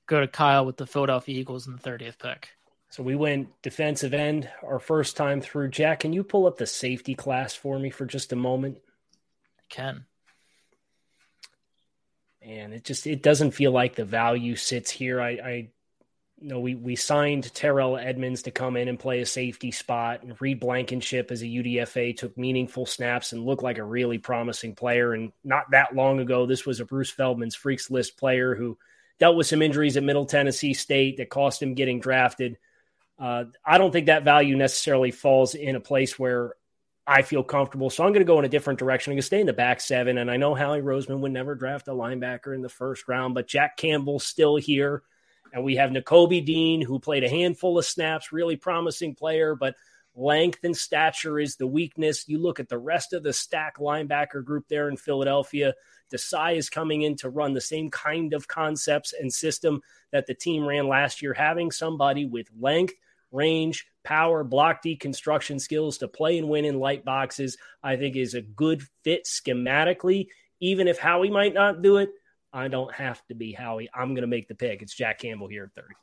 Go 0.06 0.20
to 0.20 0.26
Kyle 0.26 0.64
with 0.64 0.78
the 0.78 0.86
Philadelphia 0.86 1.38
Eagles 1.38 1.66
in 1.66 1.76
the 1.76 1.82
30th 1.82 2.18
pick. 2.18 2.48
So 2.90 3.02
we 3.02 3.14
went 3.14 3.50
defensive 3.62 4.14
end 4.14 4.48
our 4.62 4.78
first 4.78 5.16
time 5.16 5.42
through. 5.42 5.68
Jack, 5.68 6.00
can 6.00 6.14
you 6.14 6.24
pull 6.24 6.46
up 6.46 6.56
the 6.56 6.66
safety 6.66 7.14
class 7.14 7.54
for 7.54 7.78
me 7.78 7.90
for 7.90 8.06
just 8.06 8.32
a 8.32 8.36
moment? 8.36 8.78
I 9.58 9.64
can. 9.68 10.06
And 12.48 12.72
it 12.72 12.82
just 12.82 13.06
it 13.06 13.22
doesn't 13.22 13.50
feel 13.50 13.72
like 13.72 13.94
the 13.94 14.06
value 14.06 14.56
sits 14.56 14.90
here. 14.90 15.20
I, 15.20 15.28
I 15.28 15.68
you 16.40 16.48
know 16.48 16.60
we 16.60 16.74
we 16.74 16.96
signed 16.96 17.52
Terrell 17.52 17.98
Edmunds 17.98 18.42
to 18.44 18.50
come 18.50 18.78
in 18.78 18.88
and 18.88 18.98
play 18.98 19.20
a 19.20 19.26
safety 19.26 19.70
spot, 19.70 20.22
and 20.22 20.40
Reed 20.40 20.58
Blankenship 20.58 21.30
as 21.30 21.42
a 21.42 21.46
UDFA 21.46 22.16
took 22.16 22.38
meaningful 22.38 22.86
snaps 22.86 23.32
and 23.32 23.44
looked 23.44 23.62
like 23.62 23.76
a 23.76 23.84
really 23.84 24.16
promising 24.16 24.74
player. 24.74 25.12
And 25.12 25.32
not 25.44 25.70
that 25.72 25.94
long 25.94 26.20
ago, 26.20 26.46
this 26.46 26.64
was 26.64 26.80
a 26.80 26.86
Bruce 26.86 27.10
Feldman's 27.10 27.54
freaks 27.54 27.90
list 27.90 28.16
player 28.16 28.54
who 28.54 28.78
dealt 29.18 29.36
with 29.36 29.46
some 29.46 29.60
injuries 29.60 29.98
at 29.98 30.02
Middle 30.02 30.26
Tennessee 30.26 30.72
State 30.72 31.18
that 31.18 31.28
cost 31.28 31.62
him 31.62 31.74
getting 31.74 32.00
drafted. 32.00 32.56
Uh, 33.18 33.44
I 33.62 33.76
don't 33.76 33.92
think 33.92 34.06
that 34.06 34.24
value 34.24 34.56
necessarily 34.56 35.10
falls 35.10 35.54
in 35.54 35.76
a 35.76 35.80
place 35.80 36.18
where 36.18 36.54
I 37.10 37.22
feel 37.22 37.42
comfortable. 37.42 37.88
So 37.88 38.04
I'm 38.04 38.12
going 38.12 38.20
to 38.20 38.30
go 38.30 38.38
in 38.38 38.44
a 38.44 38.50
different 38.50 38.78
direction. 38.78 39.10
I'm 39.10 39.14
going 39.14 39.22
to 39.22 39.26
stay 39.26 39.40
in 39.40 39.46
the 39.46 39.52
back 39.54 39.80
seven. 39.80 40.18
And 40.18 40.30
I 40.30 40.36
know 40.36 40.54
Howie 40.54 40.82
Roseman 40.82 41.20
would 41.20 41.32
never 41.32 41.54
draft 41.54 41.88
a 41.88 41.92
linebacker 41.92 42.54
in 42.54 42.60
the 42.60 42.68
first 42.68 43.08
round, 43.08 43.32
but 43.34 43.48
Jack 43.48 43.78
Campbell's 43.78 44.26
still 44.26 44.56
here. 44.56 45.02
And 45.54 45.64
we 45.64 45.76
have 45.76 45.90
Nakobe 45.90 46.44
Dean, 46.44 46.82
who 46.82 46.98
played 46.98 47.24
a 47.24 47.28
handful 47.30 47.78
of 47.78 47.86
snaps, 47.86 48.30
really 48.30 48.56
promising 48.56 49.14
player, 49.14 49.54
but 49.54 49.74
length 50.14 50.64
and 50.64 50.76
stature 50.76 51.38
is 51.38 51.56
the 51.56 51.66
weakness. 51.66 52.28
You 52.28 52.40
look 52.40 52.60
at 52.60 52.68
the 52.68 52.76
rest 52.76 53.14
of 53.14 53.22
the 53.22 53.32
stack 53.32 53.78
linebacker 53.78 54.44
group 54.44 54.68
there 54.68 54.90
in 54.90 54.98
Philadelphia. 54.98 55.72
Desai 56.12 56.56
is 56.56 56.68
coming 56.68 57.02
in 57.02 57.16
to 57.16 57.30
run 57.30 57.54
the 57.54 57.60
same 57.62 57.90
kind 57.90 58.34
of 58.34 58.48
concepts 58.48 59.14
and 59.18 59.32
system 59.32 59.80
that 60.12 60.26
the 60.26 60.34
team 60.34 60.66
ran 60.66 60.86
last 60.86 61.22
year, 61.22 61.32
having 61.32 61.70
somebody 61.70 62.26
with 62.26 62.48
length, 62.60 62.94
range, 63.32 63.86
power, 64.04 64.44
block 64.44 64.82
deconstruction 64.84 65.60
skills 65.60 65.98
to 65.98 66.08
play 66.08 66.38
and 66.38 66.48
win 66.48 66.64
in 66.64 66.78
light 66.78 67.04
boxes, 67.04 67.56
I 67.82 67.96
think 67.96 68.16
is 68.16 68.34
a 68.34 68.42
good 68.42 68.82
fit 69.04 69.26
schematically. 69.26 70.28
Even 70.60 70.88
if 70.88 70.98
Howie 70.98 71.30
might 71.30 71.54
not 71.54 71.82
do 71.82 71.98
it, 71.98 72.10
I 72.52 72.68
don't 72.68 72.92
have 72.94 73.24
to 73.26 73.34
be 73.34 73.52
Howie. 73.52 73.90
I'm 73.94 74.14
going 74.14 74.22
to 74.22 74.28
make 74.28 74.48
the 74.48 74.54
pick. 74.54 74.82
It's 74.82 74.94
Jack 74.94 75.20
Campbell 75.20 75.48
here 75.48 75.64
at 75.64 75.74
30. 75.74 75.94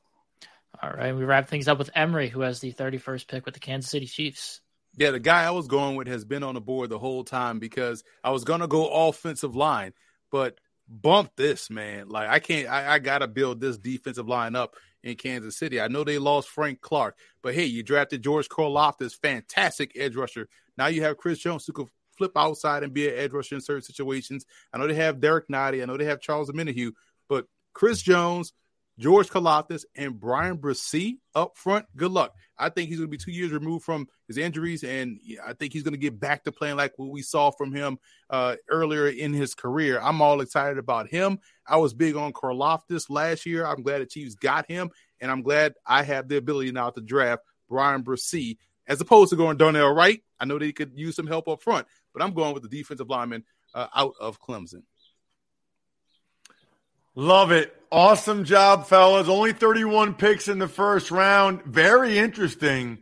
All 0.82 0.92
right. 0.92 1.16
We 1.16 1.24
wrap 1.24 1.50
things 1.50 1.68
up 1.68 1.78
with 1.78 1.90
Emory, 1.96 2.30
who 2.30 2.42
has 2.42 2.60
the 2.60 2.72
31st 2.72 3.28
pick 3.28 3.46
with 3.46 3.54
the 3.54 3.60
Kansas 3.60 3.90
City 3.90 4.06
Chiefs. 4.06 4.62
Yeah, 4.98 5.12
the 5.12 5.20
guy 5.20 5.44
I 5.44 5.52
was 5.52 5.68
going 5.68 5.96
with 5.96 6.08
has 6.08 6.24
been 6.24 6.44
on 6.44 6.54
the 6.54 6.62
board 6.62 6.90
the 6.90 7.00
whole 7.00 7.24
time 7.24 7.60
because 7.60 8.04
I 8.24 8.30
was 8.30 8.44
going 8.44 8.62
to 8.62 8.68
go 8.68 8.88
offensive 9.10 9.56
line, 9.56 9.94
but 10.32 10.58
bump 10.88 11.32
this, 11.36 11.70
man. 11.70 12.08
Like, 12.08 12.30
I 12.30 12.40
can't, 12.40 12.70
I, 12.70 12.94
I 12.94 13.00
got 13.00 13.20
to 13.20 13.28
build 13.28 13.60
this 13.60 13.78
defensive 13.78 14.28
line 14.28 14.56
up 14.56 14.76
in 15.06 15.16
Kansas 15.16 15.56
City. 15.56 15.80
I 15.80 15.88
know 15.88 16.04
they 16.04 16.18
lost 16.18 16.50
Frank 16.50 16.82
Clark, 16.82 17.18
but 17.42 17.54
hey, 17.54 17.66
you 17.66 17.84
drafted 17.84 18.24
George 18.24 18.50
Karlaftis, 18.50 19.16
fantastic 19.16 19.92
edge 19.96 20.16
rusher. 20.16 20.50
Now 20.78 20.88
you 20.88 21.04
have 21.04 21.18
Chris 21.18 21.40
Jones 21.40 21.66
who 21.66 21.74
could 21.74 21.88
flip 22.18 22.32
outside 22.36 22.84
and 22.84 22.94
be 22.94 23.08
an 23.08 23.18
edge 23.18 23.32
rusher 23.32 23.56
in 23.56 23.62
certain 23.62 23.84
situations. 23.84 24.46
I 24.74 24.78
know 24.78 24.88
they 24.88 24.96
have 24.96 25.22
Derrick 25.22 25.48
Nnadi. 25.48 25.82
I 25.82 25.86
know 25.86 25.96
they 25.96 26.06
have 26.06 26.20
Charles 26.20 26.50
Omenihu, 26.50 26.92
but 27.30 27.46
Chris 27.74 28.02
Jones, 28.02 28.52
George 28.98 29.30
Karlaftis, 29.30 29.84
and 29.96 30.20
Bryan 30.20 30.58
Bresee 30.58 31.18
up 31.34 31.58
front. 31.58 31.86
Good 31.96 32.12
luck. 32.12 32.34
I 32.58 32.70
think 32.70 32.90
he's 32.90 33.00
going 33.00 33.10
to 33.10 33.18
be 33.18 33.22
two 33.22 33.32
years 33.32 33.52
removed 33.52 33.84
from 33.84 34.08
his 34.28 34.38
injuries, 34.38 34.84
and 34.84 35.20
I 35.46 35.54
think 35.54 35.74
he's 35.74 35.84
going 35.84 35.94
to 35.94 36.00
get 36.00 36.20
back 36.20 36.44
to 36.46 36.52
playing 36.52 36.78
like 36.78 36.94
what 36.98 37.10
we 37.10 37.22
saw 37.22 37.52
from 37.52 37.74
him 37.74 38.00
uh, 38.30 38.56
earlier 38.70 39.08
in 39.08 39.34
his 39.34 39.54
career. 39.54 40.00
I'm 40.02 40.22
all 40.22 40.40
excited 40.42 40.78
about 40.78 41.10
him. 41.10 41.40
I 41.68 41.78
was 41.78 41.94
big 41.94 42.16
on 42.16 42.32
Karlaftis 42.32 43.10
last 43.10 43.46
year. 43.46 43.66
I'm 43.66 43.84
glad 43.84 44.02
the 44.02 44.06
Chiefs 44.06 44.36
got 44.36 44.70
him, 44.70 44.90
and 45.20 45.30
I'm 45.30 45.42
glad 45.42 45.74
I 45.86 46.04
have 46.04 46.30
the 46.30 46.38
ability 46.38 46.72
now 46.72 46.90
to 46.92 47.02
draft 47.02 47.44
Bryan 47.70 48.04
Bresee 48.04 48.58
as 48.88 49.02
opposed 49.02 49.32
to 49.32 49.36
going 49.36 49.58
Darnell 49.58 49.94
Wright. 49.94 50.22
I 50.40 50.46
know 50.46 50.60
they 50.60 50.72
could 50.72 50.94
use 50.96 51.16
some 51.16 51.28
help 51.28 51.48
up 51.48 51.62
front, 51.62 51.88
but 52.14 52.24
I'm 52.24 52.34
going 52.34 52.54
with 52.54 52.64
the 52.64 52.70
defensive 52.70 53.10
lineman 53.10 53.44
uh, 53.74 53.88
out 53.94 54.14
of 54.20 54.40
Clemson. 54.40 54.84
Love 57.16 57.52
it. 57.52 57.74
Awesome 57.92 58.44
job, 58.44 58.88
fellas. 58.88 59.30
Only 59.30 59.54
31 59.54 60.16
picks 60.16 60.50
in 60.50 60.60
the 60.60 60.68
first 60.68 61.12
round. 61.12 61.64
Very 61.64 62.18
interesting. 62.18 63.00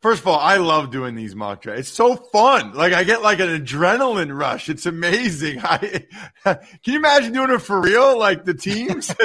First 0.00 0.20
of 0.20 0.28
all, 0.28 0.38
I 0.38 0.58
love 0.58 0.92
doing 0.92 1.16
these 1.16 1.34
mock 1.34 1.62
drafts. 1.62 1.88
It's 1.88 1.88
so 1.90 2.14
fun. 2.14 2.72
Like 2.72 2.92
I 2.92 3.02
get 3.02 3.20
like 3.20 3.40
an 3.40 3.48
adrenaline 3.48 4.36
rush. 4.36 4.68
It's 4.68 4.86
amazing. 4.86 5.58
I, 5.64 6.04
can 6.44 6.60
you 6.84 6.96
imagine 6.96 7.32
doing 7.32 7.50
it 7.50 7.62
for 7.62 7.80
real? 7.80 8.16
Like 8.16 8.44
the 8.44 8.54
teams. 8.54 9.12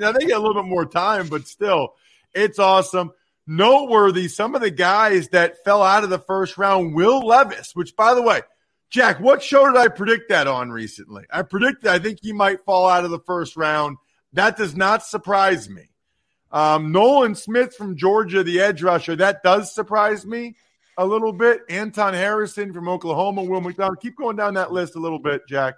Now 0.00 0.12
they 0.12 0.26
get 0.26 0.38
a 0.38 0.40
little 0.40 0.62
bit 0.62 0.68
more 0.68 0.86
time, 0.86 1.28
but 1.28 1.46
still, 1.46 1.94
it's 2.34 2.58
awesome. 2.58 3.12
Noteworthy. 3.46 4.28
Some 4.28 4.54
of 4.54 4.62
the 4.62 4.70
guys 4.70 5.28
that 5.28 5.62
fell 5.62 5.82
out 5.82 6.04
of 6.04 6.10
the 6.10 6.18
first 6.18 6.56
round. 6.56 6.94
Will 6.94 7.20
Levis, 7.20 7.72
which 7.74 7.94
by 7.94 8.14
the 8.14 8.22
way, 8.22 8.40
Jack, 8.94 9.18
what 9.18 9.42
show 9.42 9.66
did 9.66 9.76
I 9.76 9.88
predict 9.88 10.28
that 10.28 10.46
on 10.46 10.70
recently? 10.70 11.24
I 11.28 11.42
predicted 11.42 11.88
I 11.88 11.98
think 11.98 12.20
he 12.22 12.32
might 12.32 12.64
fall 12.64 12.88
out 12.88 13.04
of 13.04 13.10
the 13.10 13.18
first 13.18 13.56
round. 13.56 13.96
That 14.34 14.56
does 14.56 14.76
not 14.76 15.04
surprise 15.04 15.68
me. 15.68 15.90
Um, 16.52 16.92
Nolan 16.92 17.34
Smith 17.34 17.74
from 17.74 17.96
Georgia, 17.96 18.44
the 18.44 18.60
edge 18.60 18.84
rusher, 18.84 19.16
that 19.16 19.42
does 19.42 19.74
surprise 19.74 20.24
me 20.24 20.54
a 20.96 21.04
little 21.04 21.32
bit. 21.32 21.62
Anton 21.68 22.14
Harrison 22.14 22.72
from 22.72 22.88
Oklahoma, 22.88 23.42
Will 23.42 23.60
McDonald. 23.60 23.98
Keep 24.00 24.16
going 24.16 24.36
down 24.36 24.54
that 24.54 24.70
list 24.70 24.94
a 24.94 25.00
little 25.00 25.18
bit, 25.18 25.42
Jack, 25.48 25.74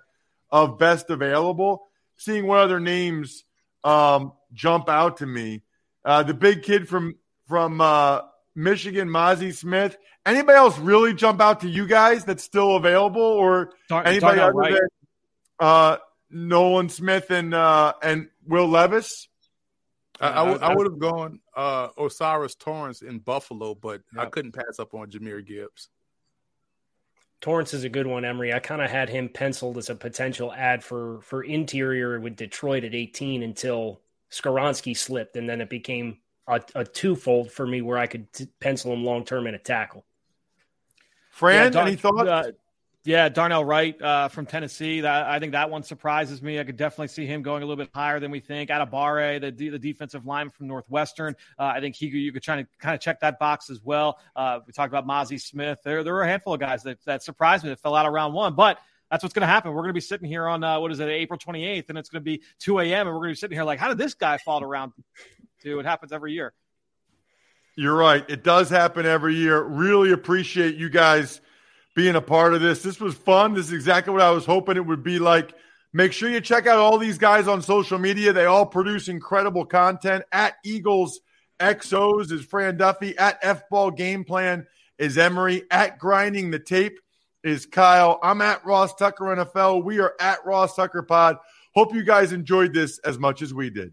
of 0.51 0.79
best 0.79 1.09
available. 1.09 1.89
Seeing 2.17 2.47
what 2.47 2.59
other 2.59 2.81
names 2.81 3.45
um, 3.83 4.35
jump 4.53 4.91
out 4.91 5.17
to 5.17 5.27
me. 5.27 5.63
Uh, 6.05 6.23
the 6.23 6.35
big 6.35 6.65
kid 6.65 6.87
from 6.87 7.15
from 7.49 7.81
uh, 7.81 8.21
Michigan, 8.57 9.09
Mazi 9.09 9.55
Smith. 9.55 9.97
Anybody 10.25 10.57
else 10.57 10.77
really 10.79 11.15
jump 11.15 11.41
out 11.41 11.61
to 11.61 11.69
you 11.69 11.87
guys 11.87 12.25
that's 12.25 12.43
still 12.43 12.77
available, 12.77 13.23
or 13.23 13.73
Dar- 13.89 14.07
anybody 14.07 14.41
other 14.41 14.53
right. 14.53 14.73
than 14.73 14.89
uh, 15.61 15.99
Nolan 16.31 16.89
Smith 16.89 17.31
and 17.31 17.55
uh, 17.55 17.93
and 18.03 18.29
Will 18.47 18.67
Levis? 18.67 19.29
I 20.19 20.75
would 20.75 20.87
have 20.87 20.99
gone 20.99 21.41
uh, 21.55 21.89
O'Cyrus 21.99 22.55
Torrence 22.55 23.03
in 23.03 23.19
Buffalo, 23.19 23.75
but 23.75 24.01
yep. 24.15 24.27
I 24.27 24.31
couldn't 24.31 24.53
pass 24.53 24.79
up 24.79 24.95
on 24.95 25.11
Jahmyr 25.11 25.47
Gibbs. 25.47 25.91
Torrence 27.43 27.75
is 27.75 27.85
a 27.85 27.91
good 27.91 28.07
one, 28.07 28.25
Emory. 28.25 28.55
I 28.55 28.61
kind 28.61 28.81
of 28.81 28.91
had 28.91 29.11
him 29.11 29.29
penciled 29.29 29.77
as 29.77 29.91
a 29.91 29.95
potential 29.95 30.53
ad 30.53 30.83
for 30.83 31.21
for 31.21 31.43
interior 31.43 32.19
with 32.19 32.37
Detroit 32.37 32.85
at 32.85 32.95
18 32.95 33.43
until 33.43 34.01
Skoronski 34.31 34.97
slipped, 34.97 35.37
and 35.37 35.49
then 35.49 35.61
it 35.61 35.69
became 35.69 36.19
a, 36.47 36.61
a 36.75 36.85
twofold 36.85 37.51
for 37.51 37.67
me 37.67 37.83
where 37.83 37.99
I 37.99 38.07
could 38.07 38.33
t- 38.33 38.49
pencil 38.61 38.93
him 38.93 39.05
long 39.05 39.25
term 39.25 39.47
in 39.47 39.55
a 39.55 39.59
tackle. 39.59 40.05
Fran, 41.31 41.65
yeah, 41.65 41.71
Dar- 41.71 41.87
any 41.87 41.97
thoughts? 41.97 42.29
Uh, 42.29 42.53
yeah, 43.05 43.29
Darnell 43.29 43.65
Wright 43.65 44.01
uh, 44.03 44.29
from 44.29 44.47
Tennessee. 44.47 45.03
That 45.03 45.27
I 45.27 45.39
think 45.39 45.53
that 45.53 45.71
one 45.71 45.85
surprises 45.85 46.43
me. 46.43 46.59
I 46.59 46.65
could 46.65 46.77
definitely 46.77 47.09
see 47.09 47.25
him 47.25 47.43
going 47.43 47.63
a 47.63 47.67
little 47.67 47.83
bit 47.83 47.91
higher 47.95 48.19
than 48.19 48.33
we 48.33 48.41
think. 48.41 48.71
Adebawore, 48.71 49.41
the 49.41 49.71
the 49.71 49.79
defensive 49.79 50.27
line 50.27 50.51
from 50.51 50.67
Northwestern. 50.67 51.37
Uh, 51.59 51.67
I 51.67 51.81
think 51.81 51.95
he 51.95 52.07
you 52.07 52.33
could 52.33 52.43
try 52.43 52.63
to 52.63 52.69
kind 52.81 52.95
of 52.95 53.01
check 53.01 53.21
that 53.21 53.39
box 53.39 53.71
as 53.71 53.81
well. 53.83 54.19
Uh, 54.35 54.59
we 54.67 54.73
talked 54.73 54.93
about 54.93 55.07
Mazi 55.07 55.41
Smith. 55.41 55.79
There 55.85 56.03
there 56.03 56.15
were 56.15 56.23
a 56.23 56.29
handful 56.29 56.55
of 56.55 56.61
guys 56.61 56.83
that 56.83 56.99
that 57.05 57.23
surprised 57.23 57.63
me 57.63 57.71
that 57.71 57.79
fell 57.79 57.95
out 57.95 58.07
of 58.07 58.13
round 58.13 58.35
one, 58.35 58.55
but 58.55 58.79
that's 59.11 59.23
what's 59.23 59.35
going 59.35 59.43
to 59.43 59.47
happen. 59.47 59.71
We're 59.73 59.83
going 59.83 59.91
to 59.91 59.95
be 59.95 60.01
sitting 60.01 60.29
here 60.29 60.49
on 60.49 60.65
uh, 60.65 60.81
what 60.81 60.91
is 60.91 60.99
it, 61.01 61.09
April 61.09 61.39
28th, 61.39 61.89
and 61.91 61.99
it's 61.99 62.09
going 62.09 62.23
to 62.23 62.25
be 62.25 62.43
2 62.59 62.81
a.m. 62.81 63.07
and 63.07 63.15
we're 63.15 63.23
going 63.23 63.31
to 63.31 63.37
be 63.37 63.39
sitting 63.39 63.57
here 63.57 63.65
like, 63.65 63.79
how 63.79 63.89
did 63.89 63.99
this 63.99 64.15
guy 64.15 64.37
fall 64.39 64.61
to 64.61 64.67
round 64.67 64.93
two? 65.67 65.81
It 65.81 65.87
happens 65.87 66.13
every 66.13 66.33
year. 66.33 66.53
You're 67.77 67.97
right. 67.97 68.25
It 68.29 68.43
does 68.43 68.71
happen 68.71 69.05
every 69.05 69.35
year. 69.35 69.63
Really 69.63 70.13
appreciate 70.13 70.77
you 70.77 70.89
guys 70.89 71.41
being 71.95 72.15
a 72.15 72.23
part 72.23 72.55
of 72.55 72.63
this. 72.63 72.83
This 72.83 73.01
was 73.01 73.15
fun. 73.15 73.55
This 73.55 73.67
is 73.67 73.73
exactly 73.73 74.13
what 74.13 74.23
I 74.23 74.31
was 74.31 74.47
hoping 74.47 74.77
it 74.77 74.87
would 74.87 75.03
be 75.03 75.19
like. 75.19 75.55
Make 75.93 76.13
sure 76.13 76.31
you 76.31 76.41
check 76.41 76.67
out 76.67 76.79
all 76.79 76.99
these 76.99 77.19
guys 77.19 77.49
on 77.49 77.63
social 77.63 77.99
media. 77.99 78.33
They 78.33 78.45
all 78.45 78.67
produce 78.67 79.09
incredible 79.09 79.65
content. 79.65 80.25
At 80.31 80.55
Eagles 80.65 81.21
XOs 81.59 82.31
is 82.33 82.45
Fran 82.45 82.77
Duffy. 82.77 83.17
At 83.19 83.39
F 83.43 83.69
Ball 83.69 83.91
Game 83.91 84.25
Plan 84.25 84.67
is 84.99 85.19
Emory. 85.19 85.65
At 85.71 85.99
Grinding 85.99 86.51
the 86.51 86.59
Tape 86.59 86.99
is 87.43 87.67
Kyle. 87.67 88.19
I'm 88.23 88.41
at 88.41 88.65
Ross 88.65 88.95
Tucker 88.95 89.25
NFL. 89.25 89.85
We 89.85 90.01
are 90.01 90.15
at 90.21 90.45
Ross 90.47 90.77
Tucker 90.77 91.03
Pod. 91.03 91.39
Hope 91.75 91.95
you 91.95 92.05
guys 92.05 92.33
enjoyed 92.33 92.73
this 92.73 92.99
as 93.01 93.19
much 93.19 93.43
as 93.43 93.53
we 93.53 93.71
did. 93.71 93.93